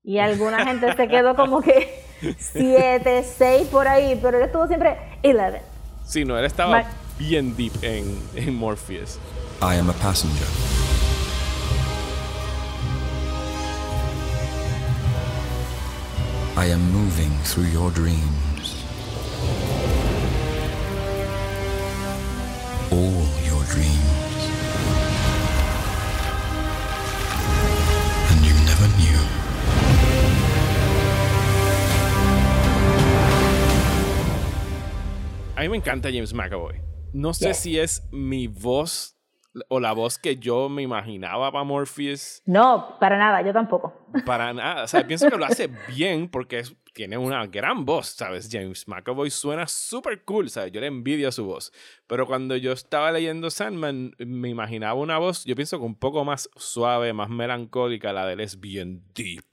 Y 0.05 0.19
alguna 0.19 0.65
gente 0.67 0.95
se 0.95 1.09
quedó 1.09 1.35
como 1.37 1.61
que 1.63 2.03
7, 2.39 3.23
6 3.25 3.69
por 3.69 3.89
ahí, 3.89 4.19
pero 4.23 4.39
él 4.39 4.45
estuvo 4.45 4.67
siempre 4.67 4.97
11. 5.25 5.61
Sí, 6.05 6.25
no, 6.25 6.39
él 6.39 6.45
estaba 6.45 6.83
Ma- 6.83 6.85
bien 7.19 7.57
deep 7.57 7.73
en, 7.83 8.21
en 8.35 8.55
Morpheus. 8.55 9.19
I 9.61 9.77
am 9.79 9.89
a 9.91 9.93
passenger. 9.95 10.47
I 16.57 16.67
am 16.67 16.93
moving 16.93 17.31
through 17.45 17.65
your 17.69 17.91
dreams. 17.91 18.85
All 22.91 23.25
your 23.49 23.65
dreams. 23.73 24.22
A 35.63 35.65
mí 35.65 35.69
me 35.69 35.77
encanta 35.77 36.09
James 36.11 36.35
McAvoy. 36.35 36.81
No 37.13 37.33
sé 37.33 37.55
si 37.55 37.79
es 37.79 38.03
mi 38.11 38.49
voz 38.49 39.17
o 39.69 39.79
la 39.79 39.93
voz 39.93 40.19
que 40.19 40.37
yo 40.37 40.69
me 40.69 40.83
imaginaba 40.83 41.53
para 41.53 41.63
Morpheus. 41.63 42.43
No, 42.47 42.97
para 42.99 43.17
nada, 43.17 43.43
yo 43.43 43.53
tampoco. 43.53 43.93
Para 44.27 44.53
nada. 44.53 44.83
O 44.83 44.89
sea, 44.89 45.07
pienso 45.07 45.31
que 45.31 45.37
lo 45.37 45.45
hace 45.45 45.71
bien 45.95 46.29
porque 46.29 46.59
es- 46.59 46.75
tiene 46.95 47.17
una 47.17 47.47
gran 47.47 47.85
voz, 47.85 48.09
¿sabes? 48.09 48.49
James 48.51 48.89
McAvoy 48.89 49.31
suena 49.31 49.69
súper 49.69 50.25
cool, 50.25 50.51
¿sabes? 50.51 50.73
Yo 50.73 50.81
le 50.81 50.89
envidio 50.89 51.31
su 51.31 51.45
voz. 51.45 51.73
Pero 52.09 52.27
cuando 52.27 52.57
yo 52.57 52.73
estaba 52.73 53.13
leyendo 53.13 53.49
Sandman, 53.49 54.17
me 54.19 54.49
imaginaba 54.49 54.95
una 54.95 55.19
voz, 55.19 55.45
yo 55.45 55.55
pienso 55.55 55.79
que 55.79 55.85
un 55.85 55.95
poco 55.95 56.25
más 56.25 56.51
suave, 56.57 57.13
más 57.13 57.29
melancólica. 57.29 58.13
La 58.13 58.27
de 58.27 58.33
él 58.33 58.41
es 58.41 58.59
bien 58.59 59.05
deep. 59.15 59.45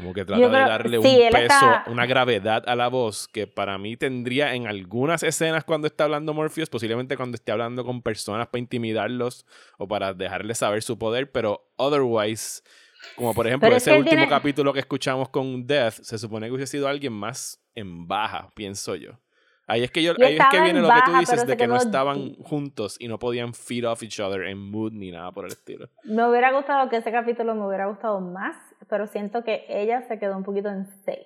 Como 0.00 0.14
que 0.14 0.24
trata 0.24 0.42
de 0.48 0.48
darle 0.50 1.00
sí, 1.02 1.16
un 1.26 1.30
peso, 1.32 1.42
está- 1.42 1.84
una 1.88 2.06
gravedad 2.06 2.64
a 2.66 2.74
la 2.74 2.88
voz 2.88 3.28
que 3.28 3.46
para 3.46 3.76
mí 3.78 3.96
tendría 3.96 4.54
en 4.54 4.66
algunas 4.66 5.22
escenas 5.22 5.64
cuando 5.64 5.86
está 5.86 6.04
hablando 6.04 6.32
Morpheus, 6.34 6.68
posiblemente 6.70 7.16
cuando 7.16 7.34
esté 7.36 7.52
hablando 7.52 7.84
con 7.84 8.00
personas 8.02 8.48
para 8.48 8.60
intimidarlos 8.60 9.46
o 9.78 9.86
para 9.86 10.14
dejarles 10.14 10.58
saber 10.58 10.82
su 10.82 10.98
poder, 10.98 11.30
pero 11.30 11.70
otherwise, 11.76 12.62
como 13.16 13.34
por 13.34 13.46
ejemplo 13.46 13.66
Pero 13.66 13.76
ese 13.76 13.90
último 13.92 14.08
tiene- 14.10 14.28
capítulo 14.28 14.72
que 14.72 14.80
escuchamos 14.80 15.28
con 15.28 15.66
Death, 15.66 15.94
se 16.02 16.18
supone 16.18 16.46
que 16.46 16.52
hubiese 16.52 16.70
sido 16.72 16.88
alguien 16.88 17.12
más 17.12 17.60
en 17.74 18.06
baja, 18.08 18.50
pienso 18.54 18.94
yo. 18.96 19.12
Ahí 19.66 19.84
es 19.84 19.92
que, 19.92 20.02
yo, 20.02 20.14
ahí 20.18 20.36
es 20.36 20.44
que 20.50 20.60
viene 20.60 20.80
en 20.80 20.82
lo 20.82 20.88
que 20.92 21.00
tú 21.04 21.16
dices 21.16 21.46
de 21.46 21.56
que 21.56 21.68
no 21.68 21.76
estaban 21.76 22.34
juntos 22.42 22.96
y 22.98 23.06
no 23.06 23.20
podían 23.20 23.54
feed 23.54 23.88
off 23.88 24.02
each 24.02 24.18
other 24.18 24.42
en 24.48 24.58
mood 24.58 24.92
ni 24.92 25.12
nada 25.12 25.30
por 25.30 25.44
el 25.44 25.52
estilo. 25.52 25.88
Me 26.02 26.28
hubiera 26.28 26.50
gustado 26.50 26.88
que 26.88 26.96
ese 26.96 27.12
capítulo 27.12 27.54
me 27.54 27.64
hubiera 27.64 27.86
gustado 27.86 28.20
más, 28.20 28.56
pero 28.88 29.06
siento 29.06 29.44
que 29.44 29.64
ella 29.68 30.02
se 30.02 30.18
quedó 30.18 30.36
un 30.36 30.44
poquito 30.44 30.68
en 30.68 30.86
6 31.04 31.18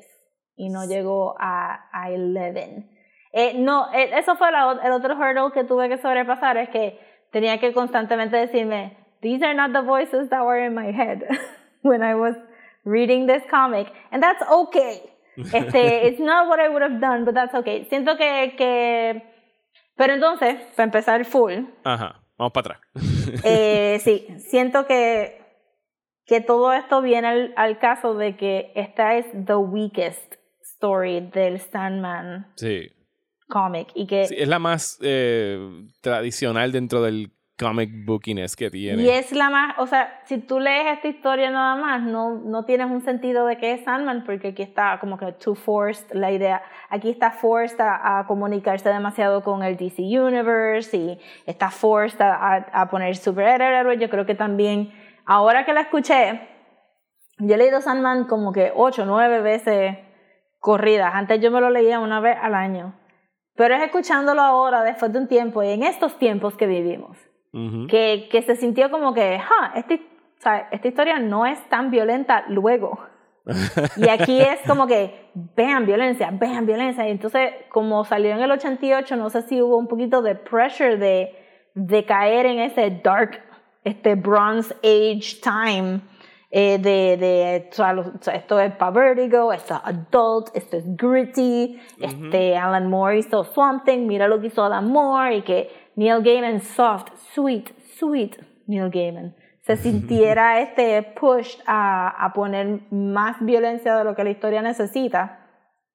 y 0.56 0.68
no 0.70 0.86
llegó 0.86 1.34
a, 1.38 1.88
a 1.92 2.08
11. 2.08 2.88
Eh, 3.32 3.54
no, 3.58 3.92
eh, 3.92 4.10
eso 4.18 4.36
fue 4.36 4.52
la 4.52 4.80
el 4.84 4.92
otro 4.92 5.14
hurdle 5.16 5.52
que 5.52 5.64
tuve 5.64 5.88
que 5.88 5.98
sobrepasar, 5.98 6.56
es 6.56 6.68
que 6.68 6.98
tenía 7.32 7.58
que 7.58 7.72
constantemente 7.72 8.36
decirme, 8.36 8.96
these 9.20 9.44
are 9.44 9.54
not 9.54 9.72
the 9.72 9.80
voices 9.80 10.28
that 10.30 10.44
were 10.44 10.64
in 10.64 10.74
my 10.74 10.92
head 10.92 11.22
when 11.82 12.02
I 12.02 12.14
was 12.14 12.36
reading 12.84 13.26
this 13.26 13.42
comic, 13.50 13.88
and 14.10 14.22
that's 14.22 14.42
okay. 14.48 15.10
Este, 15.52 16.06
it's 16.06 16.20
not 16.20 16.46
what 16.48 16.60
I 16.60 16.68
would 16.68 16.82
have 16.82 17.00
done, 17.00 17.24
but 17.24 17.34
that's 17.34 17.52
okay. 17.54 17.86
Siento 17.90 18.16
que, 18.16 18.54
que 18.56 19.34
Pero 19.96 20.14
entonces, 20.14 20.56
para 20.76 20.84
empezar 20.84 21.24
full, 21.24 21.66
Ajá, 21.84 22.20
vamos 22.36 22.52
para 22.52 22.76
atrás. 22.76 22.80
eh, 23.44 23.98
sí, 24.04 24.26
siento 24.38 24.86
que, 24.86 25.43
que 26.26 26.40
todo 26.40 26.72
esto 26.72 27.02
viene 27.02 27.28
al, 27.28 27.52
al 27.56 27.78
caso 27.78 28.14
de 28.14 28.36
que 28.36 28.72
esta 28.74 29.16
es 29.16 29.26
the 29.46 29.56
weakest 29.56 30.34
story 30.62 31.20
del 31.32 31.60
Sandman 31.60 32.46
Sí. 32.56 32.88
comic 33.48 33.88
y 33.94 34.06
que 34.06 34.26
Sí, 34.26 34.34
es 34.38 34.48
la 34.48 34.58
más 34.58 34.98
eh, 35.02 35.58
tradicional 36.00 36.72
dentro 36.72 37.02
del 37.02 37.30
comic 37.56 37.88
bookiness 38.04 38.56
que 38.56 38.68
tiene. 38.68 39.00
Y 39.02 39.08
es 39.10 39.30
la 39.30 39.48
más, 39.48 39.78
o 39.78 39.86
sea, 39.86 40.20
si 40.24 40.38
tú 40.38 40.58
lees 40.58 40.86
esta 40.96 41.06
historia 41.06 41.52
nada 41.52 41.76
más, 41.76 42.02
no, 42.02 42.40
no 42.40 42.64
tienes 42.64 42.90
un 42.90 43.00
sentido 43.02 43.46
de 43.46 43.58
que 43.58 43.72
es 43.74 43.84
Sandman, 43.84 44.24
porque 44.24 44.48
aquí 44.48 44.62
está 44.62 44.98
como 44.98 45.16
que 45.18 45.30
too 45.34 45.54
forced 45.54 46.10
la 46.14 46.32
idea. 46.32 46.62
Aquí 46.90 47.10
está 47.10 47.30
forced 47.30 47.78
a, 47.80 48.18
a 48.18 48.26
comunicarse 48.26 48.88
demasiado 48.88 49.44
con 49.44 49.62
el 49.62 49.76
DC 49.76 50.02
Universe 50.02 50.96
y 50.96 51.18
está 51.46 51.70
forced 51.70 52.20
a, 52.22 52.34
a, 52.34 52.56
a 52.82 52.90
poner 52.90 53.14
superhéroes. 53.16 54.00
Yo 54.00 54.10
creo 54.10 54.26
que 54.26 54.34
también, 54.34 54.92
ahora 55.26 55.64
que 55.64 55.72
la 55.72 55.82
escuché, 55.82 56.48
yo 57.38 57.54
he 57.54 57.58
leído 57.58 57.80
Sandman 57.80 58.24
como 58.24 58.52
que 58.52 58.72
ocho, 58.74 59.04
nueve 59.06 59.40
veces 59.40 59.98
corridas. 60.60 61.12
Antes 61.14 61.40
yo 61.40 61.50
me 61.50 61.60
lo 61.60 61.70
leía 61.70 62.00
una 62.00 62.20
vez 62.20 62.36
al 62.40 62.54
año. 62.54 62.94
Pero 63.56 63.74
es 63.74 63.82
escuchándolo 63.82 64.42
ahora, 64.42 64.82
después 64.82 65.12
de 65.12 65.18
un 65.18 65.28
tiempo, 65.28 65.62
y 65.62 65.68
en 65.68 65.82
estos 65.84 66.18
tiempos 66.18 66.56
que 66.56 66.66
vivimos 66.66 67.16
que, 67.88 68.28
que 68.30 68.42
se 68.42 68.56
sintió 68.56 68.90
como 68.90 69.14
que, 69.14 69.38
ja, 69.38 69.72
esta, 69.76 69.94
o 69.94 70.40
sea, 70.40 70.68
esta 70.72 70.88
historia 70.88 71.20
no 71.20 71.46
es 71.46 71.62
tan 71.68 71.90
violenta 71.90 72.44
luego. 72.48 72.98
y 73.96 74.08
aquí 74.08 74.40
es 74.40 74.58
como 74.66 74.86
que, 74.86 75.30
vean 75.54 75.86
violencia, 75.86 76.30
vean 76.32 76.66
violencia. 76.66 77.06
Y 77.06 77.12
entonces, 77.12 77.52
como 77.70 78.04
salió 78.04 78.32
en 78.32 78.40
el 78.40 78.50
88, 78.50 79.16
no 79.16 79.30
sé 79.30 79.42
si 79.42 79.62
hubo 79.62 79.76
un 79.76 79.86
poquito 79.86 80.20
de 80.20 80.34
pressure 80.34 80.96
de, 80.96 81.70
de 81.74 82.04
caer 82.04 82.46
en 82.46 82.58
ese 82.58 82.90
dark, 83.04 83.40
este 83.84 84.14
Bronze 84.16 84.74
Age 84.82 85.40
time. 85.42 86.00
eh, 86.56 86.78
de, 86.78 87.16
de 87.16 87.68
o 87.68 87.74
sea, 87.74 87.92
los- 87.92 88.06
o 88.06 88.18
sea, 88.22 88.34
esto 88.36 88.60
es 88.60 88.72
para 88.76 88.92
Vertigo, 88.92 89.52
esto 89.52 89.74
es 89.74 89.80
adult, 89.82 90.50
esto 90.54 90.76
es 90.76 90.84
gritty, 90.96 91.80
este 92.00 92.56
Alan 92.56 92.88
Moore 92.88 93.18
hizo 93.18 93.42
Swamp 93.42 93.84
Thing, 93.84 94.06
mira 94.06 94.28
lo 94.28 94.40
que 94.40 94.46
hizo 94.46 94.62
Alan 94.64 94.86
Moore 94.88 95.38
y 95.38 95.42
que 95.42 95.68
Neil 95.96 96.22
Gaiman 96.22 96.60
soft, 96.60 97.08
sweet, 97.34 97.70
sweet 97.98 98.36
Neil 98.68 98.88
Gaiman 98.88 99.34
se 99.62 99.76
sintiera 99.76 100.60
este 100.60 101.02
push 101.18 101.56
a, 101.66 102.24
a 102.24 102.32
poner 102.32 102.82
más 102.92 103.36
violencia 103.40 103.96
de 103.96 104.04
lo 104.04 104.14
que 104.14 104.22
la 104.22 104.30
historia 104.30 104.62
necesita. 104.62 105.43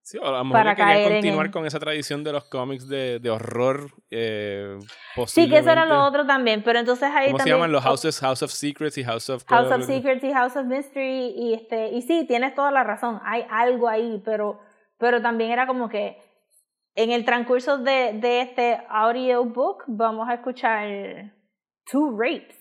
Sí, 0.09 0.17
a 0.17 0.31
lo 0.31 0.43
mejor 0.43 0.65
en 0.79 1.13
continuar 1.13 1.51
con 1.51 1.67
esa 1.67 1.77
tradición 1.77 2.23
de 2.23 2.31
los 2.33 2.45
cómics 2.45 2.87
de, 2.87 3.19
de 3.19 3.29
horror. 3.29 3.91
Eh, 4.09 4.75
Sí, 5.27 5.47
que 5.47 5.59
eso 5.59 5.69
era 5.69 5.85
lo 5.85 6.03
otro 6.03 6.25
también, 6.25 6.63
pero 6.63 6.79
entonces 6.79 7.11
ahí 7.13 7.27
¿Cómo 7.31 7.43
se 7.43 7.49
llaman 7.51 7.71
los 7.71 7.83
houses? 7.83 8.19
House 8.19 8.41
of 8.41 8.49
Secrets 8.49 8.97
y 8.97 9.03
House 9.03 9.29
of... 9.29 9.45
House 9.45 9.71
of 9.71 9.85
Secrets 9.85 10.23
y 10.23 10.33
House 10.33 10.55
of 10.55 10.65
Mystery 10.65 11.35
y 11.37 11.53
este 11.53 11.89
y 11.89 12.01
sí 12.01 12.25
tienes 12.27 12.55
toda 12.55 12.71
la 12.71 12.83
razón 12.83 13.19
hay 13.23 13.45
algo 13.51 13.87
ahí 13.87 14.19
pero 14.25 14.59
pero 14.97 15.21
también 15.21 15.51
era 15.51 15.67
como 15.67 15.89
que 15.89 16.17
en 16.95 17.11
el 17.11 17.23
transcurso 17.23 17.77
de, 17.77 18.13
de 18.13 18.41
este 18.41 18.79
audiobook 18.89 19.83
vamos 19.85 20.27
a 20.27 20.33
escuchar 20.33 20.87
two 21.85 22.17
rapes 22.17 22.57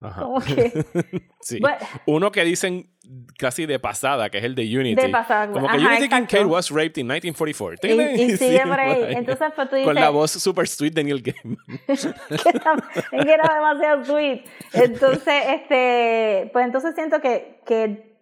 Ajá. 0.00 0.22
como 0.22 0.40
que 0.40 0.70
sí. 1.40 1.58
But- 1.58 1.72
Uno 2.06 2.30
que 2.30 2.44
dicen 2.44 2.93
casi 3.38 3.66
de 3.66 3.78
pasada, 3.78 4.30
que 4.30 4.38
es 4.38 4.44
el 4.44 4.54
de 4.54 4.62
Unity. 4.62 5.02
De 5.02 5.08
pasada, 5.08 5.52
Como 5.52 5.68
que 5.68 5.76
ajá, 5.76 5.88
Unity. 5.88 6.08
Kincaid 6.08 6.46
was 6.46 6.70
raped 6.70 6.98
in 6.98 7.06
1944. 7.06 7.78
y, 7.82 8.22
y 8.22 8.30
sigue 8.36 8.62
Sí, 8.62 8.68
por 8.68 8.80
ahí 8.80 9.14
entonces 9.14 9.52
pues 9.54 9.68
tú 9.68 9.76
dices 9.76 9.86
Con 9.86 9.94
la 9.96 10.10
voz 10.10 10.30
super 10.30 10.66
sweet 10.66 10.94
de 10.94 11.04
Neil 11.04 11.22
Gaiman. 11.22 11.58
que 11.86 13.32
era 13.32 13.54
demasiado 13.54 14.04
sweet. 14.04 14.44
Entonces, 14.72 15.44
este, 15.48 16.50
pues 16.52 16.66
entonces 16.66 16.94
siento 16.94 17.20
que, 17.20 17.60
que 17.66 18.18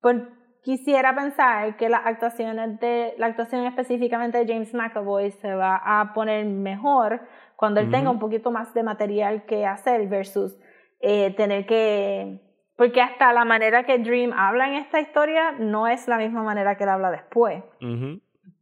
pues, 0.00 0.22
quisiera 0.62 1.14
pensar 1.14 1.76
que 1.76 1.88
las 1.88 2.02
actuaciones 2.04 2.78
de, 2.80 3.14
la 3.18 3.26
actuación 3.26 3.64
específicamente 3.66 4.38
de 4.38 4.52
James 4.52 4.74
McAvoy 4.74 5.30
se 5.32 5.54
va 5.54 5.80
a 5.84 6.12
poner 6.12 6.44
mejor 6.46 7.22
cuando 7.56 7.80
él 7.80 7.90
tenga 7.90 8.10
un 8.10 8.18
poquito 8.18 8.50
más 8.50 8.72
de 8.74 8.82
material 8.82 9.44
que 9.44 9.66
hacer 9.66 10.06
versus 10.08 10.56
eh, 11.00 11.34
tener 11.34 11.66
que, 11.66 12.40
porque 12.80 13.02
hasta 13.02 13.30
la 13.34 13.44
manera 13.44 13.84
que 13.84 13.98
Dream 13.98 14.32
habla 14.32 14.66
en 14.66 14.76
esta 14.76 15.00
historia 15.00 15.52
no 15.58 15.86
es 15.86 16.08
la 16.08 16.16
misma 16.16 16.42
manera 16.42 16.78
que 16.78 16.84
él 16.84 16.88
habla 16.88 17.10
después 17.10 17.62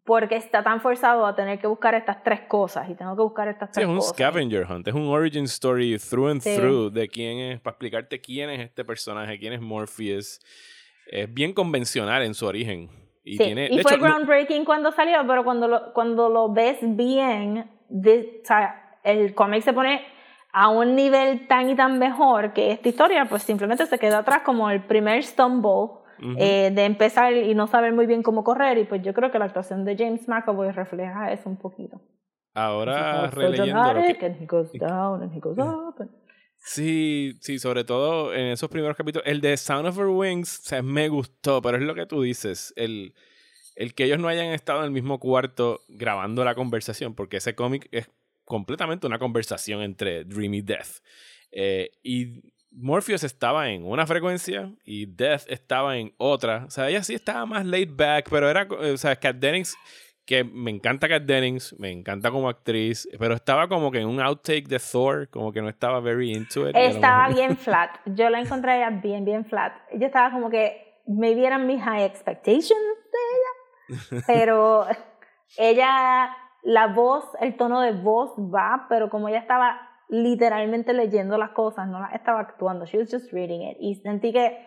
porque 0.04 0.34
está 0.36 0.64
tan 0.64 0.80
forzado 0.80 1.24
a 1.24 1.36
tener 1.36 1.60
que 1.60 1.68
buscar 1.68 1.94
estas 1.94 2.24
tres 2.24 2.40
cosas 2.48 2.88
y 2.90 2.94
tengo 2.96 3.14
que 3.14 3.22
buscar 3.22 3.46
estas 3.46 3.68
Sí, 3.68 3.74
tres 3.74 3.84
es 3.84 3.88
un 3.90 3.96
cosas. 3.98 4.16
scavenger 4.16 4.66
hunt, 4.68 4.88
es 4.88 4.94
un 4.94 5.06
origin 5.06 5.44
story 5.44 5.98
through 5.98 6.30
and 6.30 6.40
Sí. 6.40 6.56
through 6.56 6.90
de 6.92 7.06
quién 7.08 7.38
es, 7.38 7.60
para 7.60 7.72
explicarte 7.74 8.20
quién 8.20 8.50
es 8.50 8.58
este 8.60 8.84
personaje, 8.84 9.38
quién 9.38 9.52
es 9.52 9.60
Morpheus. 9.60 10.40
Es 11.12 11.32
bien 11.32 11.52
convencional 11.52 12.22
en 12.22 12.34
su 12.34 12.46
origen. 12.46 12.88
Y, 13.22 13.36
Sí, 13.36 13.44
tiene, 13.44 13.68
y 13.70 13.76
de 13.76 13.82
fue 13.82 13.92
hecho, 13.92 14.00
no- 14.00 14.08
groundbreaking 14.14 14.64
cuando 14.64 14.90
salió, 14.90 15.18
pero 15.28 15.44
cuando 15.44 15.68
lo, 15.68 15.92
cuando 15.92 16.28
lo 16.30 16.50
ves 16.52 16.78
bien, 16.80 17.70
o 17.90 18.44
sea, 18.44 18.96
el 19.04 19.34
cómic 19.34 19.62
se 19.62 19.74
pone 19.74 20.02
a 20.60 20.70
un 20.70 20.96
nivel 20.96 21.46
tan 21.46 21.70
y 21.70 21.76
tan 21.76 22.00
mejor 22.00 22.52
que 22.52 22.72
esta 22.72 22.88
historia 22.88 23.26
pues 23.26 23.44
simplemente 23.44 23.86
se 23.86 23.96
queda 23.96 24.18
atrás 24.18 24.42
como 24.44 24.68
el 24.70 24.82
primer 24.82 25.22
stumble 25.22 26.00
eh, 26.36 26.72
de 26.74 26.84
empezar 26.84 27.32
y 27.32 27.54
no 27.54 27.68
saber 27.68 27.92
muy 27.92 28.06
bien 28.06 28.24
cómo 28.24 28.42
correr 28.42 28.76
y 28.78 28.84
pues 28.84 29.00
yo 29.02 29.14
creo 29.14 29.30
que 29.30 29.38
la 29.38 29.44
actuación 29.44 29.84
de 29.84 29.96
James 29.96 30.26
McAvoy 30.26 30.72
refleja 30.72 31.30
eso 31.30 31.48
un 31.48 31.58
poquito. 31.58 32.00
ahora 32.54 33.30
releyendo 33.30 33.80
Sí, 36.56 37.38
sí, 37.40 37.60
sobre 37.60 37.84
todo 37.84 38.34
en 38.34 38.46
esos 38.46 38.68
primeros 38.68 38.96
capítulos. 38.96 39.28
El 39.28 39.40
de 39.40 39.56
Sound 39.56 39.86
of 39.86 39.96
Her 39.96 40.06
Wings, 40.06 40.58
o 40.58 40.62
sea, 40.68 40.82
me 40.82 41.08
gustó, 41.08 41.62
pero 41.62 41.76
es 41.76 41.84
lo 41.84 41.94
que 41.94 42.04
tú 42.04 42.22
dices. 42.22 42.74
El, 42.74 43.14
el 43.76 43.94
que 43.94 44.06
ellos 44.06 44.18
no 44.18 44.26
hayan 44.26 44.46
estado 44.46 44.80
en 44.80 44.86
el 44.86 44.90
mismo 44.90 45.20
cuarto 45.20 45.78
grabando 45.86 46.44
la 46.44 46.56
conversación, 46.56 47.14
porque 47.14 47.36
ese 47.36 47.54
cómic 47.54 47.88
es 47.92 48.10
completamente 48.48 49.06
una 49.06 49.18
conversación 49.18 49.82
entre 49.82 50.24
Dream 50.24 50.54
y 50.54 50.62
Death. 50.62 51.02
Eh, 51.52 51.90
y 52.02 52.42
Morpheus 52.72 53.22
estaba 53.22 53.68
en 53.70 53.84
una 53.84 54.06
frecuencia 54.06 54.72
y 54.84 55.06
Death 55.06 55.42
estaba 55.48 55.98
en 55.98 56.14
otra. 56.16 56.64
O 56.66 56.70
sea, 56.70 56.88
ella 56.88 57.02
sí 57.02 57.14
estaba 57.14 57.44
más 57.46 57.66
laid 57.66 57.90
back, 57.92 58.28
pero 58.30 58.48
era, 58.48 58.62
eh, 58.80 58.92
o 58.92 58.96
sea, 58.96 59.14
Kat 59.16 59.36
Dennings, 59.36 59.76
que 60.24 60.44
me 60.44 60.70
encanta 60.70 61.08
Kat 61.08 61.22
Dennings, 61.24 61.78
me 61.78 61.90
encanta 61.90 62.30
como 62.30 62.48
actriz, 62.48 63.06
pero 63.18 63.34
estaba 63.34 63.68
como 63.68 63.90
que 63.90 64.00
en 64.00 64.08
un 64.08 64.20
outtake 64.20 64.66
de 64.66 64.78
Thor, 64.78 65.28
como 65.28 65.52
que 65.52 65.60
no 65.60 65.68
estaba 65.68 66.00
very 66.00 66.32
into 66.32 66.68
it. 66.68 66.74
Estaba 66.74 67.28
bien 67.34 67.56
flat. 67.56 67.90
Yo 68.06 68.30
la 68.30 68.40
encontré 68.40 68.78
ella 68.78 68.90
bien, 68.90 69.24
bien 69.24 69.44
flat. 69.44 69.74
Yo 69.94 70.06
estaba 70.06 70.30
como 70.30 70.48
que 70.48 71.02
me 71.06 71.34
vieran 71.34 71.66
mis 71.66 71.82
high 71.82 72.04
expectations 72.04 72.96
de 73.12 73.18
ella. 73.34 74.22
Pero 74.26 74.86
ella, 75.56 76.36
la 76.62 76.88
voz, 76.88 77.24
el 77.40 77.56
tono 77.56 77.80
de 77.80 77.92
voz 77.92 78.32
va, 78.38 78.86
pero 78.88 79.08
como 79.10 79.28
ella 79.28 79.38
estaba 79.38 79.80
literalmente 80.08 80.92
leyendo 80.92 81.36
las 81.38 81.50
cosas, 81.50 81.86
no 81.88 82.00
las 82.00 82.14
estaba 82.14 82.40
actuando. 82.40 82.84
She 82.86 82.98
was 82.98 83.10
just 83.10 83.32
reading 83.32 83.62
it. 83.62 83.76
Y 83.80 83.94
sentí 83.96 84.32
que 84.32 84.66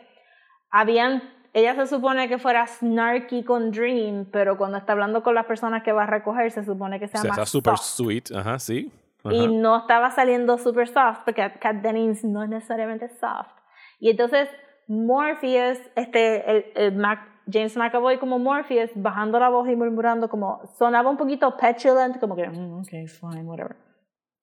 habían, 0.69 1.21
ella 1.53 1.75
se 1.75 1.87
supone 1.87 2.27
que 2.29 2.37
fuera 2.37 2.65
snarky 2.67 3.43
con 3.43 3.71
Dream, 3.71 4.25
pero 4.31 4.57
cuando 4.57 4.77
está 4.77 4.93
hablando 4.93 5.23
con 5.23 5.35
las 5.35 5.45
personas 5.45 5.83
que 5.83 5.91
va 5.91 6.03
a 6.03 6.07
recoger, 6.07 6.51
se 6.51 6.63
supone 6.63 6.99
que 6.99 7.07
sea 7.07 7.21
sea, 7.21 7.29
más 7.29 7.37
está 7.39 7.45
super 7.45 7.77
soft 7.77 7.85
sweet, 7.87 8.31
ajá, 8.35 8.59
sí. 8.59 8.91
Ajá. 9.23 9.35
y 9.35 9.47
no 9.55 9.77
estaba 9.77 10.09
saliendo 10.09 10.57
super 10.57 10.87
soft 10.87 11.19
porque 11.25 11.51
Kat 11.59 11.75
Dennings 11.77 12.23
no 12.23 12.41
es 12.41 12.49
necesariamente 12.49 13.07
soft 13.07 13.51
y 13.99 14.09
entonces 14.09 14.49
Morpheus 14.87 15.77
este 15.95 16.49
el, 16.49 16.65
el 16.75 16.95
Mac- 16.95 17.27
James 17.51 17.75
McAvoy 17.77 18.17
como 18.17 18.39
Morpheus 18.39 18.91
bajando 18.95 19.39
la 19.39 19.49
voz 19.49 19.67
y 19.69 19.75
murmurando 19.75 20.29
como 20.29 20.61
sonaba 20.77 21.09
un 21.09 21.17
poquito 21.17 21.55
petulant 21.57 22.19
como 22.19 22.35
que 22.35 22.47
"Mm, 22.49 22.81
okay 22.81 23.07
fine 23.07 23.43
whatever 23.43 23.75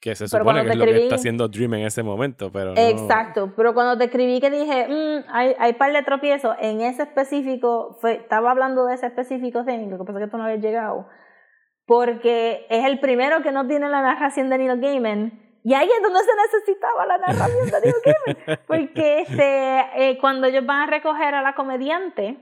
que 0.01 0.15
se 0.15 0.29
supone 0.29 0.63
que 0.63 0.71
es 0.71 0.77
lo 0.77 0.85
que 0.85 0.91
está 1.03 1.15
haciendo 1.17 1.49
Dream 1.49 1.75
en 1.75 1.87
ese 1.87 2.05
momento, 2.05 2.53
pero 2.53 2.73
no- 2.73 2.81
Exacto, 2.81 3.53
pero 3.57 3.75
cuando 3.75 3.99
te 3.99 4.05
escribí 4.05 4.41
que 4.41 4.49
dije, 4.49 4.87
mm, 4.89 5.25
hay, 5.29 5.57
hay 5.59 5.73
par 5.73 5.93
de 5.93 6.03
tropiezos, 6.05 6.55
en 6.61 6.81
ese 6.83 7.03
específico, 7.03 7.97
fue, 8.01 8.13
estaba 8.15 8.53
hablando 8.53 8.85
de 8.87 8.95
ese 8.95 9.07
específico 9.07 9.65
thing, 9.65 9.89
lo 9.91 9.99
que 9.99 10.05
pasa 10.05 10.21
es 10.21 10.25
que 10.27 10.31
tú 10.31 10.39
no 10.39 10.45
habías 10.45 10.61
llegado, 10.63 11.09
porque 11.87 12.67
es 12.71 12.85
el 12.85 13.01
primero 13.01 13.43
que 13.43 13.51
no 13.51 13.67
tiene 13.67 13.89
la 13.89 14.03
narración 14.03 14.49
de 14.51 14.59
Neil 14.59 14.81
Gaiman, 14.81 15.33
y 15.65 15.75
ahí 15.75 15.89
es 15.89 16.03
donde 16.03 16.21
se 16.21 16.31
necesitaba 16.47 17.05
la 17.07 17.19
narración 17.19 17.67
de 17.67 17.81
Neil 17.81 17.95
Gaiman, 18.05 18.61
porque 18.69 19.21
este, 19.23 20.11
eh, 20.11 20.19
cuando 20.21 20.47
ellos 20.47 20.65
van 20.65 20.83
a 20.83 20.87
recoger 20.87 21.35
a 21.35 21.43
la 21.43 21.55
comediante, 21.55 22.39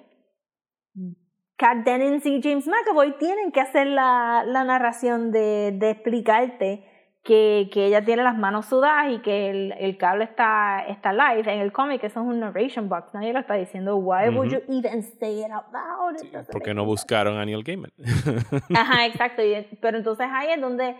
Kat 1.57 1.79
Dennings 1.85 2.27
y 2.27 2.41
James 2.43 2.67
McAvoy 2.67 3.17
tienen 3.19 3.51
que 3.53 3.61
hacer 3.61 3.87
la, 3.87 4.45
la 4.47 4.65
narración 4.65 5.33
de, 5.33 5.73
de 5.73 5.91
explicarte 5.91 6.85
que, 7.27 7.69
que 7.73 7.87
ella 7.87 8.05
tiene 8.05 8.23
las 8.23 8.39
manos 8.39 8.67
sudadas 8.67 9.13
y 9.13 9.19
que 9.19 9.51
el, 9.51 9.73
el 9.79 9.99
cable 9.99 10.25
está, 10.25 10.85
está 10.87 11.13
live. 11.13 11.53
En 11.53 11.61
el 11.61 11.73
cómic 11.73 12.03
eso 12.05 12.21
es 12.21 12.27
un 12.27 12.41
narration 12.41 12.89
box, 12.89 13.13
nadie 13.15 13.33
lo 13.33 13.41
está 13.41 13.55
diciendo. 13.55 13.97
Why 13.97 14.29
would 14.29 14.51
you 14.51 14.61
even 14.69 15.03
say 15.03 15.45
it 15.45 15.51
out 15.51 15.65
loud? 15.73 16.15
Doesn't 16.33 16.53
porque 16.53 16.73
no 16.73 16.85
buscaron 16.85 17.37
a 17.39 17.45
Neil 17.45 17.65
Gaiman. 17.65 17.93
Ajá, 18.75 19.07
exacto. 19.07 19.43
pero 19.81 19.99
entonces 19.99 20.27
ahí 20.31 20.51
es 20.51 20.61
donde 20.61 20.95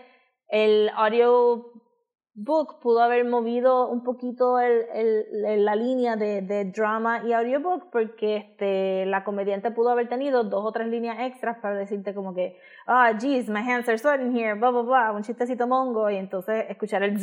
el 0.49 0.89
audio 0.95 1.71
book 2.37 2.79
pudo 2.81 3.01
haber 3.01 3.25
movido 3.25 3.87
un 3.87 4.03
poquito 4.03 4.59
el, 4.59 4.85
la 5.65 5.75
línea 5.75 6.15
de, 6.15 6.65
drama 6.65 7.23
y 7.25 7.33
audiobook 7.33 7.89
porque 7.91 8.37
este, 8.37 9.07
la 9.07 9.23
comediante 9.23 9.71
pudo 9.71 9.89
haber 9.89 10.07
tenido 10.07 10.43
dos 10.43 10.63
o 10.63 10.71
tres 10.71 10.87
líneas 10.87 11.17
extras 11.19 11.57
para 11.59 11.75
decirte 11.75 12.13
como 12.13 12.35
que, 12.35 12.59
ah, 12.85 13.11
geez, 13.19 13.49
my 13.49 13.61
hands 13.61 13.89
are 13.89 13.97
sweating 13.97 14.37
here, 14.37 14.53
blah, 14.53 14.69
blah, 14.69 14.83
blah, 14.83 15.11
un 15.13 15.23
chistecito 15.23 15.65
mongo 15.65 16.11
y 16.11 16.17
entonces 16.17 16.65
escuchar 16.69 17.01
el 17.01 17.13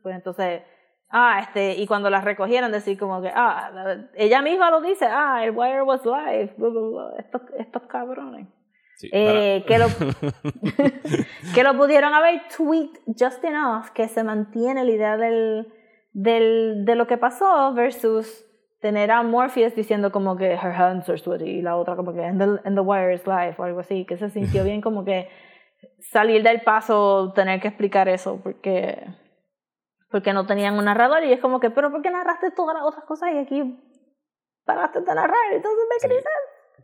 pues 0.00 0.14
entonces, 0.14 0.62
ah, 1.10 1.40
este, 1.40 1.74
y 1.74 1.84
cuando 1.88 2.08
las 2.08 2.22
recogieron 2.24 2.70
decir 2.70 2.96
como 2.96 3.20
que, 3.20 3.32
ah, 3.34 3.70
la- 3.74 4.10
ella 4.14 4.42
misma 4.42 4.70
lo 4.70 4.80
dice, 4.80 5.06
ah, 5.06 5.44
el 5.44 5.50
wire 5.56 5.82
was 5.82 6.04
live, 6.06 6.54
blah, 6.56 6.68
blah, 6.68 6.88
blah, 6.88 7.18
estos, 7.18 7.42
estos 7.58 7.82
cabrones. 7.88 8.46
Sí, 8.96 9.10
Eh, 9.12 9.64
que 9.66 9.78
lo, 9.78 9.86
que 11.54 11.62
lo 11.62 11.76
pudieron 11.76 12.14
haber 12.14 12.42
tweaked 12.56 13.00
just 13.06 13.44
enough 13.44 13.88
que 13.94 14.08
se 14.08 14.24
mantiene 14.24 14.84
la 14.84 14.90
idea 14.90 15.16
del, 15.16 15.72
del, 16.12 16.84
de 16.84 16.94
lo 16.94 17.06
que 17.06 17.18
pasó 17.18 17.74
versus 17.74 18.44
tener 18.80 19.10
a 19.10 19.22
Morpheus 19.22 19.74
diciendo 19.74 20.10
como 20.10 20.36
que 20.36 20.52
her 20.52 20.72
hands 20.72 21.08
are 21.08 21.18
sweaty 21.18 21.44
y 21.44 21.62
la 21.62 21.76
otra 21.76 21.96
como 21.96 22.12
que 22.12 22.24
and 22.24 22.38
the, 22.38 22.68
and 22.68 22.76
the 22.76 22.80
wire 22.80 23.12
is 23.12 23.26
live 23.26 23.54
o 23.58 23.64
algo 23.64 23.80
así, 23.80 24.06
que 24.06 24.16
se 24.16 24.30
sintió 24.30 24.64
bien 24.64 24.80
como 24.80 25.04
que 25.04 25.28
salir 25.98 26.42
del 26.42 26.62
paso, 26.62 27.32
tener 27.34 27.60
que 27.60 27.68
explicar 27.68 28.08
eso 28.08 28.40
porque 28.42 29.06
porque 30.10 30.32
no 30.32 30.46
tenían 30.46 30.78
un 30.78 30.84
narrador 30.84 31.24
y 31.24 31.32
es 31.32 31.40
como 31.40 31.60
que, 31.60 31.70
pero 31.70 31.90
¿por 31.90 32.00
qué 32.00 32.10
narraste 32.10 32.50
todas 32.52 32.76
las 32.76 32.84
otras 32.84 33.04
cosas 33.04 33.30
y 33.34 33.38
aquí 33.38 33.78
paraste 34.64 35.00
de 35.00 35.14
narrar? 35.14 35.52
Entonces 35.52 35.84
me 35.90 36.08
Sí. 36.08 36.24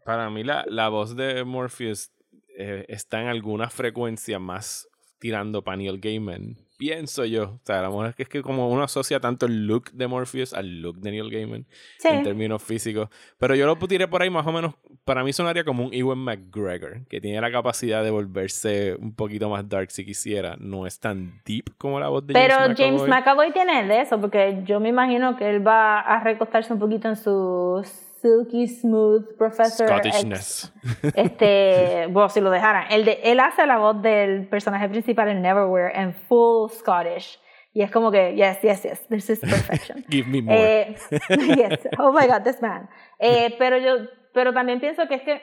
Para 0.05 0.29
mí 0.31 0.43
la, 0.45 0.65
la 0.69 0.89
voz 0.89 1.15
de 1.17 1.45
Morpheus 1.45 2.11
eh, 2.59 2.85
está 2.89 3.21
en 3.21 3.29
alguna 3.29 3.71
frecuencia 3.71 4.39
más 4.39 4.89
tirando 5.19 5.63
para 5.63 5.77
Neil 5.77 6.01
Gaiman. 6.01 6.57
Pienso 6.79 7.25
yo. 7.25 7.45
O 7.45 7.61
sea, 7.65 7.79
a 7.79 7.83
lo 7.83 7.91
mejor 7.91 8.07
es 8.09 8.17
que, 8.17 8.23
es 8.25 8.29
que 8.29 8.43
como 8.43 8.69
uno 8.69 8.83
asocia 8.83 9.21
tanto 9.21 9.47
el 9.47 9.69
look 9.69 9.93
de 9.93 10.09
Morpheus 10.09 10.53
al 10.53 10.81
look 10.83 10.99
de 10.99 11.13
Neil 11.13 11.31
Gaiman 11.31 11.65
Sí. 11.99 12.09
en 12.09 12.25
términos 12.25 12.61
físicos. 12.61 13.09
Pero 13.39 13.55
yo 13.55 13.65
lo 13.67 13.77
tiré 13.87 14.09
por 14.09 14.21
ahí 14.21 14.31
más 14.31 14.45
o 14.45 14.51
menos. 14.51 14.75
Para 15.05 15.23
mí 15.23 15.33
sonaría 15.33 15.63
como 15.63 15.85
un 15.85 15.95
Ewan 15.95 16.19
McGregor, 16.19 17.07
que 17.09 17.21
tiene 17.21 17.41
la 17.41 17.53
capacidad 17.53 18.03
de 18.03 18.11
volverse 18.11 18.97
un 18.99 19.15
poquito 19.15 19.49
más 19.49 19.69
dark 19.69 19.93
si 19.93 20.05
quisiera. 20.05 20.57
No 20.59 20.85
es 20.85 20.99
tan 20.99 21.41
deep 21.45 21.77
como 21.79 22.01
la 22.01 22.09
voz 22.09 22.27
de 22.27 22.35
Pero 22.35 22.55
James 22.57 22.77
McAvoy. 22.77 22.97
James 22.97 23.09
McAvoy 23.09 23.53
tiene 23.53 23.85
de 23.87 24.01
eso, 24.01 24.21
porque 24.21 24.63
yo 24.67 24.81
me 24.81 24.89
imagino 24.89 25.37
que 25.37 25.49
él 25.51 25.65
va 25.65 26.01
a 26.01 26.19
recostarse 26.25 26.73
un 26.73 26.81
poquito 26.81 27.07
en 27.09 27.15
su 27.17 27.85
silky 28.23 28.69
smooth 28.69 29.37
Professor. 29.37 29.89
Scottishness. 29.89 30.73
Este, 31.15 32.07
bueno, 32.11 32.29
si 32.29 32.41
lo 32.41 32.51
dejaran. 32.51 32.87
Él, 32.91 33.05
de, 33.05 33.21
él 33.25 33.41
hace 33.41 33.67
la 33.67 33.79
voz 33.79 34.01
del 34.01 34.49
personaje 34.49 34.89
principal 34.89 35.29
en 35.29 35.43
Neverwhere 35.43 35.93
en 35.95 36.15
full 36.15 36.71
Scottish. 36.71 37.39
Y 37.75 37.83
es 37.83 37.91
como 37.91 38.11
que, 38.11 38.35
yes, 38.35 38.61
yes, 38.63 38.83
yes, 38.83 39.09
this 39.09 39.31
is 39.31 39.41
perfection. 39.41 40.05
Give 40.11 40.29
me 40.29 40.43
more. 40.43 40.57
Eh, 40.57 40.97
yes, 41.57 41.89
oh 41.99 42.13
my 42.13 42.27
god, 42.27 42.43
this 42.45 42.61
man. 42.63 42.89
Eh, 43.19 43.55
pero 43.59 43.79
yo, 43.79 44.07
pero 44.33 44.53
también 44.53 44.79
pienso 44.79 45.09
que 45.09 45.15
es 45.17 45.23
que 45.23 45.43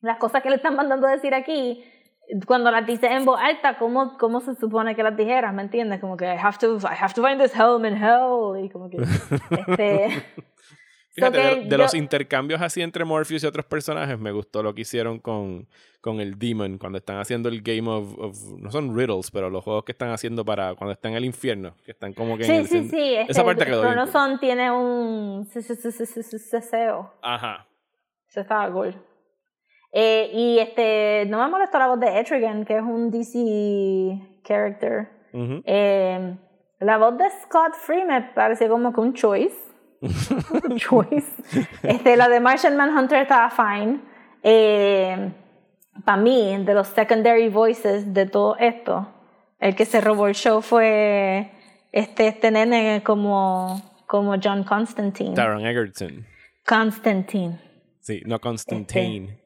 las 0.00 0.18
cosas 0.18 0.42
que 0.42 0.50
le 0.50 0.56
están 0.56 0.74
mandando 0.76 1.06
a 1.06 1.12
decir 1.12 1.34
aquí, 1.34 1.84
cuando 2.46 2.72
las 2.72 2.84
dice 2.84 3.06
en 3.06 3.24
voz 3.24 3.40
alta, 3.40 3.78
¿cómo, 3.78 4.18
cómo 4.18 4.40
se 4.40 4.56
supone 4.56 4.96
que 4.96 5.04
las 5.04 5.16
dijeras? 5.16 5.54
¿Me 5.54 5.62
entiendes? 5.62 6.00
Como 6.00 6.16
que 6.16 6.24
I 6.24 6.36
have 6.36 6.58
to, 6.58 6.78
I 6.78 6.96
have 7.00 7.14
to 7.14 7.22
find 7.22 7.40
this 7.40 7.54
helm 7.54 7.84
in 7.84 7.94
hell. 7.94 8.64
Y 8.64 8.68
como 8.68 8.90
que, 8.90 8.98
este, 9.68 10.24
so 11.18 11.26
Fíjate, 11.32 11.38
de, 11.38 11.54
que 11.54 11.60
de 11.64 11.70
yo- 11.70 11.76
los 11.78 11.94
intercambios 11.94 12.60
así 12.62 12.82
entre 12.82 13.04
Morpheus 13.04 13.42
y 13.42 13.46
otros 13.46 13.64
personajes, 13.66 14.18
me 14.18 14.32
gustó 14.32 14.62
lo 14.62 14.74
que 14.74 14.82
hicieron 14.82 15.18
con, 15.18 15.66
con 16.00 16.20
el 16.20 16.38
Demon 16.38 16.78
cuando 16.78 16.98
están 16.98 17.18
haciendo 17.18 17.48
el 17.48 17.62
Game 17.62 17.88
of, 17.88 18.18
of- 18.18 18.58
No 18.58 18.70
son 18.70 18.96
riddles, 18.96 19.30
pero 19.30 19.48
los 19.50 19.64
juegos 19.64 19.84
que 19.84 19.92
están 19.92 20.10
haciendo 20.10 20.44
para 20.44 20.74
cuando 20.74 20.92
están 20.92 21.12
en 21.12 21.18
el 21.18 21.24
infierno, 21.24 21.74
que 21.84 21.92
están 21.92 22.12
como 22.12 22.36
que 22.36 22.44
en 22.44 22.48
Sí, 22.66 22.76
el 22.76 22.82
sí, 22.84 22.88
sí. 22.90 23.14
Esa 23.14 23.22
este, 23.30 23.44
parte 23.44 23.64
quedó 23.64 23.82
cool. 23.82 23.92
Chronoson 23.92 24.38
tiene 24.40 24.70
un 24.70 25.46
ce- 25.50 25.62
ce- 25.62 25.74
ce- 25.76 25.90
ce- 25.92 26.06
ce- 26.06 26.22
ce- 26.22 26.38
ceseo. 26.38 27.12
Ajá. 27.22 27.66
Eso 28.28 28.40
estaba 28.40 28.70
cool. 28.72 28.94
Eh, 29.92 30.30
y 30.34 30.58
este, 30.58 31.24
no 31.28 31.38
me 31.42 31.48
molestó 31.48 31.78
la 31.78 31.86
voz 31.86 31.98
de 32.00 32.18
Etrigan, 32.20 32.64
que 32.66 32.76
es 32.76 32.82
un 32.82 33.10
DC 33.10 34.40
character. 34.44 35.08
Ujú. 35.32 35.62
Eh, 35.64 36.36
la 36.80 36.98
voz 36.98 37.16
de 37.16 37.24
Scott 37.42 37.72
Free 37.74 38.04
me 38.04 38.20
pareció 38.34 38.68
como 38.68 38.92
que 38.92 39.00
un 39.00 39.14
choice. 39.14 39.56
choice. 40.76 41.26
Este, 41.82 42.16
la 42.16 42.28
de 42.28 42.40
Martian 42.40 42.76
Manhunter 42.76 43.22
estaba 43.22 43.50
fine. 43.50 44.00
Para 46.04 46.20
mí, 46.20 46.56
de 46.64 46.74
los 46.74 46.88
secondary 46.88 47.48
voices 47.48 48.12
de 48.12 48.26
todo 48.26 48.56
esto, 48.58 49.08
el 49.58 49.74
que 49.74 49.84
se 49.84 50.00
robó 50.00 50.26
el 50.28 50.34
show 50.34 50.60
fue 50.60 51.50
este, 51.92 52.28
este 52.28 52.50
nene 52.50 53.02
como, 53.04 53.80
como 54.06 54.34
John 54.42 54.64
Constantine. 54.64 55.34
Taron 55.34 55.66
Egerton. 55.66 56.26
Constantine. 56.66 57.58
Sí, 58.00 58.22
no 58.26 58.38
Constantine. 58.38 59.40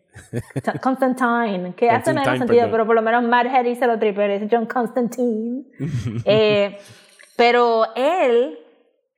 Constantine, 0.82 1.74
que 1.74 1.88
hace 1.88 2.12
menos 2.12 2.38
sentido, 2.38 2.48
perdón. 2.48 2.70
pero 2.72 2.86
por 2.86 2.94
lo 2.94 3.02
menos 3.02 3.22
Madhead 3.24 3.64
hizo 3.64 3.86
lo 3.86 3.98
triple, 3.98 4.34
es 4.36 4.42
John 4.50 4.66
Constantine. 4.66 5.64
Eh, 6.24 6.78
pero 7.36 7.86
él, 7.94 8.58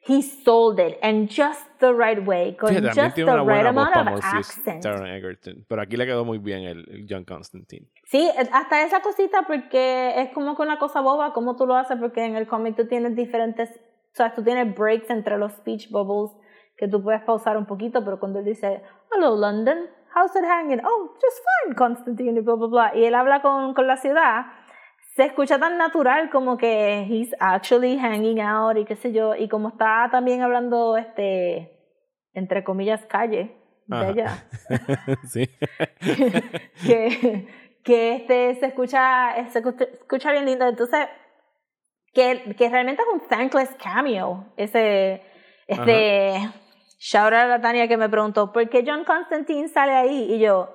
he 0.05 0.21
sold 0.21 0.81
it, 0.81 0.99
and 1.01 1.29
just 1.29 1.61
the 1.79 1.93
right 1.95 2.19
way, 2.27 2.57
con 2.57 2.75
just 2.93 3.15
the 3.15 3.25
right 3.25 3.67
amount 3.67 3.95
of 3.95 4.21
accent. 4.23 4.83
Taron 4.83 5.07
Egerton. 5.07 5.65
Pero 5.69 5.81
aquí 5.81 5.97
le 5.97 6.07
quedó 6.07 6.25
muy 6.25 6.39
bien 6.39 6.65
el, 6.65 6.85
el 6.91 7.07
John 7.09 7.25
Constantine. 7.25 7.87
Sí, 8.05 8.29
hasta 8.53 8.83
esa 8.83 9.01
cosita, 9.01 9.43
porque 9.47 10.21
es 10.21 10.31
como 10.31 10.57
que 10.57 10.63
una 10.63 10.79
cosa 10.79 11.01
boba, 11.01 11.33
como 11.33 11.57
tú 11.57 11.67
lo 11.67 11.77
haces, 11.77 11.99
porque 12.01 12.25
en 12.25 12.35
el 12.35 12.49
cómic 12.49 12.75
tú 12.75 12.89
tienes 12.89 13.15
diferentes, 13.15 13.71
o 13.71 14.17
sea, 14.17 14.35
tú 14.35 14.43
tienes 14.43 14.77
breaks 14.77 15.09
entre 15.09 15.39
los 15.39 15.53
speech 15.53 15.91
bubbles 15.91 16.33
que 16.77 16.89
tú 16.89 17.01
puedes 17.01 17.23
pausar 17.23 17.57
un 17.57 17.67
poquito, 17.67 18.05
pero 18.05 18.19
cuando 18.19 18.41
él 18.41 18.45
dice, 18.45 18.83
hello 19.15 19.37
London, 19.37 19.89
how's 20.17 20.35
it 20.35 20.45
hanging? 20.45 20.81
Oh, 20.85 21.15
just 21.15 21.39
fine, 21.65 21.77
Constantine, 21.77 22.39
y 22.39 22.41
bla, 22.41 22.55
bla, 22.55 22.67
bla. 22.67 22.97
Y 22.97 23.05
él 23.05 23.15
habla 23.15 23.41
con, 23.41 23.73
con 23.73 23.87
la 23.87 23.97
ciudad, 23.97 24.47
se 25.15 25.25
escucha 25.25 25.59
tan 25.59 25.77
natural 25.79 26.31
como 26.31 26.57
que 26.57 27.07
he's 27.09 27.35
actually 27.39 27.99
hanging 27.99 28.41
out 28.41 28.77
y 28.79 28.85
qué 28.85 28.97
sé 28.97 29.13
yo, 29.13 29.35
y 29.35 29.49
como 29.49 29.69
está 29.69 30.09
también 30.11 30.43
hablando, 30.43 30.97
este, 30.97 31.71
entre 32.33 32.65
comillas, 32.65 33.05
calle 33.07 33.57
de 33.87 33.97
Ajá. 33.97 34.09
allá 34.09 34.49
sí. 35.29 35.49
que, 36.87 37.47
que 37.85 38.15
este 38.15 38.55
se 38.55 38.67
escucha, 38.67 39.35
se 39.51 39.59
escucha- 39.59 40.33
bien 40.33 40.47
lindo. 40.47 40.67
Entonces, 40.69 41.09
que, 42.15 42.55
que 42.57 42.69
realmente 42.69 43.03
es 43.03 43.09
un 43.13 43.29
thankless 43.29 43.71
cameo. 43.83 44.53
Ese, 44.57 45.23
este, 45.67 46.35
shout 46.99 47.33
out 47.33 47.35
a 47.35 47.47
la 47.49 47.61
Tania 47.61 47.89
que 47.89 47.97
me 47.97 48.09
preguntó, 48.09 48.53
¿por 48.53 48.69
qué 48.69 48.85
John 48.87 49.05
Constantine 49.05 49.69
sale 49.69 49.93
ahí? 49.93 50.33
Y 50.35 50.39
yo, 50.39 50.75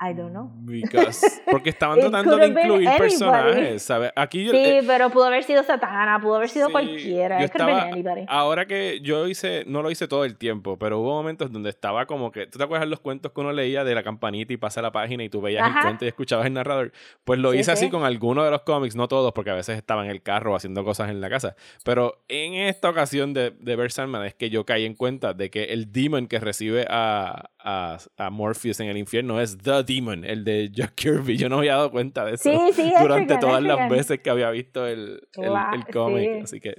I 0.00 0.14
don't 0.14 0.30
know. 0.30 0.48
Because, 0.60 1.20
porque 1.50 1.70
estaban 1.70 1.98
tratando 1.98 2.36
de 2.36 2.46
incluir 2.46 2.88
personajes, 2.96 3.82
¿sabes? 3.82 4.12
Aquí 4.14 4.44
yo, 4.44 4.52
Sí, 4.52 4.56
eh, 4.58 4.82
pero 4.86 5.10
pudo 5.10 5.24
haber 5.24 5.42
sido 5.42 5.62
Satana, 5.64 6.20
pudo 6.20 6.36
haber 6.36 6.48
sido 6.48 6.66
Sí, 6.66 6.72
cualquiera. 6.72 7.38
yo 7.40 7.44
estaba- 7.46 7.90
ahora 8.28 8.66
que 8.66 9.00
yo 9.02 9.26
hice, 9.26 9.64
no 9.66 9.82
lo 9.82 9.90
hice 9.90 10.06
todo 10.06 10.24
el 10.24 10.36
tiempo, 10.36 10.78
pero 10.78 11.00
hubo 11.00 11.14
momentos 11.14 11.50
donde 11.50 11.70
estaba 11.70 12.06
como 12.06 12.30
que, 12.30 12.46
¿tú 12.46 12.58
te 12.58 12.64
acuerdas 12.64 12.88
los 12.88 13.00
cuentos 13.00 13.32
que 13.32 13.40
uno 13.40 13.52
leía 13.52 13.82
de 13.82 13.94
la 13.94 14.02
campanita 14.04 14.52
y 14.52 14.56
pasa 14.56 14.80
la 14.82 14.92
página 14.92 15.24
y 15.24 15.28
tú 15.28 15.40
veías 15.40 15.64
Ajá. 15.66 15.80
el 15.80 15.84
cuento 15.86 16.04
y 16.04 16.08
escuchabas 16.08 16.46
el 16.46 16.52
narrador? 16.52 16.92
Pues 17.24 17.40
lo 17.40 17.50
Sí, 17.52 17.58
hice 17.58 17.72
así 17.72 17.86
sí. 17.86 17.90
con 17.90 18.04
algunos 18.04 18.44
de 18.44 18.50
los 18.52 18.62
cómics, 18.62 18.94
no 18.94 19.08
todos, 19.08 19.32
porque 19.32 19.50
a 19.50 19.54
veces 19.54 19.76
estaba 19.76 20.04
en 20.04 20.10
el 20.12 20.22
carro 20.22 20.54
haciendo 20.54 20.84
cosas 20.84 21.10
en 21.10 21.20
la 21.20 21.28
casa. 21.28 21.56
Pero 21.84 22.22
en 22.28 22.54
esta 22.54 22.88
ocasión 22.88 23.34
de, 23.34 23.50
de 23.50 23.74
ver 23.76 23.90
Sandman 23.90 24.24
es 24.26 24.34
que 24.34 24.48
yo 24.48 24.64
caí 24.64 24.84
en 24.84 24.94
cuenta 24.94 25.34
de 25.34 25.50
que 25.50 25.64
el 25.64 25.90
demon 25.92 26.28
que 26.28 26.38
recibe 26.38 26.86
a, 26.88 27.50
a, 27.70 27.98
a 28.16 28.30
Morpheus 28.30 28.80
en 28.80 28.88
el 28.88 28.96
infierno 28.96 29.40
es 29.40 29.58
The 29.58 29.82
Demon, 29.82 30.24
el 30.24 30.42
de 30.44 30.70
Jack 30.72 30.94
Kirby. 30.94 31.36
Yo 31.36 31.48
no 31.48 31.58
había 31.58 31.74
dado 31.74 31.90
cuenta 31.90 32.24
de 32.24 32.34
eso 32.34 32.48
Sí, 32.50 32.72
sí, 32.72 32.92
durante 33.00 33.34
Etrigan, 33.34 33.40
todas 33.40 33.62
las 33.62 33.90
veces 33.90 34.20
que 34.20 34.30
había 34.30 34.50
visto 34.50 34.86
el, 34.86 35.20
el, 35.36 35.52
el 35.74 35.86
cómic. 35.92 36.30
sí. 36.36 36.40
Así 36.44 36.60
que 36.60 36.74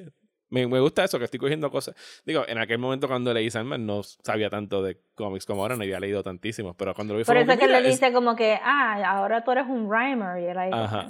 me, 0.52 0.66
me 0.66 0.80
gusta 0.80 1.04
eso, 1.04 1.20
que 1.20 1.26
estoy 1.26 1.40
cogiendo 1.40 1.70
cosas. 1.70 1.94
Digo, 2.26 2.44
en 2.48 2.58
aquel 2.58 2.80
momento 2.80 3.08
cuando 3.08 3.32
leí 3.34 3.52
Sandman 3.52 3.86
no 3.86 4.02
sabía 4.02 4.50
tanto 4.50 4.82
de 4.82 4.98
cómics 5.14 5.46
como 5.46 5.62
ahora, 5.62 5.76
no 5.76 5.84
había 5.84 6.00
leído 6.00 6.24
tantísimos, 6.24 6.76
pero 6.76 6.96
cuando 6.96 7.14
lo 7.14 7.20
vi 7.20 7.24
Por 7.24 7.38
eso 7.38 7.52
es 7.52 7.60
que 7.60 7.68
mira, 7.68 7.80
le 7.82 7.90
es- 7.90 8.00
dice 8.00 8.12
como 8.12 8.36
que, 8.36 8.58
ah, 8.64 8.96
ahora 9.18 9.44
tú 9.44 9.52
eres 9.52 9.66
un 9.68 9.88
rhymer. 9.92 10.42
Y 10.42 10.46
él 10.48 10.58
ahí, 10.58 10.72
Ajá. 10.74 11.08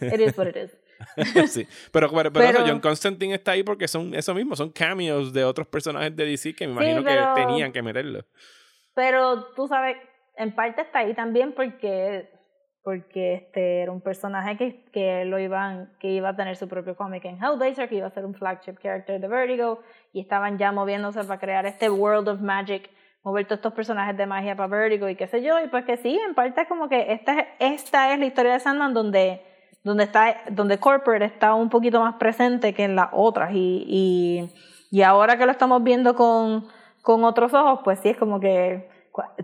"Eh, 0.00 0.10
it 0.12 0.20
is 0.20 0.36
what 0.36 0.48
it 0.48 0.56
is. 0.56 0.76
sí. 1.52 1.66
Pero, 1.92 2.10
pero, 2.10 2.32
pero 2.32 2.44
eso, 2.48 2.64
John 2.66 2.80
Constantine 2.80 3.34
está 3.34 3.52
ahí 3.52 3.62
porque 3.62 3.86
son 3.86 4.12
eso 4.14 4.34
mismo, 4.34 4.56
son 4.56 4.70
cameos 4.70 5.32
de 5.32 5.44
otros 5.44 5.68
personajes 5.68 6.14
de 6.16 6.26
DC 6.26 6.54
que 6.54 6.66
me 6.66 6.72
Sí, 6.84 6.90
imagino 6.90 7.04
pero- 7.04 7.34
que 7.36 7.40
tenían 7.42 7.70
que 7.72 7.82
meterlo. 7.82 8.26
Pero 9.00 9.44
tú 9.56 9.66
sabes, 9.66 9.96
en 10.36 10.54
parte 10.54 10.82
está 10.82 10.98
ahí 10.98 11.14
también 11.14 11.54
porque 11.54 12.28
porque 12.82 13.34
este 13.34 13.80
era 13.82 13.92
un 13.92 14.02
personaje 14.02 14.58
que, 14.58 14.84
que 14.92 15.24
lo 15.24 15.38
iban 15.38 15.90
que 16.00 16.08
iba 16.08 16.28
a 16.30 16.36
tener 16.36 16.54
su 16.56 16.68
propio 16.68 16.96
cómic 16.96 17.24
en 17.24 17.38
Hellblazer, 17.42 17.88
que 17.88 17.94
iba 17.94 18.06
a 18.08 18.10
ser 18.10 18.26
un 18.26 18.34
flagship 18.34 18.76
character 18.82 19.18
de 19.18 19.26
Vertigo 19.28 19.80
y 20.12 20.20
estaban 20.20 20.58
ya 20.58 20.70
moviéndose 20.70 21.24
para 21.24 21.40
crear 21.40 21.64
este 21.64 21.88
World 21.88 22.28
of 22.28 22.40
Magic, 22.42 22.90
mover 23.22 23.46
todos 23.46 23.60
estos 23.60 23.72
personajes 23.72 24.16
de 24.18 24.26
magia 24.26 24.54
para 24.54 24.68
Vertigo 24.68 25.08
y 25.08 25.16
qué 25.16 25.26
sé 25.28 25.42
yo, 25.42 25.58
y 25.64 25.68
pues 25.68 25.86
que 25.86 25.96
sí, 25.96 26.18
en 26.28 26.34
parte 26.34 26.60
es 26.60 26.68
como 26.68 26.90
que 26.90 27.10
esta, 27.12 27.38
es- 27.40 27.46
esta 27.58 28.12
es 28.12 28.18
la 28.18 28.26
historia 28.26 28.52
de 28.52 28.60
Sandman 28.60 28.92
donde 28.92 29.40
donde 29.82 30.04
está, 30.04 30.36
donde 30.50 30.76
corporate 30.78 31.24
está 31.24 31.54
un 31.54 31.70
poquito 31.70 32.00
más 32.00 32.16
presente 32.16 32.74
que 32.74 32.84
en 32.84 32.96
las 32.96 33.08
otras 33.12 33.52
y, 33.54 33.84
y, 33.88 34.50
y 34.90 35.00
ahora 35.02 35.38
que 35.38 35.46
lo 35.46 35.52
estamos 35.52 35.82
viendo 35.82 36.14
con, 36.14 36.66
con 37.00 37.24
otros 37.24 37.54
ojos, 37.54 37.80
pues 37.82 37.98
sí 38.00 38.10
es 38.10 38.18
como 38.18 38.40
que, 38.40 38.89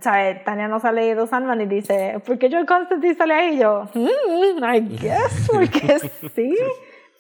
¿sabes? 0.00 0.44
Tania 0.44 0.68
nos 0.68 0.84
ha 0.84 0.92
leído 0.92 1.26
Sandman 1.26 1.60
y 1.60 1.66
dice, 1.66 2.20
¿por 2.24 2.38
qué 2.38 2.48
John 2.50 2.66
Constantine 2.66 3.14
sale 3.14 3.34
ahí? 3.34 3.54
Y 3.56 3.58
yo, 3.60 3.88
mm, 3.94 4.64
I 4.64 4.80
guess, 4.96 5.48
porque 5.52 5.98
sí. 6.34 6.54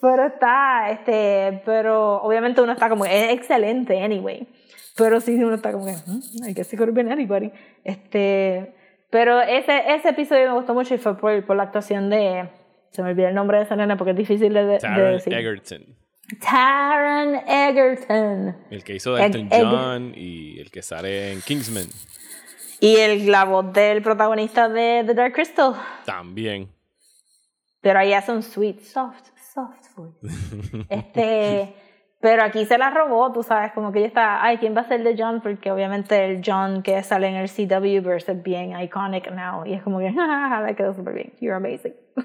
Pero 0.00 0.26
está, 0.26 0.90
este, 0.90 1.62
pero 1.64 2.22
obviamente 2.22 2.60
uno 2.60 2.72
está 2.72 2.88
como, 2.88 3.04
es 3.04 3.32
excelente 3.32 4.02
anyway. 4.02 4.46
Pero 4.96 5.20
sí, 5.20 5.34
uno 5.34 5.54
está 5.54 5.72
como 5.72 5.86
que, 5.86 5.92
mm, 5.92 6.48
I 6.48 6.54
guess 6.54 6.72
it 6.72 6.78
could 6.78 6.88
have 6.88 6.94
been 6.94 7.10
anybody. 7.10 7.50
Este, 7.84 8.74
pero 9.10 9.40
ese, 9.40 9.94
ese 9.94 10.10
episodio 10.10 10.48
me 10.50 10.54
gustó 10.56 10.74
mucho 10.74 10.94
y 10.94 10.98
fue 10.98 11.16
por, 11.16 11.44
por 11.44 11.56
la 11.56 11.64
actuación 11.64 12.10
de, 12.10 12.48
se 12.90 13.02
me 13.02 13.10
olvidó 13.10 13.28
el 13.28 13.34
nombre 13.34 13.58
de 13.58 13.64
esa 13.64 13.76
nena 13.76 13.96
porque 13.96 14.12
es 14.12 14.16
difícil 14.16 14.52
de, 14.52 14.64
de 14.64 14.78
Taron 14.78 15.12
decir. 15.12 15.32
Egerton. 15.32 15.96
Taron 16.40 17.36
Egerton. 17.46 18.56
El 18.70 18.82
que 18.82 18.94
hizo 18.94 19.14
de 19.14 19.26
Elton 19.26 19.48
John 19.50 20.12
y 20.14 20.58
el 20.58 20.70
que 20.70 20.82
sale 20.82 21.32
en 21.32 21.40
Kingsman. 21.40 21.86
Y 22.80 22.96
el, 22.96 23.30
la 23.30 23.44
voz 23.44 23.72
del 23.72 24.02
protagonista 24.02 24.68
de 24.68 25.04
The 25.06 25.14
Dark 25.14 25.32
Crystal. 25.32 25.74
También. 26.04 26.68
Pero 27.80 27.98
ahí 27.98 28.12
hace 28.12 28.32
un 28.32 28.42
sweet, 28.42 28.80
soft, 28.80 29.30
soft 29.54 29.94
voice. 29.94 30.18
este, 30.88 31.74
pero 32.20 32.42
aquí 32.42 32.64
se 32.64 32.78
la 32.78 32.90
robó, 32.90 33.32
tú 33.32 33.42
sabes, 33.42 33.72
como 33.72 33.92
que 33.92 34.00
ella 34.00 34.08
está, 34.08 34.42
ay, 34.42 34.58
¿quién 34.58 34.76
va 34.76 34.80
a 34.80 34.88
ser 34.88 35.02
de 35.04 35.14
John? 35.16 35.40
Porque 35.40 35.70
obviamente 35.70 36.24
el 36.24 36.42
John 36.44 36.82
que 36.82 37.02
sale 37.02 37.28
en 37.28 37.36
el 37.36 37.48
CW 37.48 38.06
verse 38.06 38.32
es 38.32 38.42
bien 38.42 38.78
iconic 38.80 39.30
now. 39.30 39.64
Y 39.64 39.74
es 39.74 39.82
como 39.82 39.98
que, 39.98 40.12
jajaja, 40.12 40.62
le 40.66 40.74
quedó 40.74 40.94
súper 40.94 41.14
bien. 41.14 41.32
You're 41.40 41.54
amazing. 41.56 41.94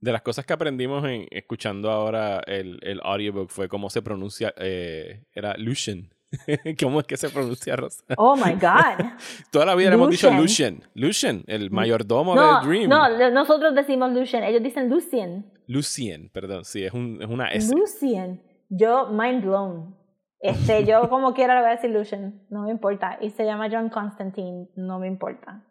De 0.00 0.12
las 0.12 0.22
cosas 0.22 0.46
que 0.46 0.52
aprendimos 0.52 1.04
en, 1.04 1.26
escuchando 1.30 1.90
ahora 1.90 2.40
el, 2.46 2.78
el 2.82 3.00
audiobook 3.02 3.50
fue 3.50 3.68
cómo 3.68 3.90
se 3.90 4.02
pronuncia, 4.02 4.54
eh, 4.56 5.24
era 5.34 5.54
Lucian. 5.56 6.10
¿Cómo 6.80 7.00
es 7.00 7.06
que 7.06 7.16
se 7.16 7.28
pronuncia, 7.30 7.76
Rosa? 7.76 8.04
Oh 8.16 8.36
my 8.36 8.52
God. 8.54 9.04
Toda 9.50 9.66
la 9.66 9.74
vida 9.74 9.90
le 9.90 9.94
hemos 9.94 10.10
dicho. 10.10 10.30
Lucian. 10.32 10.82
Lucian, 10.94 11.44
el 11.46 11.70
mayordomo 11.70 12.34
No, 12.34 12.60
de 12.60 12.66
Dream. 12.66 12.88
no, 12.88 13.30
nosotros 13.30 13.74
decimos 13.74 14.12
Lucian, 14.12 14.42
ellos 14.44 14.62
dicen 14.62 14.88
Lucian. 14.90 15.46
Lucian, 15.66 16.28
perdón, 16.32 16.64
sí, 16.64 16.84
es, 16.84 16.92
un, 16.92 17.18
es 17.20 17.28
una 17.28 17.48
S. 17.48 17.74
Lucian. 17.74 18.40
Yo, 18.68 19.08
mind 19.08 19.44
blown. 19.44 19.96
Este, 20.40 20.84
yo 20.84 21.08
como 21.08 21.32
quiera 21.34 21.54
le 21.54 21.60
voy 21.60 21.70
a 21.70 21.74
decir 21.74 21.90
Lucian, 21.90 22.42
no 22.50 22.62
me 22.62 22.70
importa. 22.70 23.18
Y 23.20 23.30
se 23.30 23.44
llama 23.44 23.68
John 23.70 23.88
Constantine, 23.88 24.68
no 24.76 24.98
me 24.98 25.06
importa. 25.06 25.62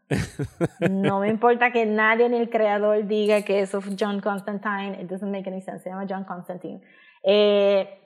No 0.89 1.20
me 1.20 1.30
importa 1.30 1.72
que 1.72 1.86
nadie 1.86 2.30
ni 2.30 2.38
el 2.38 2.49
creador 2.49 3.06
diga 3.08 3.41
que 3.43 3.60
eso 3.60 3.80
es 3.80 3.95
John 3.99 4.22
Constantine. 4.22 4.97
It 5.01 5.10
doesn't 5.10 5.32
make 5.32 5.49
any 5.49 5.62
sense. 5.62 5.84
Se 5.84 5.89
llama 5.89 6.06
John 6.10 6.24
Constantine. 6.24 6.82
Eh, 7.24 8.05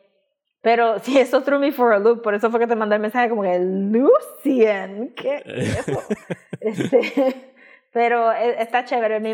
pero 0.62 1.00
sí, 1.04 1.18
eso 1.18 1.42
threw 1.42 1.60
me 1.60 1.72
for 1.72 1.94
a 1.94 2.00
loop. 2.00 2.22
Por 2.22 2.34
eso 2.34 2.50
fue 2.50 2.60
que 2.60 2.68
te 2.68 2.76
mandé 2.76 2.96
el 2.96 3.02
mensaje 3.02 3.30
como 3.30 3.44
que 3.44 3.60
Lucian. 3.60 5.10
¿Qué 5.16 5.44
es 5.46 5.88
eso? 5.88 6.02
Este, 6.62 7.54
pero 7.94 8.34
eh, 8.34 8.62
está 8.62 8.84
chévere. 8.84 9.22
Me, 9.22 9.34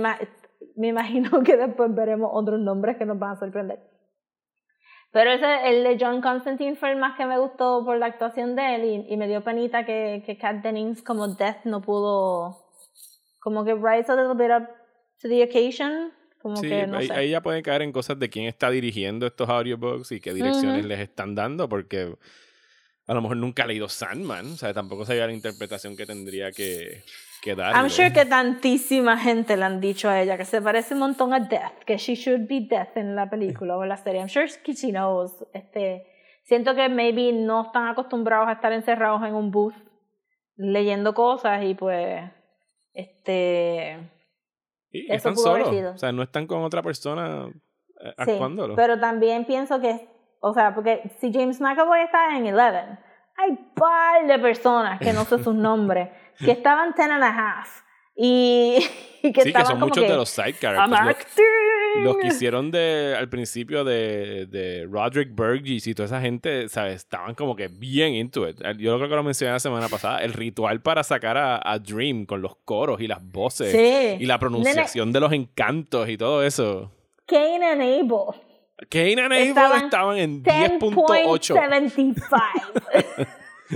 me 0.76 0.88
imagino 0.88 1.42
que 1.42 1.58
después 1.58 1.94
veremos 1.96 2.30
otros 2.32 2.60
nombres 2.60 2.98
que 2.98 3.06
nos 3.06 3.18
van 3.18 3.32
a 3.32 3.40
sorprender. 3.40 3.80
Pero 5.12 5.32
ese, 5.32 5.70
el 5.70 5.84
de 5.84 5.98
John 6.00 6.22
Constantine 6.22 6.76
fue 6.76 6.92
el 6.92 6.98
más 6.98 7.18
que 7.18 7.26
me 7.26 7.40
gustó 7.40 7.84
por 7.84 7.98
la 7.98 8.06
actuación 8.06 8.56
de 8.56 8.76
él 8.76 8.84
y, 8.84 9.14
y 9.14 9.18
me 9.18 9.28
dio 9.28 9.44
penita 9.44 9.86
que, 9.86 10.22
que 10.24 10.38
Kat 10.38 10.58
Dennings 10.58 11.02
como 11.02 11.30
Death 11.30 11.64
no 11.64 11.82
pudo 11.82 12.66
como 13.40 13.64
que 13.64 13.74
rise 13.74 14.12
a 14.12 14.16
little 14.16 14.36
bit 14.36 14.52
up 14.52 14.68
to 15.22 15.30
the 15.30 15.42
occasion. 15.42 16.12
Como 16.46 16.58
Sí, 16.58 16.70
que 16.70 16.86
no 16.86 16.98
ahí, 16.98 17.08
sé. 17.08 17.14
ahí 17.16 17.30
ya 17.32 17.42
pueden 17.42 17.64
caer 17.64 17.82
en 17.82 17.92
cosas 17.92 18.20
de 18.20 18.30
quién 18.30 18.46
está 18.46 18.70
dirigiendo 18.70 19.26
estos 19.26 19.50
audiobooks 19.50 20.12
y 20.12 20.20
qué 20.20 20.32
direcciones 20.32 20.86
les 20.86 21.00
están 21.00 21.34
dando, 21.34 21.68
porque 21.68 22.14
a 23.08 23.14
lo 23.16 23.22
mejor 23.24 23.38
nunca 23.38 23.64
ha 23.64 23.66
leído 23.66 23.90
Sandman, 23.90 24.46
o 24.54 24.56
sea, 24.56 24.72
tampoco 24.72 25.06
sabía 25.06 25.26
la 25.26 25.34
interpretación 25.34 25.98
que 25.98 26.06
tendría 26.06 26.52
que, 26.52 27.02
que 27.42 27.56
darle. 27.56 27.80
I'm 27.80 27.90
sure 27.90 28.14
que 28.14 28.26
tantísima 28.26 29.18
gente 29.18 29.58
le 29.58 29.64
han 29.64 29.82
dicho 29.82 30.08
a 30.08 30.22
ella 30.22 30.38
que 30.38 30.46
se 30.46 30.62
parece 30.62 30.94
un 30.94 31.00
montón 31.00 31.34
a 31.34 31.40
Death, 31.40 31.84
que 31.84 31.98
she 31.98 32.14
should 32.14 32.48
be 32.48 32.62
Death 32.70 32.96
en 32.96 33.16
la 33.16 33.28
película 33.28 33.76
o 33.78 33.82
en 33.82 33.90
la 33.90 33.98
serie. 33.98 34.20
I'm 34.22 34.30
sure 34.30 34.46
que 34.64 34.74
she 34.74 34.92
knows. 34.92 35.32
Este, 35.52 36.06
siento 36.44 36.76
que 36.76 36.90
maybe 36.90 37.32
no 37.34 37.64
están 37.64 37.88
acostumbrados 37.88 38.48
a 38.50 38.52
estar 38.52 38.72
encerrados 38.72 39.24
en 39.28 39.34
un 39.34 39.50
booth 39.50 39.74
leyendo 40.58 41.16
cosas 41.16 41.64
y 41.64 41.74
pues 41.74 42.22
este 42.94 43.98
Y 44.96 45.06
eso 45.08 45.30
están 45.30 45.38
solos, 45.38 45.70
sido. 45.70 45.94
o 45.94 45.98
sea, 45.98 46.12
no 46.12 46.24
están 46.24 46.48
con 46.48 46.64
otra 46.64 46.82
persona 46.82 47.48
eh, 47.48 48.14
Sí, 48.26 48.32
actuándolo. 48.32 48.76
pero 48.76 49.00
también 49.00 49.46
pienso 49.46 49.80
que, 49.80 50.08
o 50.40 50.54
sea, 50.54 50.74
porque 50.76 51.12
si 51.20 51.32
James 51.34 51.60
McAvoy 51.62 52.02
está 52.02 52.38
en 52.38 52.46
Eleven, 52.46 53.00
hay 53.38 53.58
par 53.76 54.28
de 54.28 54.40
personas 54.40 55.00
que 55.00 55.14
no 55.14 55.26
sé 55.26 55.44
sus 55.44 55.56
nombres, 55.68 56.10
que 56.40 56.52
estaban 56.52 56.94
ten 56.96 57.12
and 57.12 57.24
a 57.24 57.28
half 57.30 57.82
y, 58.16 58.78
y 59.24 59.32
que 59.34 59.42
sí, 59.42 59.44
que 59.44 59.50
estaban 59.50 59.68
son 59.68 59.76
como 59.76 59.86
muchos 59.88 60.04
que, 60.04 60.10
de 60.10 60.16
los 60.18 60.30
side 60.30 60.52
I'm 60.52 60.60
characters. 60.60 60.90
Los, 60.90 61.10
acting. 61.10 61.85
Los 62.04 62.18
que 62.18 62.28
hicieron 62.28 62.72
de, 62.72 63.16
al 63.18 63.30
principio 63.30 63.84
de, 63.84 64.46
de 64.48 64.88
Roderick 64.90 65.34
Burgess 65.36 65.88
y 65.88 65.94
toda 65.94 66.06
esa 66.08 66.22
gente, 66.22 66.68
¿sabes? 66.70 66.96
Estaban 66.96 67.36
como 67.36 67.56
que 67.56 67.68
bien 67.68 68.14
into 68.14 68.48
it. 68.48 68.58
Yo 68.78 68.98
creo 68.98 69.10
que 69.10 69.16
lo 69.16 69.24
mencioné 69.24 69.54
la 69.54 69.60
semana 69.60 69.88
pasada. 69.90 70.20
El 70.24 70.34
ritual 70.34 70.82
para 70.82 71.04
sacar 71.04 71.38
a, 71.38 71.62
a 71.64 71.80
Dream 71.80 72.26
con 72.26 72.42
los 72.42 72.56
coros 72.66 73.02
y 73.02 73.08
las 73.08 73.24
voces 73.24 73.72
Sí. 73.72 74.18
y 74.24 74.26
la 74.26 74.40
pronunciación 74.40 75.12
de 75.12 75.20
los 75.20 75.32
encantos 75.34 76.10
y 76.10 76.18
todo 76.18 76.44
eso. 76.44 76.92
Kane 77.26 77.66
and 77.66 77.82
Abel. 77.82 78.36
Kane 78.90 79.14
and 79.22 79.32
Abel 79.32 79.48
Estaban 79.50 79.86
estaban 79.86 80.18
en 80.18 80.44
10.8. 80.44 81.56
10.75. 81.56 83.28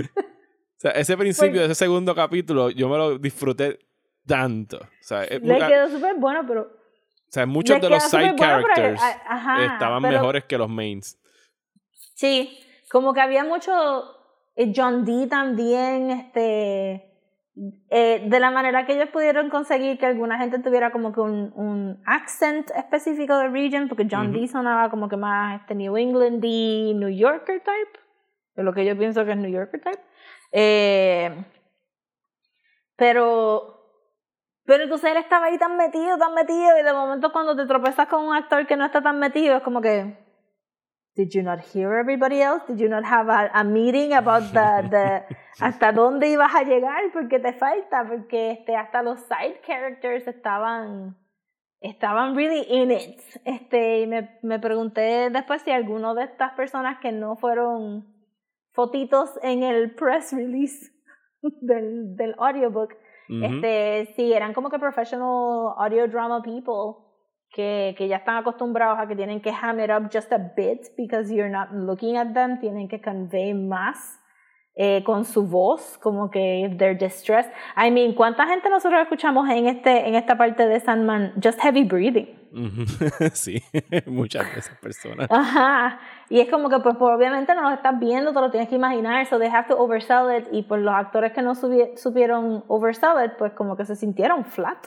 O 0.02 0.80
sea, 0.80 0.92
ese 0.92 1.14
principio 1.14 1.50
Pues 1.56 1.60
de 1.60 1.72
ese 1.72 1.84
segundo 1.84 2.14
capítulo, 2.14 2.70
yo 2.70 2.88
me 2.88 2.96
lo 2.96 3.18
disfruté 3.18 3.80
tanto. 4.26 4.78
O 4.78 5.02
sea, 5.02 5.26
Le 5.26 5.58
quedó 5.58 5.90
súper 5.90 6.14
bueno, 6.16 6.42
pero 6.48 6.70
o 7.30 7.32
sea, 7.32 7.46
muchos 7.46 7.80
de 7.80 7.88
los 7.88 8.02
side 8.02 8.32
bueno, 8.32 8.36
pero- 8.36 8.96
characters 8.96 9.02
ajá, 9.26 9.64
estaban 9.72 10.02
pero- 10.02 10.14
mejores 10.14 10.44
que 10.44 10.58
los 10.58 10.68
mains. 10.68 11.16
Sí, 12.14 12.58
como 12.90 13.14
que 13.14 13.20
había 13.20 13.44
mucho 13.44 13.72
eh, 14.56 14.72
John 14.74 15.04
Dee 15.04 15.28
también, 15.28 16.10
este, 16.10 17.06
eh, 17.88 18.24
de 18.26 18.40
la 18.40 18.50
manera 18.50 18.84
que 18.84 18.94
ellos 18.94 19.08
pudieron 19.10 19.48
conseguir 19.48 19.96
que 19.96 20.06
alguna 20.06 20.38
gente 20.38 20.58
tuviera 20.58 20.90
como 20.90 21.12
que 21.12 21.20
un, 21.20 21.52
un 21.54 22.02
accent 22.04 22.68
específico 22.76 23.38
de 23.38 23.48
region, 23.48 23.88
porque 23.88 24.08
John 24.10 24.30
Ujú. 24.30 24.38
Dee 24.40 24.48
sonaba 24.48 24.90
como 24.90 25.08
que 25.08 25.16
más 25.16 25.60
este 25.60 25.76
New 25.76 25.96
England 25.96 26.42
y 26.44 26.94
New 26.94 27.08
Yorker 27.10 27.60
type, 27.60 28.00
de 28.56 28.62
lo 28.64 28.74
que 28.74 28.84
yo 28.84 28.98
pienso 28.98 29.24
que 29.24 29.30
es 29.30 29.36
New 29.38 29.50
Yorker 29.52 29.80
type. 29.80 30.02
Eh, 30.52 31.44
pero 32.96 33.79
pero 34.70 34.84
entonces 34.84 35.10
él 35.10 35.16
estaba 35.16 35.46
ahí 35.46 35.58
tan 35.58 35.76
metido, 35.76 36.16
tan 36.16 36.32
metido, 36.32 36.78
y 36.78 36.84
de 36.84 36.92
momento 36.92 37.32
cuando 37.32 37.56
te 37.56 37.66
tropezas 37.66 38.06
con 38.06 38.22
un 38.24 38.36
actor 38.36 38.68
que 38.68 38.76
no 38.76 38.84
está 38.84 39.02
tan 39.02 39.18
metido, 39.18 39.56
es 39.56 39.64
como 39.64 39.80
que, 39.80 40.16
Did 41.16 41.30
you 41.32 41.42
not 41.42 41.58
hear 41.74 41.92
everybody 41.94 42.40
else? 42.40 42.62
Did 42.68 42.78
you 42.78 42.88
not 42.88 43.02
have 43.04 43.28
a, 43.28 43.50
a 43.52 43.64
meeting 43.64 44.12
about 44.12 44.52
the, 44.52 44.88
the 44.88 45.36
hasta 45.60 45.90
dónde 45.90 46.28
ibas 46.28 46.54
a 46.54 46.62
llegar? 46.62 47.02
Porque 47.12 47.40
te 47.40 47.52
falta, 47.52 48.06
porque 48.06 48.52
este, 48.52 48.76
hasta 48.76 49.02
los 49.02 49.18
side 49.22 49.60
characters 49.66 50.28
estaban 50.28 51.16
estaban 51.80 52.36
really 52.36 52.64
in 52.68 52.92
it. 52.92 53.20
Este, 53.44 54.02
y 54.02 54.06
me, 54.06 54.38
me 54.42 54.60
pregunté 54.60 55.30
después 55.30 55.62
si 55.62 55.72
alguno 55.72 56.14
de 56.14 56.22
estas 56.22 56.52
personas 56.52 57.00
que 57.00 57.10
no 57.10 57.34
fueron 57.34 58.06
fotitos 58.70 59.36
en 59.42 59.64
el 59.64 59.96
press 59.96 60.32
release 60.32 60.92
del, 61.42 62.14
del 62.14 62.36
audiobook, 62.38 62.94
Ujú. 63.30 63.44
este, 63.44 64.12
sí, 64.16 64.32
eran 64.32 64.52
como 64.52 64.68
que 64.70 64.78
professional 64.78 65.74
audio 65.78 66.08
drama 66.08 66.42
people 66.42 67.06
que, 67.52 67.94
que 67.96 68.08
ya 68.08 68.16
están 68.16 68.36
acostumbrados 68.36 68.98
a 68.98 69.06
que 69.06 69.14
tienen 69.14 69.40
que 69.40 69.50
ham 69.50 69.78
it 69.80 69.90
up 69.90 70.10
just 70.12 70.32
a 70.32 70.38
bit 70.38 70.88
because 70.96 71.32
you're 71.32 71.50
not 71.50 71.68
looking 71.72 72.16
at 72.16 72.32
them, 72.32 72.58
tienen 72.58 72.88
que 72.88 73.00
convey 73.00 73.54
más 73.54 74.18
eh, 74.74 75.02
con 75.04 75.24
su 75.24 75.46
voz, 75.46 75.98
como 75.98 76.30
que 76.30 76.74
they're 76.78 76.96
distressed. 76.96 77.52
I 77.76 77.90
mean, 77.90 78.14
¿cuánta 78.14 78.46
gente 78.46 78.70
nosotros 78.70 79.00
escuchamos 79.02 79.48
en, 79.50 79.66
este, 79.66 80.08
en 80.08 80.14
esta 80.14 80.36
parte 80.36 80.66
de 80.66 80.80
Sandman? 80.80 81.34
Just 81.42 81.60
heavy 81.60 81.84
breathing. 81.84 82.39
Sí, 83.32 83.62
muchas 84.06 84.52
de 84.52 84.60
esas 84.60 84.76
personas. 84.78 85.28
Ajá. 85.30 86.00
Y 86.28 86.40
es 86.40 86.50
como 86.50 86.68
que, 86.68 86.78
pues, 86.80 86.96
pues, 86.98 87.10
obviamente 87.16 87.54
no 87.54 87.62
lo 87.62 87.70
estás 87.74 87.98
viendo, 87.98 88.32
te 88.32 88.40
lo 88.40 88.50
tienes 88.50 88.68
que 88.68 88.76
imaginar, 88.76 89.26
so 89.26 89.38
they 89.38 89.48
have 89.48 89.68
to 89.68 89.78
oversell 89.78 90.26
it. 90.36 90.46
Y 90.52 90.62
pues 90.62 90.80
los 90.82 90.94
actores 90.94 91.32
que 91.32 91.42
no 91.42 91.54
subi- 91.54 91.96
supieron 91.96 92.64
oversell 92.68 93.24
it, 93.24 93.32
pues 93.38 93.52
como 93.52 93.76
que 93.76 93.84
se 93.84 93.96
sintieron 93.96 94.44
flat. 94.44 94.86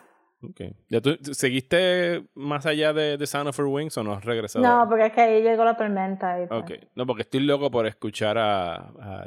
Okay. 0.52 0.76
¿Ya 0.90 1.00
tú 1.00 1.18
seguiste 1.32 2.26
más 2.36 2.66
allá 2.66 2.92
de, 2.92 3.16
de 3.18 3.28
Sound 3.28 3.48
of 3.48 3.58
Her 3.58 3.66
Wings 3.66 3.98
o 3.98 4.04
no 4.04 4.12
has 4.14 4.26
regresado? 4.26 4.66
No, 4.66 4.90
porque 4.90 5.06
es 5.06 5.14
que 5.14 5.22
ahí 5.22 5.42
llegó 5.42 5.64
la 5.64 5.78
tormenta. 5.78 6.42
Y, 6.42 6.48
pues, 6.48 6.62
Ok, 6.64 6.72
no, 6.96 7.06
porque 7.06 7.22
estoy 7.22 7.40
loco 7.42 7.72
por 7.72 7.86
escuchar 7.88 8.38
a- 8.38 8.74
a 8.76 9.26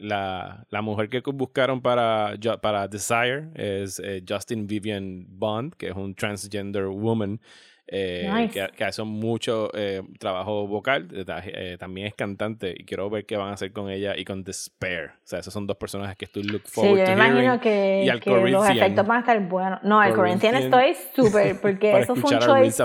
la, 0.00 0.66
la 0.70 0.82
mujer 0.82 1.08
que 1.08 1.20
buscaron 1.32 1.80
para, 1.80 2.34
para 2.60 2.88
Desire, 2.88 3.48
es 3.54 3.98
eh, 3.98 4.22
Justin 4.28 4.66
Vivian 4.66 5.26
Bond, 5.28 5.74
que 5.74 5.88
es 5.88 5.96
un 5.96 6.14
transgender 6.14 6.86
woman, 6.86 7.40
eh, 7.86 8.30
Nice. 8.32 8.52
que, 8.68 8.76
que 8.76 8.84
hace 8.84 9.02
mucho 9.02 9.70
eh, 9.74 10.02
trabajo 10.18 10.66
vocal, 10.66 11.08
eh, 11.12 11.24
ta- 11.24 11.42
también 11.78 12.06
es 12.06 12.14
cantante 12.14 12.74
y 12.76 12.84
quiero 12.84 13.10
ver 13.10 13.26
qué 13.26 13.36
van 13.36 13.48
a 13.50 13.52
hacer 13.54 13.72
con 13.72 13.90
ella 13.90 14.16
y 14.16 14.24
con 14.24 14.44
Despair. 14.44 15.10
O 15.16 15.26
sea, 15.26 15.40
esos 15.40 15.52
son 15.52 15.66
dos 15.66 15.76
personajes 15.76 16.16
que 16.16 16.24
estoy 16.26 16.44
look 16.44 16.62
Sí, 16.64 16.72
forward 16.72 16.98
yo 16.98 17.04
to 17.04 17.10
me 17.10 17.28
imagino 17.28 17.60
que, 17.60 18.02
y 18.04 18.08
al 18.08 18.20
que 18.20 18.30
los 18.30 18.68
efectos 18.68 19.06
van 19.06 19.16
a 19.18 19.20
estar 19.20 19.40
buenos. 19.48 19.82
No, 19.82 20.02
el 20.02 20.14
Corinthian 20.14 20.54
estoy 20.54 20.94
súper, 21.14 21.60
porque 21.60 21.92
eso 22.00 22.14
fue 22.16 22.34
un 22.36 22.40
choice. 22.40 22.84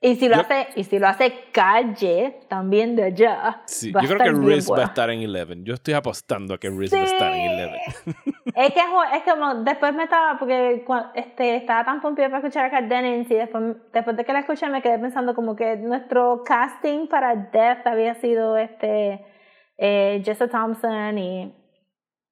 Y 0.00 0.14
si 0.16 0.28
lo 0.28 0.36
Yo- 0.36 0.40
hace, 0.42 0.66
y 0.76 0.84
si 0.84 0.98
lo 0.98 1.08
hace 1.08 1.32
Calle, 1.52 2.40
también 2.48 2.96
de 2.96 3.04
allá. 3.04 3.62
Sí, 3.66 3.92
yo 3.92 3.98
creo 4.08 4.18
que 4.18 4.30
Riz 4.32 4.64
va 4.70 4.74
a 4.74 4.76
bueno. 4.76 4.82
estar 4.84 5.10
en 5.10 5.20
Eleven. 5.20 5.64
Yo 5.64 5.74
estoy 5.74 5.94
apostando 5.94 6.54
a 6.54 6.58
que 6.58 6.70
Riz 6.70 6.92
va 6.94 7.00
a 7.00 7.04
estar 7.04 7.32
en 7.32 7.40
Eleven. 7.50 7.80
Es 8.56 8.72
que 8.72 8.80
es 8.80 9.22
como 9.24 9.54
después 9.64 9.92
me 9.94 10.04
estaba, 10.04 10.38
porque 10.38 10.82
este, 11.14 11.56
estaba 11.56 11.84
tan 11.84 12.00
pompeada 12.00 12.30
para 12.30 12.46
escuchar 12.46 12.64
a 12.66 12.70
Kat 12.70 12.84
Dennings 12.84 13.30
y 13.30 13.34
después, 13.34 13.76
después 13.96 14.16
de 14.16 14.24
que 14.24 14.32
la 14.32 14.40
escuché 14.40 14.68
me 14.68 14.82
quedé 14.82 14.98
pensando 14.98 15.34
como 15.34 15.56
que 15.56 15.76
nuestro 15.76 16.42
casting 16.44 17.06
para 17.08 17.34
Death 17.34 17.86
había 17.86 18.14
sido 18.14 18.56
este 18.56 19.24
eh, 19.78 20.22
Jessa 20.24 20.48
Thompson 20.48 21.18
y, 21.18 21.54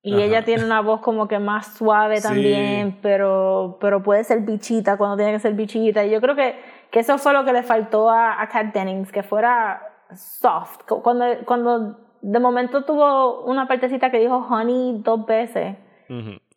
y 0.03 0.21
ella 0.23 0.45
tiene 0.45 0.65
una 0.65 0.81
voz 0.81 1.01
como 1.01 1.27
que 1.29 1.39
más 1.39 1.75
suave 1.77 2.19
Sí. 2.19 2.29
también, 2.29 2.99
pero, 3.03 3.79
pero 3.81 4.03
puede 4.03 4.25
ser 4.25 4.41
bichita 4.41 4.97
cuando 4.97 5.17
tiene 5.17 5.33
que 5.33 5.39
ser 5.41 5.55
bichita. 5.55 6.05
Y 6.05 6.11
yo 6.11 6.21
creo 6.21 6.35
que, 6.37 6.59
que 6.91 7.01
eso 7.01 7.17
fue 7.19 7.33
lo 7.33 7.45
que 7.45 7.53
le 7.53 7.63
faltó 7.63 8.11
a, 8.11 8.41
a 8.41 8.49
Kat 8.49 8.73
Dennings, 8.75 9.11
que 9.13 9.23
fuera 9.23 9.81
soft. 10.15 10.83
Cu- 10.87 11.03
Cuando, 11.03 11.25
cuando 11.47 11.99
de 12.23 12.39
momento 12.41 12.85
tuvo 12.85 13.45
una 13.45 13.67
partecita 13.67 14.11
que 14.11 14.19
dijo 14.21 14.37
honey 14.51 15.01
dos 15.03 15.25
veces. 15.27 15.77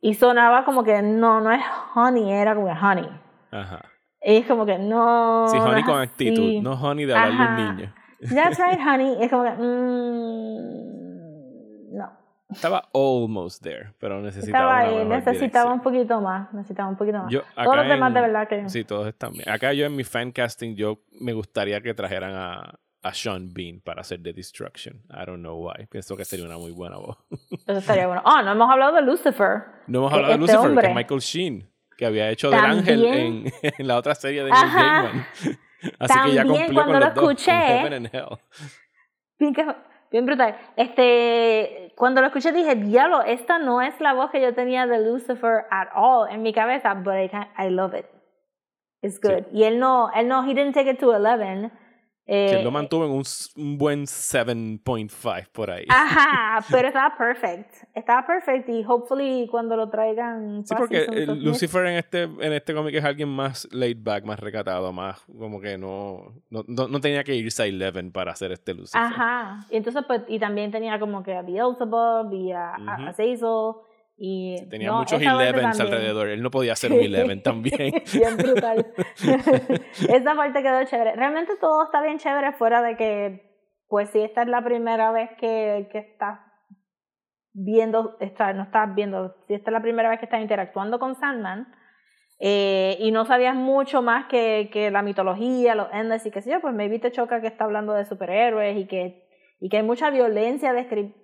Y 0.01 0.13
sonaba 0.13 0.63
como 0.65 0.83
que 0.83 1.01
no, 1.01 1.39
no 1.41 1.51
es 1.51 1.61
honey, 1.95 2.31
era 2.31 2.53
como 2.53 2.67
honey. 2.67 3.09
Ajá. 3.51 3.81
Y 4.29 4.35
es 4.39 4.45
como 4.45 4.65
que 4.65 4.77
no. 4.77 5.47
Sí, 5.47 5.57
honey 5.57 5.83
con 5.83 6.01
actitud, 6.01 6.61
no 6.61 6.73
honey 6.73 7.05
de 7.05 7.15
hablarle 7.15 7.41
a 7.41 7.47
un 7.69 7.77
niño. 7.77 7.93
That's 8.35 8.59
right, 8.59 8.77
honey. 8.85 9.15
Es 9.23 9.29
como 9.31 9.43
que. 9.43 9.51
mm, 9.57 10.83
no. 11.97 12.11
Estaba 12.49 12.89
almost 12.93 13.63
there, 13.63 13.93
pero 13.99 14.19
necesitaba 14.21 14.83
Estaba 14.83 14.99
ahí, 14.99 15.05
necesitaba 15.05 15.71
un 15.73 15.79
poquito 15.81 16.19
más. 16.19 16.51
Necesitaba 16.53 16.89
un 16.89 16.97
poquito 16.97 17.19
más. 17.19 17.31
Yo, 17.31 17.41
Todos 17.55 17.77
los 17.77 17.87
demás 17.87 18.13
de 18.13 18.19
verdad 18.21 18.47
que. 18.49 18.67
Sí, 18.69 18.83
todos 18.83 19.07
están 19.07 19.31
bien. 19.31 19.47
Acá 19.49 19.71
yo 19.71 19.85
en 19.85 19.95
mi 19.95 20.03
fan 20.03 20.33
casting, 20.33 20.75
yo 20.75 20.99
me 21.21 21.31
gustaría 21.31 21.79
que 21.81 21.93
trajeran 21.93 22.33
a, 22.35 22.79
a 23.03 23.13
Sean 23.13 23.53
Bean 23.53 23.79
para 23.79 24.01
hacer 24.01 24.21
The 24.21 24.33
Destruction. 24.33 25.03
I 25.09 25.23
don't 25.25 25.39
know 25.39 25.55
why. 25.57 25.85
Pienso 25.87 26.17
que 26.17 26.25
sería 26.25 26.45
una 26.45 26.57
muy 26.57 26.71
buena 26.71 26.97
voz. 26.97 27.17
Eso 27.65 27.77
estaría 27.79 28.07
bueno. 28.07 28.21
Oh, 28.25 28.41
no 28.41 28.51
hemos 28.51 28.69
hablado 28.69 28.91
de 28.95 29.03
Lucifer. 29.03 29.63
No 29.87 29.99
hemos 29.99 30.11
E- 30.11 30.15
hablado 30.15 30.33
de 30.33 30.39
este 30.39 30.51
Lucifer, 30.53 30.69
hombre. 30.69 30.83
que 30.83 30.89
es 30.89 30.95
Michael 30.95 31.19
Sheen, 31.21 31.69
que 31.97 32.05
había 32.05 32.29
hecho 32.29 32.49
del 32.49 32.59
ángel 32.59 33.05
en, 33.61 33.87
la 33.87 33.97
otra 33.97 34.15
serie 34.15 34.43
de 34.43 34.51
Neil. 34.51 34.65
Gaiman. 34.73 35.27
Así 35.99 36.19
que 36.25 36.33
ya 36.33 36.43
cumplió 36.43 36.73
cuando 36.73 36.83
con 36.83 36.93
lo 36.93 36.99
los 36.99 37.15
dos, 37.15 37.23
con 37.23 37.31
escuché, 37.31 38.09
Hell. 38.13 39.75
Bien, 40.09 40.25
brutal. 40.25 40.57
Este, 40.77 41.93
cuando 41.97 42.21
lo 42.21 42.27
escuché 42.27 42.53
dije, 42.53 42.75
diablo, 42.75 43.23
esta 43.23 43.59
no 43.59 43.81
es 43.81 43.99
la 43.99 44.13
voz 44.13 44.31
que 44.31 44.41
yo 44.41 44.53
tenía 44.53 44.87
de 44.87 45.05
Lucifer 45.05 45.65
at 45.69 45.89
all 45.93 46.29
en 46.29 46.41
mi 46.43 46.53
cabeza, 46.53 46.93
but 46.93 47.15
I, 47.15 47.29
I 47.57 47.69
love 47.69 47.93
it. 47.93 48.05
It's 49.01 49.19
good. 49.19 49.45
Y 49.51 49.63
él 49.63 49.79
no, 49.79 50.09
él 50.15 50.27
no, 50.27 50.43
he 50.43 50.53
didn't 50.53 50.73
take 50.73 50.89
it 50.89 50.99
to 50.99 51.11
11. 51.11 51.71
Eh, 52.29 52.57
Que 52.57 52.61
lo 52.63 52.71
mantuvo 52.71 53.05
en 53.05 53.11
un, 53.11 53.23
un 53.55 53.77
buen 53.77 54.05
7.5 54.05 55.47
por 55.51 55.71
ahí. 55.71 55.85
Ajá, 55.89 56.63
pero 56.71 56.89
estaba 56.89 57.15
perfect. 57.17 57.73
Estaba 57.95 58.25
perfect 58.27 58.67
y 58.69 58.83
hopefully 58.85 59.47
cuando 59.49 59.75
lo 59.77 59.89
traigan. 59.89 60.65
Sí, 60.65 60.75
porque 60.77 61.05
el 61.05 61.25
dos, 61.27 61.37
Lucifer 61.37 61.85
en 61.85 61.95
este, 61.95 62.23
en 62.23 62.53
este 62.53 62.73
cómic 62.73 62.95
es 62.95 63.03
alguien 63.05 63.29
más 63.29 63.67
laid 63.71 63.97
back, 64.01 64.25
más 64.25 64.39
recatado, 64.39 64.91
más 64.91 65.21
como 65.39 65.61
que 65.61 65.77
no, 65.77 66.33
no, 66.49 66.63
no, 66.67 66.87
no 66.87 66.99
tenía 66.99 67.23
que 67.23 67.33
irse 67.35 67.63
a 67.63 67.65
Eleven 67.65 68.11
para 68.11 68.31
hacer 68.33 68.51
este 68.51 68.73
Lucifer. 68.73 69.01
Ajá. 69.01 69.65
Y 69.69 69.77
entonces, 69.77 70.03
pues, 70.05 70.21
y 70.27 70.37
también 70.39 70.71
tenía 70.71 70.99
como 70.99 71.23
que 71.23 71.33
a 71.33 71.41
Beelzebub 71.41 72.33
y 72.33 72.51
a, 72.51 72.71
a- 72.75 72.95
a 73.07 73.11
Ujú. 73.11 73.13
Y 74.19 74.67
Tenía 74.69 74.87
no, 74.89 74.97
muchos 74.99 75.21
esa 75.21 75.29
parte 75.31 75.49
Elevens 75.49 75.77
también. 75.77 75.95
alrededor. 75.95 76.27
Él 76.29 76.41
no 76.41 76.49
podía 76.49 76.73
hacer 76.73 76.91
un 76.91 76.99
Eleven 76.99 77.43
también. 77.43 77.77
bien 78.13 78.35
brutal. 78.37 78.87
Esa 80.09 80.35
parte 80.35 80.63
quedó 80.63 80.83
chévere. 80.85 81.15
Realmente 81.15 81.53
todo 81.61 81.83
está 81.83 82.01
bien 82.01 82.17
chévere 82.17 82.53
fuera 82.53 82.81
de 82.81 82.97
que, 82.97 83.41
pues 83.87 84.09
si 84.09 84.21
esta 84.21 84.41
es 84.41 84.47
la 84.47 84.63
primera 84.63 85.11
vez 85.11 85.29
que, 85.39 85.87
que 85.91 85.99
estás 85.99 86.39
viendo, 87.53 88.17
está, 88.19 88.53
no 88.53 88.63
estás 88.63 88.93
viendo, 88.95 89.35
si 89.47 89.53
esta 89.53 89.69
es 89.69 89.73
la 89.73 89.81
primera 89.81 90.09
vez 90.09 90.19
que 90.19 90.25
estás 90.25 90.41
interactuando 90.41 90.99
con 90.99 91.15
Sandman 91.15 91.67
eh, 92.39 92.97
y 92.99 93.11
no 93.11 93.25
sabías 93.25 93.55
mucho 93.55 94.01
más 94.03 94.27
que, 94.27 94.69
que 94.71 94.91
la 94.91 95.01
mitología, 95.01 95.73
los 95.73 95.87
endless 95.91 96.25
y 96.25 96.31
qué 96.31 96.41
sé 96.41 96.51
yo, 96.51 96.61
pues 96.61 96.73
maybe 96.75 96.99
te 96.99 97.11
choca 97.11 97.41
que 97.41 97.47
está 97.47 97.63
hablando 97.63 97.93
de 97.93 98.05
superhéroes 98.05 98.77
y 98.77 98.85
que, 98.87 99.27
y 99.59 99.69
que 99.69 99.77
hay 99.77 99.83
mucha 99.83 100.09
violencia 100.11 100.73
descri- 100.73 101.15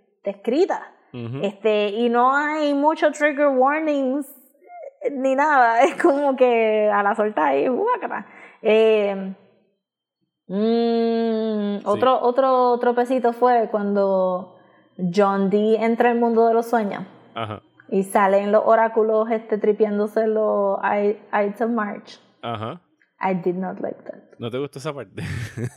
Este, 1.14 1.90
y 1.90 2.10
no 2.10 2.36
hay 2.36 2.74
mucho 2.74 3.12
trigger 3.12 3.48
warnings 3.50 4.28
ni 5.12 5.36
nada. 5.36 5.84
Es 5.86 6.02
como 6.02 6.36
que 6.36 6.90
a 6.92 7.04
la 7.04 7.16
solta 7.16 7.48
ahí. 7.48 7.68
Eh, 8.62 9.36
mm, 10.48 11.86
otro, 11.88 12.20
otro 12.22 12.78
tropecito 12.80 13.34
fue 13.34 13.68
cuando 13.70 14.58
John 15.14 15.50
Dee 15.50 15.76
entra 15.76 16.10
al 16.12 16.20
mundo 16.20 16.48
de 16.48 16.54
los 16.54 16.68
sueños 16.68 17.04
Ajá, 17.36 17.62
y 17.90 18.04
salen 18.04 18.52
los 18.52 18.64
oráculos 18.66 19.30
este, 19.32 19.58
tripiándose 19.58 20.28
los 20.28 20.80
I- 20.84 21.18
Ides 21.34 21.62
of 21.62 21.70
March. 21.72 22.20
ajá. 22.42 22.82
I 23.26 23.36
did 23.36 23.56
not 23.56 23.80
like 23.80 24.02
that. 24.04 24.20
¿No 24.38 24.52
te 24.52 24.58
gustó 24.58 24.80
esa 24.80 24.94
parte? 24.94 25.24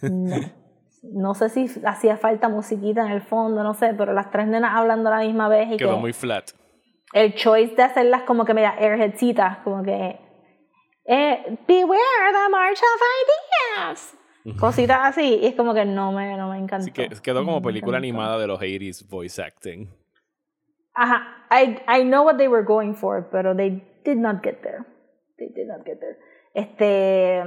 No. 0.02 0.34
No 1.12 1.34
sé 1.34 1.48
si 1.48 1.68
hacía 1.84 2.16
falta 2.16 2.48
musiquita 2.48 3.04
en 3.04 3.12
el 3.12 3.20
fondo, 3.22 3.62
no 3.62 3.74
sé, 3.74 3.94
pero 3.96 4.12
las 4.12 4.30
tres 4.30 4.46
nenas 4.46 4.72
hablando 4.74 5.08
a 5.10 5.18
la 5.18 5.24
misma 5.26 5.48
vez 5.48 5.72
y 5.72 5.76
Quedó 5.76 5.94
que 5.94 6.00
muy 6.00 6.12
flat. 6.12 6.50
el 7.12 7.34
choice 7.34 7.74
de 7.74 7.82
hacerlas 7.82 8.22
como 8.22 8.44
que 8.44 8.54
media 8.54 8.74
airheadcitas, 8.78 9.58
como 9.58 9.82
que 9.82 10.18
eh, 11.04 11.58
beware 11.68 12.32
the 12.32 12.48
march 12.50 12.78
of 12.78 13.76
ideas. 13.76 14.16
Cositas 14.60 14.98
así, 15.02 15.38
y 15.42 15.46
es 15.46 15.54
como 15.54 15.74
que 15.74 15.84
no 15.84 16.12
me, 16.12 16.36
no 16.36 16.48
me 16.50 16.58
encantó. 16.58 16.84
Así 16.84 16.92
que 16.92 17.08
quedó 17.22 17.44
como 17.44 17.56
No 17.56 17.62
película 17.62 17.98
animada 17.98 18.38
de 18.38 18.46
los 18.46 18.60
80s 18.60 19.08
voice 19.08 19.42
acting. 19.42 19.88
Ajá, 20.94 21.46
I, 21.50 21.78
I 21.88 22.04
know 22.04 22.24
what 22.24 22.36
they 22.36 22.48
were 22.48 22.64
going 22.64 22.94
for, 22.94 23.28
pero 23.30 23.54
they 23.56 23.82
did 24.04 24.16
not 24.18 24.42
get 24.42 24.62
there. 24.62 24.84
They 25.36 25.48
did 25.48 25.66
not 25.66 25.84
get 25.84 25.98
there. 25.98 26.16
Este, 26.54 27.42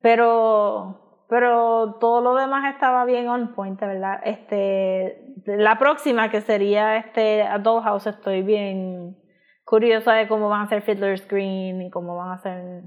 pero, 0.00 1.07
pero 1.28 1.96
todo 2.00 2.20
lo 2.22 2.34
demás 2.34 2.72
estaba 2.72 3.04
bien 3.04 3.28
on 3.28 3.54
point, 3.54 3.78
verdad. 3.78 4.20
Este, 4.24 5.34
la 5.44 5.78
próxima 5.78 6.30
que 6.30 6.40
sería 6.40 6.96
este 6.96 7.42
a 7.42 7.58
Dollhouse 7.58 8.06
estoy 8.06 8.42
bien 8.42 9.16
curiosa 9.64 10.14
de 10.14 10.26
cómo 10.26 10.48
van 10.48 10.62
a 10.62 10.64
hacer 10.64 10.82
Fiddler's 10.82 11.28
Green 11.28 11.82
y 11.82 11.90
cómo 11.90 12.16
van 12.16 12.30
a 12.30 12.34
hacer 12.34 12.82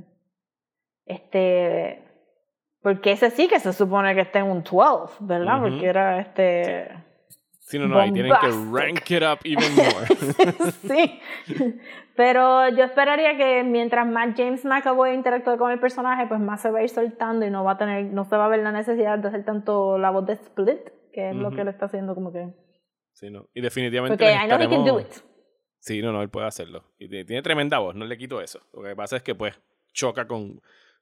este 1.06 2.08
porque 2.82 3.12
ese 3.12 3.30
sí 3.30 3.48
que 3.48 3.60
se 3.60 3.74
supone 3.74 4.16
que 4.16 4.22
está 4.22 4.39
en 4.39 4.50
un 4.50 4.64
12, 4.64 5.18
¿verdad? 5.20 5.62
Porque 5.62 5.86
era 5.86 6.20
este 6.20 6.89
Sí, 7.72 7.80
no, 7.80 7.88
no, 7.88 7.97
ahí 7.97 8.11
tienen 8.11 8.34
que 8.41 8.47
rank 8.69 9.09
it 9.11 9.24
up 9.24 9.39
even 9.45 9.74
more. 9.76 10.05
sí. 10.88 11.19
Pero 12.17 12.67
yo 12.69 12.84
esperaría 12.84 13.38
que 13.38 13.63
mientras 13.63 14.05
más 14.05 14.36
James 14.36 14.65
McAvoy 14.65 15.13
interactúe 15.13 15.57
con 15.57 15.72
el 15.72 15.80
personaje, 15.80 16.28
pues 16.28 16.41
más 16.41 16.61
se 16.61 16.69
va 16.69 16.80
a 16.80 16.84
ir 16.84 16.89
soltando 16.89 17.45
y 17.45 17.49
no 17.49 17.63
va 17.63 17.72
a 17.72 17.78
tener, 17.78 18.05
no 18.07 18.26
se 18.26 18.36
va 18.36 18.45
a 18.45 18.49
ver 18.49 18.59
la 18.59 18.74
necesidad 18.74 19.17
de 19.19 19.28
hacer 19.30 19.45
tanto 19.45 19.97
la 19.97 20.09
voz 20.09 20.26
de 20.26 20.34
Split, 20.34 20.82
que 21.13 21.30
es 21.30 21.36
lo 21.36 21.47
Ujú. 21.47 21.55
que 21.55 21.61
él 21.61 21.67
está 21.69 21.86
haciendo 21.86 22.13
como 22.13 22.34
que. 22.34 22.49
Sí, 23.13 23.30
no. 23.30 23.47
Y 23.53 23.61
definitivamente 23.61 24.17
Porque 24.22 24.34
I 24.34 24.47
know 24.47 24.59
he 24.59 24.67
can 24.69 24.84
do 24.86 24.99
it. 24.99 25.07
Sí, 25.80 26.01
no, 26.01 26.11
no, 26.11 26.22
él 26.22 26.30
puede 26.30 26.47
hacerlo. 26.47 26.84
Y 26.99 27.07
tiene 27.07 27.41
tremenda 27.41 27.80
voz, 27.80 27.95
no 27.95 28.03
le 28.05 28.17
quito 28.17 28.41
eso. 28.41 28.59
Lo 28.74 28.84
que 28.84 28.95
pasa 28.95 29.15
es 29.15 29.24
que, 29.24 29.34
pues, 29.34 29.59
choca 29.93 30.28
con 30.28 30.61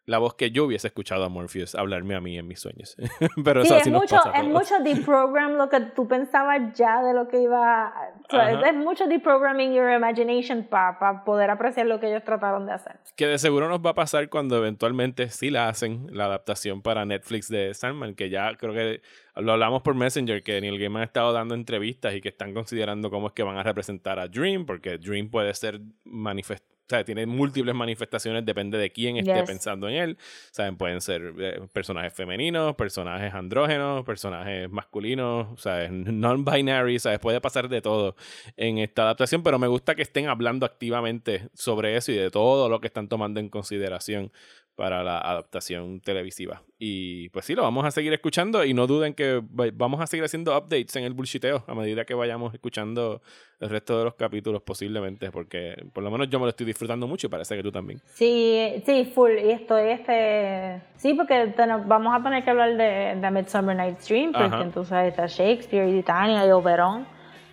la 0.09 0.17
voz 0.17 0.33
que 0.33 0.49
yo 0.49 0.65
hubiese 0.65 0.87
escuchado 0.87 1.23
a 1.23 1.29
Morpheus 1.29 1.75
hablarme 1.75 2.15
a 2.15 2.19
mí 2.19 2.35
en 2.35 2.47
mis 2.47 2.59
sueños. 2.59 2.97
Pero 3.43 3.61
Sí, 3.61 3.67
eso 3.67 3.75
es 3.75 3.81
así 3.81 3.91
nos 3.91 4.01
mucho, 4.01 4.15
pasa 4.15 4.31
es 4.39 4.47
mucho 4.47 4.79
deprogram 4.83 5.53
lo 5.53 5.69
que 5.69 5.81
tú 5.81 6.07
pensabas 6.07 6.73
ya 6.75 7.03
de 7.03 7.13
lo 7.13 7.27
que 7.27 7.39
iba. 7.39 7.93
o 8.27 8.29
sea, 8.31 8.47
Ajá. 8.47 8.69
es 8.69 8.75
mucho 8.75 9.05
deprogramming 9.07 9.71
your 9.71 9.91
imagination 9.91 10.63
para 10.67 11.23
poder 11.23 11.51
apreciar 11.51 11.85
lo 11.85 11.99
que 11.99 12.07
ellos 12.09 12.23
trataron 12.23 12.65
de 12.65 12.73
hacer. 12.73 12.99
Que 13.15 13.27
de 13.27 13.37
seguro 13.37 13.69
nos 13.69 13.81
va 13.85 13.91
a 13.91 13.93
pasar 13.93 14.29
cuando 14.29 14.57
eventualmente 14.57 15.29
sí 15.29 15.51
la 15.51 15.69
hacen, 15.69 16.07
la 16.09 16.25
adaptación 16.25 16.81
para 16.81 17.05
Netflix 17.05 17.47
de 17.47 17.75
Sandman, 17.75 18.15
que 18.15 18.31
ya 18.31 18.55
creo 18.55 18.73
que 18.73 19.01
lo 19.35 19.51
hablamos 19.51 19.83
por 19.83 19.93
Messenger, 19.93 20.41
que 20.41 20.59
Neil 20.59 20.79
Gaiman 20.79 21.03
ha 21.03 21.05
estado 21.05 21.31
dando 21.33 21.53
entrevistas 21.53 22.15
y 22.15 22.21
que 22.21 22.29
están 22.29 22.55
considerando 22.55 23.11
cómo 23.11 23.27
es 23.27 23.33
que 23.33 23.43
van 23.43 23.57
a 23.57 23.63
representar 23.63 24.17
a 24.19 24.27
Dream, 24.27 24.65
porque 24.65 24.97
Dream 24.97 25.29
puede 25.29 25.53
ser 25.53 25.79
manifest 26.03 26.65
o 26.65 26.78
sea, 26.89 27.03
tiene 27.05 27.25
múltiples 27.25 27.75
manifestaciones, 27.75 28.45
depende 28.45 28.77
de 28.77 28.91
quién 28.91 29.17
esté 29.17 29.33
Yes. 29.33 29.43
pensando 29.43 29.87
en 29.87 29.95
él. 29.95 30.17
Saben, 30.51 30.75
pueden 30.77 31.01
ser 31.01 31.33
eh, 31.39 31.59
personajes 31.71 32.13
femeninos, 32.13 32.75
personajes 32.75 33.33
andrógenos, 33.33 34.03
personajes 34.05 34.69
masculinos, 34.69 35.47
o 35.53 35.57
sea, 35.57 35.87
non-binary, 35.89 36.99
¿sabes? 36.99 37.19
Puede 37.19 37.39
pasar 37.41 37.69
de 37.69 37.81
todo 37.81 38.15
en 38.57 38.77
esta 38.79 39.03
adaptación, 39.03 39.43
pero 39.43 39.59
me 39.59 39.67
gusta 39.67 39.95
que 39.95 40.01
estén 40.01 40.27
hablando 40.27 40.65
activamente 40.65 41.49
sobre 41.53 41.95
eso 41.95 42.11
y 42.11 42.15
de 42.15 42.31
todo 42.31 42.69
lo 42.69 42.79
que 42.81 42.87
están 42.87 43.07
tomando 43.07 43.39
en 43.39 43.49
consideración 43.49 44.31
para 44.79 45.03
la 45.03 45.17
adaptación 45.17 45.99
televisiva. 45.99 46.61
Y 46.77 47.27
pues 47.29 47.43
sí, 47.43 47.53
lo 47.53 47.63
vamos 47.63 47.83
a 47.85 47.91
seguir 47.91 48.13
escuchando 48.13 48.63
y 48.63 48.73
no 48.73 48.87
duden 48.87 49.13
que 49.13 49.41
va- 49.41 49.67
vamos 49.73 49.99
a 49.99 50.07
seguir 50.07 50.23
haciendo 50.23 50.57
updates 50.57 50.95
en 50.95 51.03
el 51.03 51.11
bullshiteo 51.11 51.65
a 51.67 51.75
medida 51.75 52.05
que 52.05 52.13
vayamos 52.13 52.53
escuchando 52.53 53.21
el 53.59 53.69
resto 53.69 53.97
de 53.99 54.05
los 54.05 54.13
capítulos 54.15 54.61
posiblemente, 54.61 55.31
porque 55.31 55.75
por 55.91 56.01
lo 56.01 56.09
menos 56.09 56.29
yo 56.29 56.39
me 56.39 56.45
lo 56.45 56.51
estoy 56.51 56.65
disfrutando 56.65 57.07
mucho 57.07 57.27
y 57.27 57.29
parece 57.29 57.57
que 57.57 57.61
tú 57.63 57.73
también. 57.73 57.99
Sí, 58.13 58.81
sí, 58.85 59.11
full. 59.13 59.31
Y 59.33 59.51
estoy 59.51 59.89
este. 59.89 60.81
Sí, 60.95 61.13
porque 61.13 61.53
vamos 61.85 62.17
a 62.17 62.23
tener 62.23 62.45
que 62.45 62.49
hablar 62.49 62.77
de, 62.77 63.19
de 63.19 63.31
Midsummer 63.31 63.75
Night's 63.75 64.07
Dream, 64.07 64.31
porque 64.31 64.45
Ajá. 64.47 64.61
entonces 64.63 64.97
está 65.09 65.27
Shakespeare 65.27 65.89
y 65.89 65.97
Titania 65.97 66.47
y 66.47 66.51
Oberon, 66.51 67.05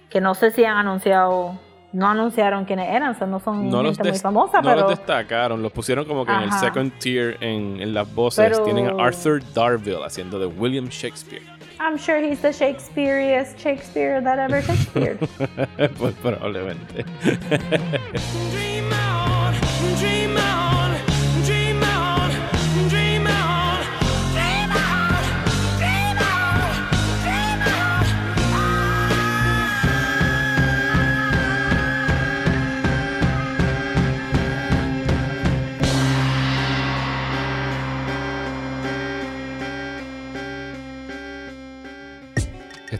que 0.08 0.20
no 0.20 0.36
sé 0.36 0.52
si 0.52 0.64
han 0.64 0.76
anunciado, 0.76 1.58
no 1.96 2.06
anunciaron 2.08 2.64
quiénes 2.66 2.88
eran, 2.90 3.10
o 3.10 3.14
sea, 3.14 3.26
no 3.26 3.40
son 3.40 3.68
No 3.70 3.82
gente 3.82 4.10
muy 4.10 4.18
famosa, 4.18 4.60
no 4.60 4.68
pero. 4.68 4.80
los 4.82 4.90
destacaron, 4.90 5.62
los 5.62 5.72
pusieron 5.72 6.04
como 6.04 6.24
que 6.26 6.32
en 6.32 6.42
el 6.42 6.48
Ajá. 6.50 6.60
second 6.60 6.92
tier 6.98 7.38
en, 7.40 7.80
en 7.80 7.94
las 7.94 8.12
voces. 8.14 8.50
Pero- 8.50 8.64
Tienen 8.64 8.88
a 9.00 9.04
Arthur 9.04 9.42
Darville 9.54 10.04
haciendo 10.04 10.38
de 10.38 10.46
William 10.46 10.86
Shakespeare. 10.88 11.42
I'm 11.80 11.98
sure 11.98 12.18
he's 12.20 12.40
the 12.40 12.52
Shakespeareest 12.52 13.58
Shakespeare 13.58 14.20
that 14.22 14.38
ever 14.38 14.62
Shakespeare. 14.62 15.16
pues 15.98 16.14
probablemente. 16.22 17.04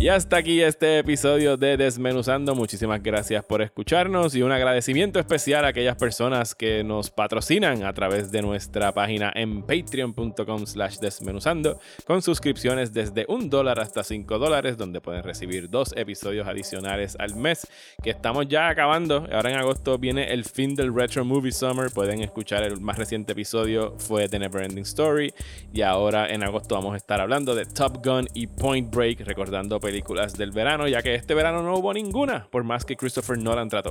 Y 0.00 0.08
hasta 0.08 0.38
aquí 0.38 0.62
este 0.62 1.00
episodio 1.00 1.58
de 1.58 1.76
Desmenuzando. 1.76 2.54
Muchísimas 2.54 3.02
gracias 3.02 3.44
por 3.44 3.60
escucharnos 3.60 4.34
y 4.34 4.40
un 4.40 4.50
agradecimiento 4.50 5.18
especial 5.18 5.66
a 5.66 5.68
aquellas 5.68 5.96
personas 5.96 6.54
que 6.54 6.82
nos 6.82 7.10
patrocinan 7.10 7.84
a 7.84 7.92
través 7.92 8.32
de 8.32 8.40
nuestra 8.40 8.92
página 8.92 9.30
en 9.34 9.60
patreon.com 9.60 10.64
slash 10.64 10.96
desmenuzando 11.00 11.78
con 12.06 12.22
suscripciones 12.22 12.94
desde 12.94 13.26
un 13.28 13.50
dólar 13.50 13.78
hasta 13.78 14.02
cinco 14.02 14.38
dólares 14.38 14.78
donde 14.78 15.02
pueden 15.02 15.22
recibir 15.22 15.68
dos 15.68 15.92
episodios 15.94 16.48
adicionales 16.48 17.14
al 17.18 17.36
mes 17.36 17.66
que 18.02 18.08
estamos 18.08 18.48
ya 18.48 18.70
acabando. 18.70 19.28
Ahora 19.30 19.50
en 19.50 19.58
agosto 19.58 19.98
viene 19.98 20.32
el 20.32 20.46
fin 20.46 20.74
del 20.74 20.94
Retro 20.94 21.26
Movie 21.26 21.52
Summer. 21.52 21.90
Pueden 21.90 22.22
escuchar 22.22 22.62
el 22.62 22.80
más 22.80 22.96
reciente 22.96 23.32
episodio 23.32 23.96
fue 23.98 24.30
The 24.30 24.38
Neverending 24.38 24.84
Story 24.84 25.34
y 25.74 25.82
ahora 25.82 26.26
en 26.30 26.42
agosto 26.42 26.74
vamos 26.74 26.94
a 26.94 26.96
estar 26.96 27.20
hablando 27.20 27.54
de 27.54 27.66
Top 27.66 28.02
Gun 28.02 28.26
y 28.32 28.46
Point 28.46 28.90
Break 28.90 29.20
recordando 29.26 29.78
películas 29.90 30.34
del 30.34 30.52
verano, 30.52 30.86
ya 30.86 31.02
que 31.02 31.16
este 31.16 31.34
verano 31.34 31.62
no 31.62 31.74
hubo 31.74 31.92
ninguna, 31.92 32.46
por 32.48 32.62
más 32.62 32.84
que 32.84 32.96
Christopher 32.96 33.36
Nolan 33.38 33.68
trató. 33.68 33.90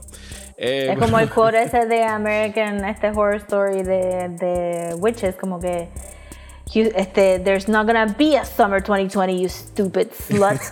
Eh, 0.56 0.88
es 0.94 0.98
como 0.98 1.20
el 1.20 1.30
quote 1.36 1.62
ese 1.62 1.88
de 1.88 2.06
American 2.06 2.86
este 2.86 3.10
Horror 3.10 3.36
Story 3.36 3.84
de, 3.84 4.30
de 4.30 4.96
Witches, 4.96 5.36
como 5.36 5.60
que. 5.60 5.90
Este, 6.76 7.40
there's 7.40 7.68
not 7.68 7.88
gonna 7.88 8.16
be 8.18 8.36
a 8.38 8.46
summer 8.46 8.80
2020, 8.82 9.42
you 9.42 9.50
stupid 9.50 10.12
slut. 10.12 10.60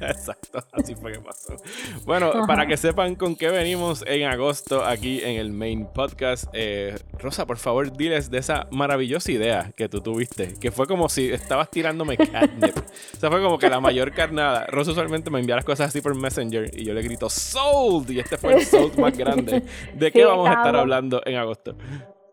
Exacto, 0.00 0.62
así 0.72 0.94
fue 0.94 1.12
que 1.12 1.20
pasó. 1.20 1.56
Bueno, 2.04 2.46
para 2.46 2.66
que 2.66 2.76
sepan 2.76 3.14
con 3.14 3.34
qué 3.36 3.48
venimos 3.50 4.04
en 4.06 4.28
agosto 4.28 4.84
aquí 4.84 5.20
en 5.22 5.38
el 5.38 5.52
main 5.52 5.86
podcast, 5.86 6.44
eh, 6.52 6.96
Rosa, 7.18 7.46
por 7.46 7.56
favor, 7.58 7.96
diles 7.96 8.30
de 8.30 8.38
esa 8.38 8.66
maravillosa 8.70 9.32
idea 9.32 9.72
que 9.76 9.88
tú 9.88 10.00
tuviste, 10.00 10.54
que 10.60 10.70
fue 10.70 10.86
como 10.86 11.08
si 11.08 11.30
estabas 11.30 11.70
tirándome 11.70 12.16
catnip. 12.16 12.76
o 12.76 13.18
sea, 13.18 13.30
fue 13.30 13.42
como 13.42 13.58
que 13.58 13.70
la 13.70 13.80
mayor 13.80 14.12
carnada. 14.12 14.66
Rosa 14.66 14.90
usualmente 14.90 15.30
me 15.30 15.40
envía 15.40 15.56
las 15.56 15.64
cosas 15.64 15.88
así 15.88 16.00
por 16.00 16.14
Messenger 16.14 16.70
y 16.78 16.84
yo 16.84 16.94
le 16.94 17.02
grito 17.02 17.30
¡Sold! 17.30 18.10
Y 18.10 18.20
este 18.20 18.36
fue 18.36 18.54
el 18.54 18.66
sold 18.66 18.98
más 18.98 19.16
grande. 19.16 19.62
¿De 19.94 20.12
qué 20.12 20.20
Sí, 20.20 20.24
vamos 20.24 20.48
a 20.48 20.52
estar 20.52 20.76
hablando 20.76 21.22
en 21.24 21.36
agosto? 21.36 21.76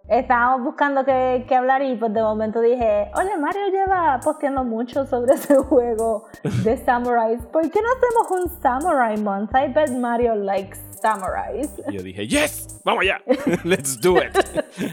Estábamos 0.10 0.66
buscando 0.66 1.06
qué, 1.06 1.46
qué 1.48 1.56
hablar 1.56 1.82
y 1.82 1.96
pues 1.96 2.14
de 2.14 2.22
momento 2.22 2.60
dije, 2.60 3.10
oye, 3.16 3.38
Mario 3.38 3.70
lleva 3.72 4.20
posteando 4.22 4.64
mucho 4.66 5.06
sobre 5.06 5.34
ese 5.36 5.56
juego 5.56 6.26
de 6.64 6.78
samurais. 6.78 7.42
¿Por 7.46 7.62
qué 7.72 7.80
no 7.82 7.88
hacemos 7.88 8.44
un 8.44 8.62
samurai 8.62 9.18
month? 9.18 9.52
I 9.56 9.70
bet 9.72 9.92
Mario 9.92 10.36
likes 10.36 10.78
samurais. 11.02 11.70
Y 11.90 11.94
yo 11.94 12.04
dije, 12.04 12.28
yes, 12.28 12.82
vamos 12.84 13.04
allá, 13.04 13.22
let's 13.64 13.98
do 14.00 14.18
it. 14.18 14.36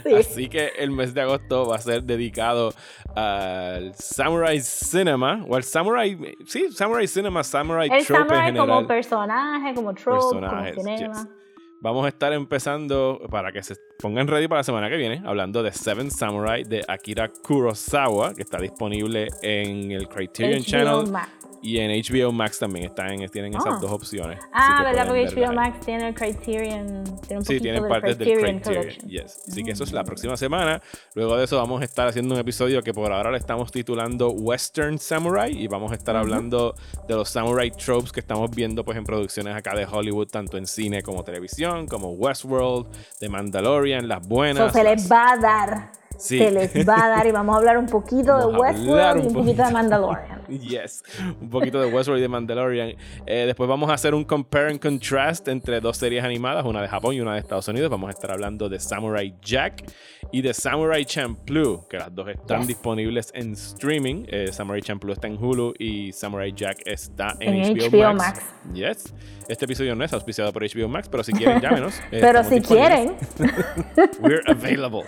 Así 0.17 0.49
que 0.49 0.69
el 0.79 0.93
mes 0.93 1.13
de 1.13 1.23
agosto 1.23 1.67
va 1.67 1.77
a 1.77 1.81
ser 1.81 2.05
dedicado 2.05 2.73
al 3.17 3.93
Samurai 3.95 4.61
Cinema, 4.61 5.45
o 5.49 5.57
al 5.57 5.65
Samurai, 5.65 6.17
sí, 6.47 6.71
Samurai 6.71 7.09
Cinema, 7.09 7.43
Samurai 7.43 7.89
El 7.91 8.07
Trope 8.07 8.23
en 8.23 8.29
samurai 8.29 8.47
general. 8.47 8.69
como 8.69 8.87
personaje, 8.87 9.75
como 9.75 9.95
trope, 9.95 10.21
personajes, 10.21 10.75
como 10.77 10.97
cinema. 10.97 11.15
yes. 11.15 11.29
Vamos 11.83 12.05
a 12.05 12.09
estar 12.09 12.31
empezando 12.35 13.27
para 13.31 13.53
que 13.53 13.63
se 13.63 13.75
pongan 13.99 14.29
ready 14.29 14.49
para 14.49 14.59
la 14.59 14.65
semana 14.65 14.91
que 14.91 14.99
viene, 14.99 15.23
hablando 15.25 15.63
de 15.63 15.73
Seven 15.73 16.11
Samurai 16.11 16.63
de 16.63 16.85
Akira 16.87 17.31
Kurosawa, 17.31 18.35
que 18.35 18.43
está 18.43 18.59
disponible 18.59 19.29
en 19.41 19.91
el 19.91 20.07
Criterion 20.07 20.61
HBO 20.61 20.65
Channel 20.67 21.11
Max. 21.11 21.40
Y 21.63 21.79
en 21.79 21.91
HBO 21.91 22.33
Max 22.33 22.59
también 22.59 22.87
están, 22.87 23.17
tienen 23.29 23.55
esas 23.55 23.75
Ah. 23.75 23.79
dos 23.81 23.91
opciones. 23.93 24.39
Ah, 24.53 24.83
¿verdad? 24.85 25.07
Porque 25.07 25.27
HBO. 25.27 25.53
Max 25.53 25.81
tiene 25.85 26.09
el 26.09 26.15
Criterion. 26.15 27.05
Tiene 27.27 27.39
un 27.39 27.45
Sí, 27.45 27.61
tienen 27.61 27.87
partes 27.89 28.19
del 28.19 28.29
Criterion 28.29 28.61
Criterion. 28.61 28.95
Mm. 29.05 29.09
Yes. 29.09 29.41
Así 29.49 29.63
que 29.63 29.71
eso 29.73 29.85
es 29.85 29.93
la 29.93 30.05
próxima 30.05 30.37
semana. 30.37 30.81
Luego 31.15 31.37
de 31.37 31.45
eso 31.45 31.57
vamos 31.57 31.83
a 31.83 31.85
estar 31.85 32.09
haciendo 32.09 32.35
un 32.35 32.41
episodio 32.41 32.83
que 32.83 32.93
por 32.95 33.13
ahora 33.13 33.31
le 33.31 33.39
estamos 33.39 33.71
titulando 33.71 34.31
Western 34.31 34.99
Samurai 34.99 35.53
y 35.53 35.67
vamos 35.69 35.93
a 35.93 35.95
estar 35.95 36.17
hablando 36.17 36.75
de 37.07 37.15
los 37.15 37.29
samurai 37.29 37.71
tropes 37.71 38.13
que 38.13 38.21
estamos 38.21 38.51
viendo 38.51 38.85
pues 38.85 38.97
en 38.97 39.05
producciones 39.05 39.55
acá 39.55 39.75
de 39.75 39.85
Hollywood, 39.87 40.29
tanto 40.29 40.57
en 40.57 40.67
cine 40.67 41.03
como 41.03 41.25
televisión, 41.25 41.87
como 41.87 42.13
Westworld, 42.13 42.87
The 43.19 43.29
Mandalorian, 43.29 44.09
las 44.09 44.27
buenas. 44.27 44.73
se 44.73 44.83
las- 44.83 44.95
les 45.03 45.11
va 45.13 45.33
a 45.33 45.37
dar. 45.37 45.93
Sí. 46.21 46.39
Se 46.39 46.51
les 46.51 46.89
va 46.89 47.05
a 47.05 47.09
dar 47.09 47.27
y 47.27 47.33
vamos 47.33 47.55
a 47.55 47.59
hablar 47.59 47.79
un 47.79 47.87
poquito 47.87 48.37
de 48.39 48.45
Vamos 48.47 48.61
Westworld 48.61 49.25
y 49.25 49.27
un 49.29 49.33
poquito 49.35 49.65
de. 49.65 49.73
Mandalorian. 49.73 50.41
Yes, 50.51 51.05
un 51.41 51.49
poquito 51.49 51.81
de 51.81 51.87
Westworld 51.93 52.19
y 52.19 52.23
de 52.23 52.29
Mandalorian. 52.29 52.89
Eh, 53.25 53.45
después 53.47 53.69
vamos 53.69 53.89
a 53.89 53.95
hacer 53.95 54.15
un 54.15 54.25
compare 54.25 54.69
and 54.71 54.81
contrast 54.81 55.47
entre 55.47 55.81
dos 55.81 55.97
series 55.97 56.25
animadas, 56.25 56.65
una 56.67 56.83
de 56.83 56.89
Japón 56.89 57.15
y 57.15 57.21
una 57.21 57.35
de 57.35 57.39
Estados 57.41 57.69
Unidos. 57.69 57.89
Vamos 57.89 58.09
a 58.09 58.11
estar 58.11 58.33
hablando 58.33 58.69
de 58.69 58.81
Samurai 58.81 59.33
Jack 59.43 59.85
y 60.33 60.43
de 60.43 60.53
Samurai 60.53 61.05
Champloo, 61.05 61.87
que 61.89 61.99
las 61.99 62.13
dos 62.15 62.29
están 62.29 62.59
Yes. 62.61 62.67
disponibles 62.69 63.31
en 63.33 63.53
streaming. 63.53 64.25
Eh, 64.29 64.49
Samurai 64.53 64.83
Champloo 64.83 65.13
está 65.15 65.29
en 65.29 65.37
Hulu 65.43 65.73
y 65.79 66.13
Samurai 66.13 66.53
Jack 66.53 66.79
está 66.85 67.37
en, 67.39 67.55
En 67.55 67.77
HBO, 67.77 67.89
HBO 67.91 68.15
Max. 68.15 68.41
Max. 68.41 68.75
Yes. 68.75 69.15
Este 69.49 69.65
episodio 69.67 69.95
no 69.95 70.05
es 70.05 70.13
auspiciado 70.13 70.53
por 70.53 70.63
HBO 70.65 70.89
Max, 70.89 71.09
pero 71.09 71.23
si 71.23 71.33
quieren, 71.33 71.61
llámenos. 71.63 71.95
Eh, 72.11 72.19
Pero 72.21 72.43
si 72.43 72.57
disponibles. 72.57 73.09
quieren, 73.37 74.11
We're 74.21 74.43
available. 74.49 75.05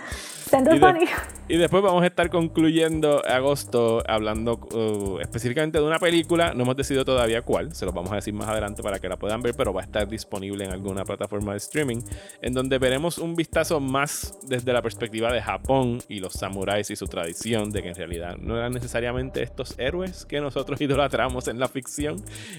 Y, 1.47 1.53
de- 1.53 1.59
después 1.59 1.83
vamos 1.83 2.03
a 2.03 2.07
estar 2.07 2.29
concluyendo 2.29 3.21
agosto 3.25 4.01
hablando 4.07 4.53
uh, 4.73 5.19
específicamente 5.19 5.77
de 5.79 5.83
una 5.83 5.99
película. 5.99 6.53
No 6.53 6.63
hemos 6.63 6.75
decidido 6.75 7.05
todavía 7.05 7.41
cuál, 7.41 7.73
se 7.75 7.85
los 7.85 7.93
vamos 7.93 8.11
a 8.11 8.15
decir 8.15 8.33
más 8.33 8.47
adelante 8.47 8.81
para 8.83 8.99
que 8.99 9.07
la 9.09 9.17
puedan 9.17 9.41
ver, 9.41 9.53
pero 9.55 9.73
va 9.73 9.81
a 9.81 9.83
estar 9.83 10.07
disponible 10.07 10.65
en 10.65 10.71
alguna 10.71 11.03
plataforma 11.03 11.51
de 11.53 11.57
streaming, 11.57 11.99
en 12.41 12.53
donde 12.53 12.77
veremos 12.77 13.17
un 13.17 13.35
vistazo 13.35 13.79
más 13.79 14.37
desde 14.47 14.71
la 14.73 14.81
perspectiva 14.81 15.31
de 15.31 15.41
Japón 15.41 15.99
y 16.07 16.19
los 16.19 16.33
samuráis 16.33 16.89
y 16.91 16.95
su 16.95 17.07
tradición, 17.07 17.69
de 17.71 17.81
que 17.81 17.89
en 17.89 17.95
realidad 17.95 18.37
no 18.37 18.57
eran 18.57 18.71
necesariamente 18.73 19.43
estos 19.43 19.77
héroes 19.79 20.25
que 20.25 20.39
nosotros 20.41 20.79
idolatramos 20.81 21.47
en 21.47 21.59
la 21.59 21.67
ficción. 21.67 22.17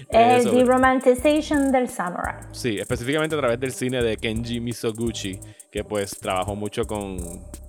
Eh, 0.09 0.37
El 0.37 0.43
sobre- 0.43 0.63
deromanticization 0.63 1.71
del 1.71 1.87
samurai. 1.89 2.35
Sí, 2.51 2.77
específicamente 2.79 3.35
a 3.35 3.39
través 3.39 3.59
del 3.59 3.71
cine 3.71 4.01
de 4.01 4.17
Kenji 4.17 4.59
Misoguchi, 4.59 5.39
que 5.71 5.83
pues 5.83 6.17
trabajó 6.19 6.55
mucho 6.55 6.85
con, 6.85 7.17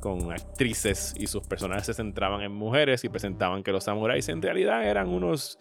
con 0.07 0.31
actrices 0.31 1.15
y 1.19 1.27
sus 1.27 1.43
personajes 1.49 1.87
se 1.87 1.95
centraban 1.95 2.43
en 2.43 2.53
mujeres 2.53 3.03
y 3.03 3.09
presentaban 3.09 3.65
que 3.65 3.73
los 3.73 3.83
samuráis 3.83 4.29
en 4.29 4.41
realidad 4.41 4.85
eran 4.85 5.09
unos 5.09 5.59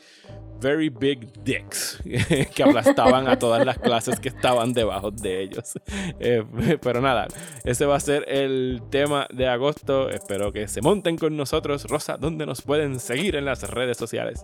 very 0.62 0.90
big 0.90 1.34
dicks, 1.44 2.00
que 2.56 2.64
aplastaban 2.64 3.28
a 3.28 3.40
todas 3.40 3.66
las 3.66 3.80
clases 3.80 4.20
que 4.20 4.30
estaban 4.30 4.74
debajo 4.74 5.10
de 5.12 5.42
ellos. 5.42 5.74
Eh, 6.20 6.46
pero 6.82 7.02
nada, 7.02 7.28
ese 7.64 7.86
va 7.86 7.96
a 7.96 8.00
ser 8.00 8.26
el 8.28 8.82
tema 8.90 9.28
de 9.34 9.48
agosto. 9.48 10.10
Espero 10.10 10.52
que 10.52 10.68
se 10.68 10.82
monten 10.82 11.18
con 11.18 11.36
nosotros. 11.36 11.86
Rosa, 11.90 12.18
¿dónde 12.18 12.46
nos 12.46 12.62
pueden 12.62 13.00
seguir 13.00 13.36
en 13.36 13.46
las 13.46 13.70
redes 13.70 13.98
sociales? 13.98 14.44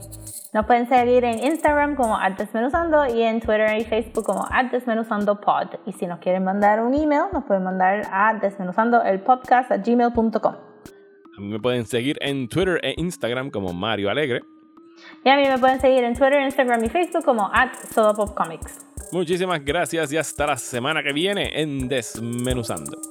Nos 0.53 0.65
pueden 0.65 0.89
seguir 0.89 1.23
en 1.23 1.39
Instagram 1.43 1.95
como 1.95 2.17
Desmenuzando 2.37 3.05
y 3.07 3.21
en 3.21 3.39
Twitter 3.39 3.77
y 3.77 3.85
Facebook 3.85 4.25
como 4.25 4.47
@desmenuzandopod. 4.71 5.79
Y 5.85 5.93
si 5.93 6.07
nos 6.07 6.19
quieren 6.19 6.43
mandar 6.43 6.81
un 6.81 6.93
email, 6.93 7.25
nos 7.31 7.45
pueden 7.45 7.63
mandar 7.63 8.01
a 8.11 8.33
desmenuzandoelpodcast@gmail.com. 8.33 9.90
A 11.37 11.41
mí 11.41 11.47
me 11.47 11.59
pueden 11.59 11.85
seguir 11.85 12.17
en 12.21 12.47
Twitter 12.47 12.79
e 12.83 12.93
Instagram 12.97 13.49
como 13.49 13.73
Mario 13.73 14.09
Alegre. 14.09 14.41
Y 15.23 15.29
a 15.29 15.35
mí 15.35 15.43
me 15.47 15.57
pueden 15.57 15.79
seguir 15.79 16.03
en 16.03 16.13
Twitter, 16.13 16.41
Instagram 16.41 16.83
y 16.83 16.89
Facebook 16.89 17.23
como 17.23 17.49
@sodapopcomics. 17.93 18.85
Muchísimas 19.11 19.63
gracias 19.63 20.13
y 20.13 20.17
hasta 20.17 20.47
la 20.47 20.57
semana 20.57 21.01
que 21.03 21.13
viene 21.13 21.61
en 21.61 21.87
Desmenuzando. 21.87 23.10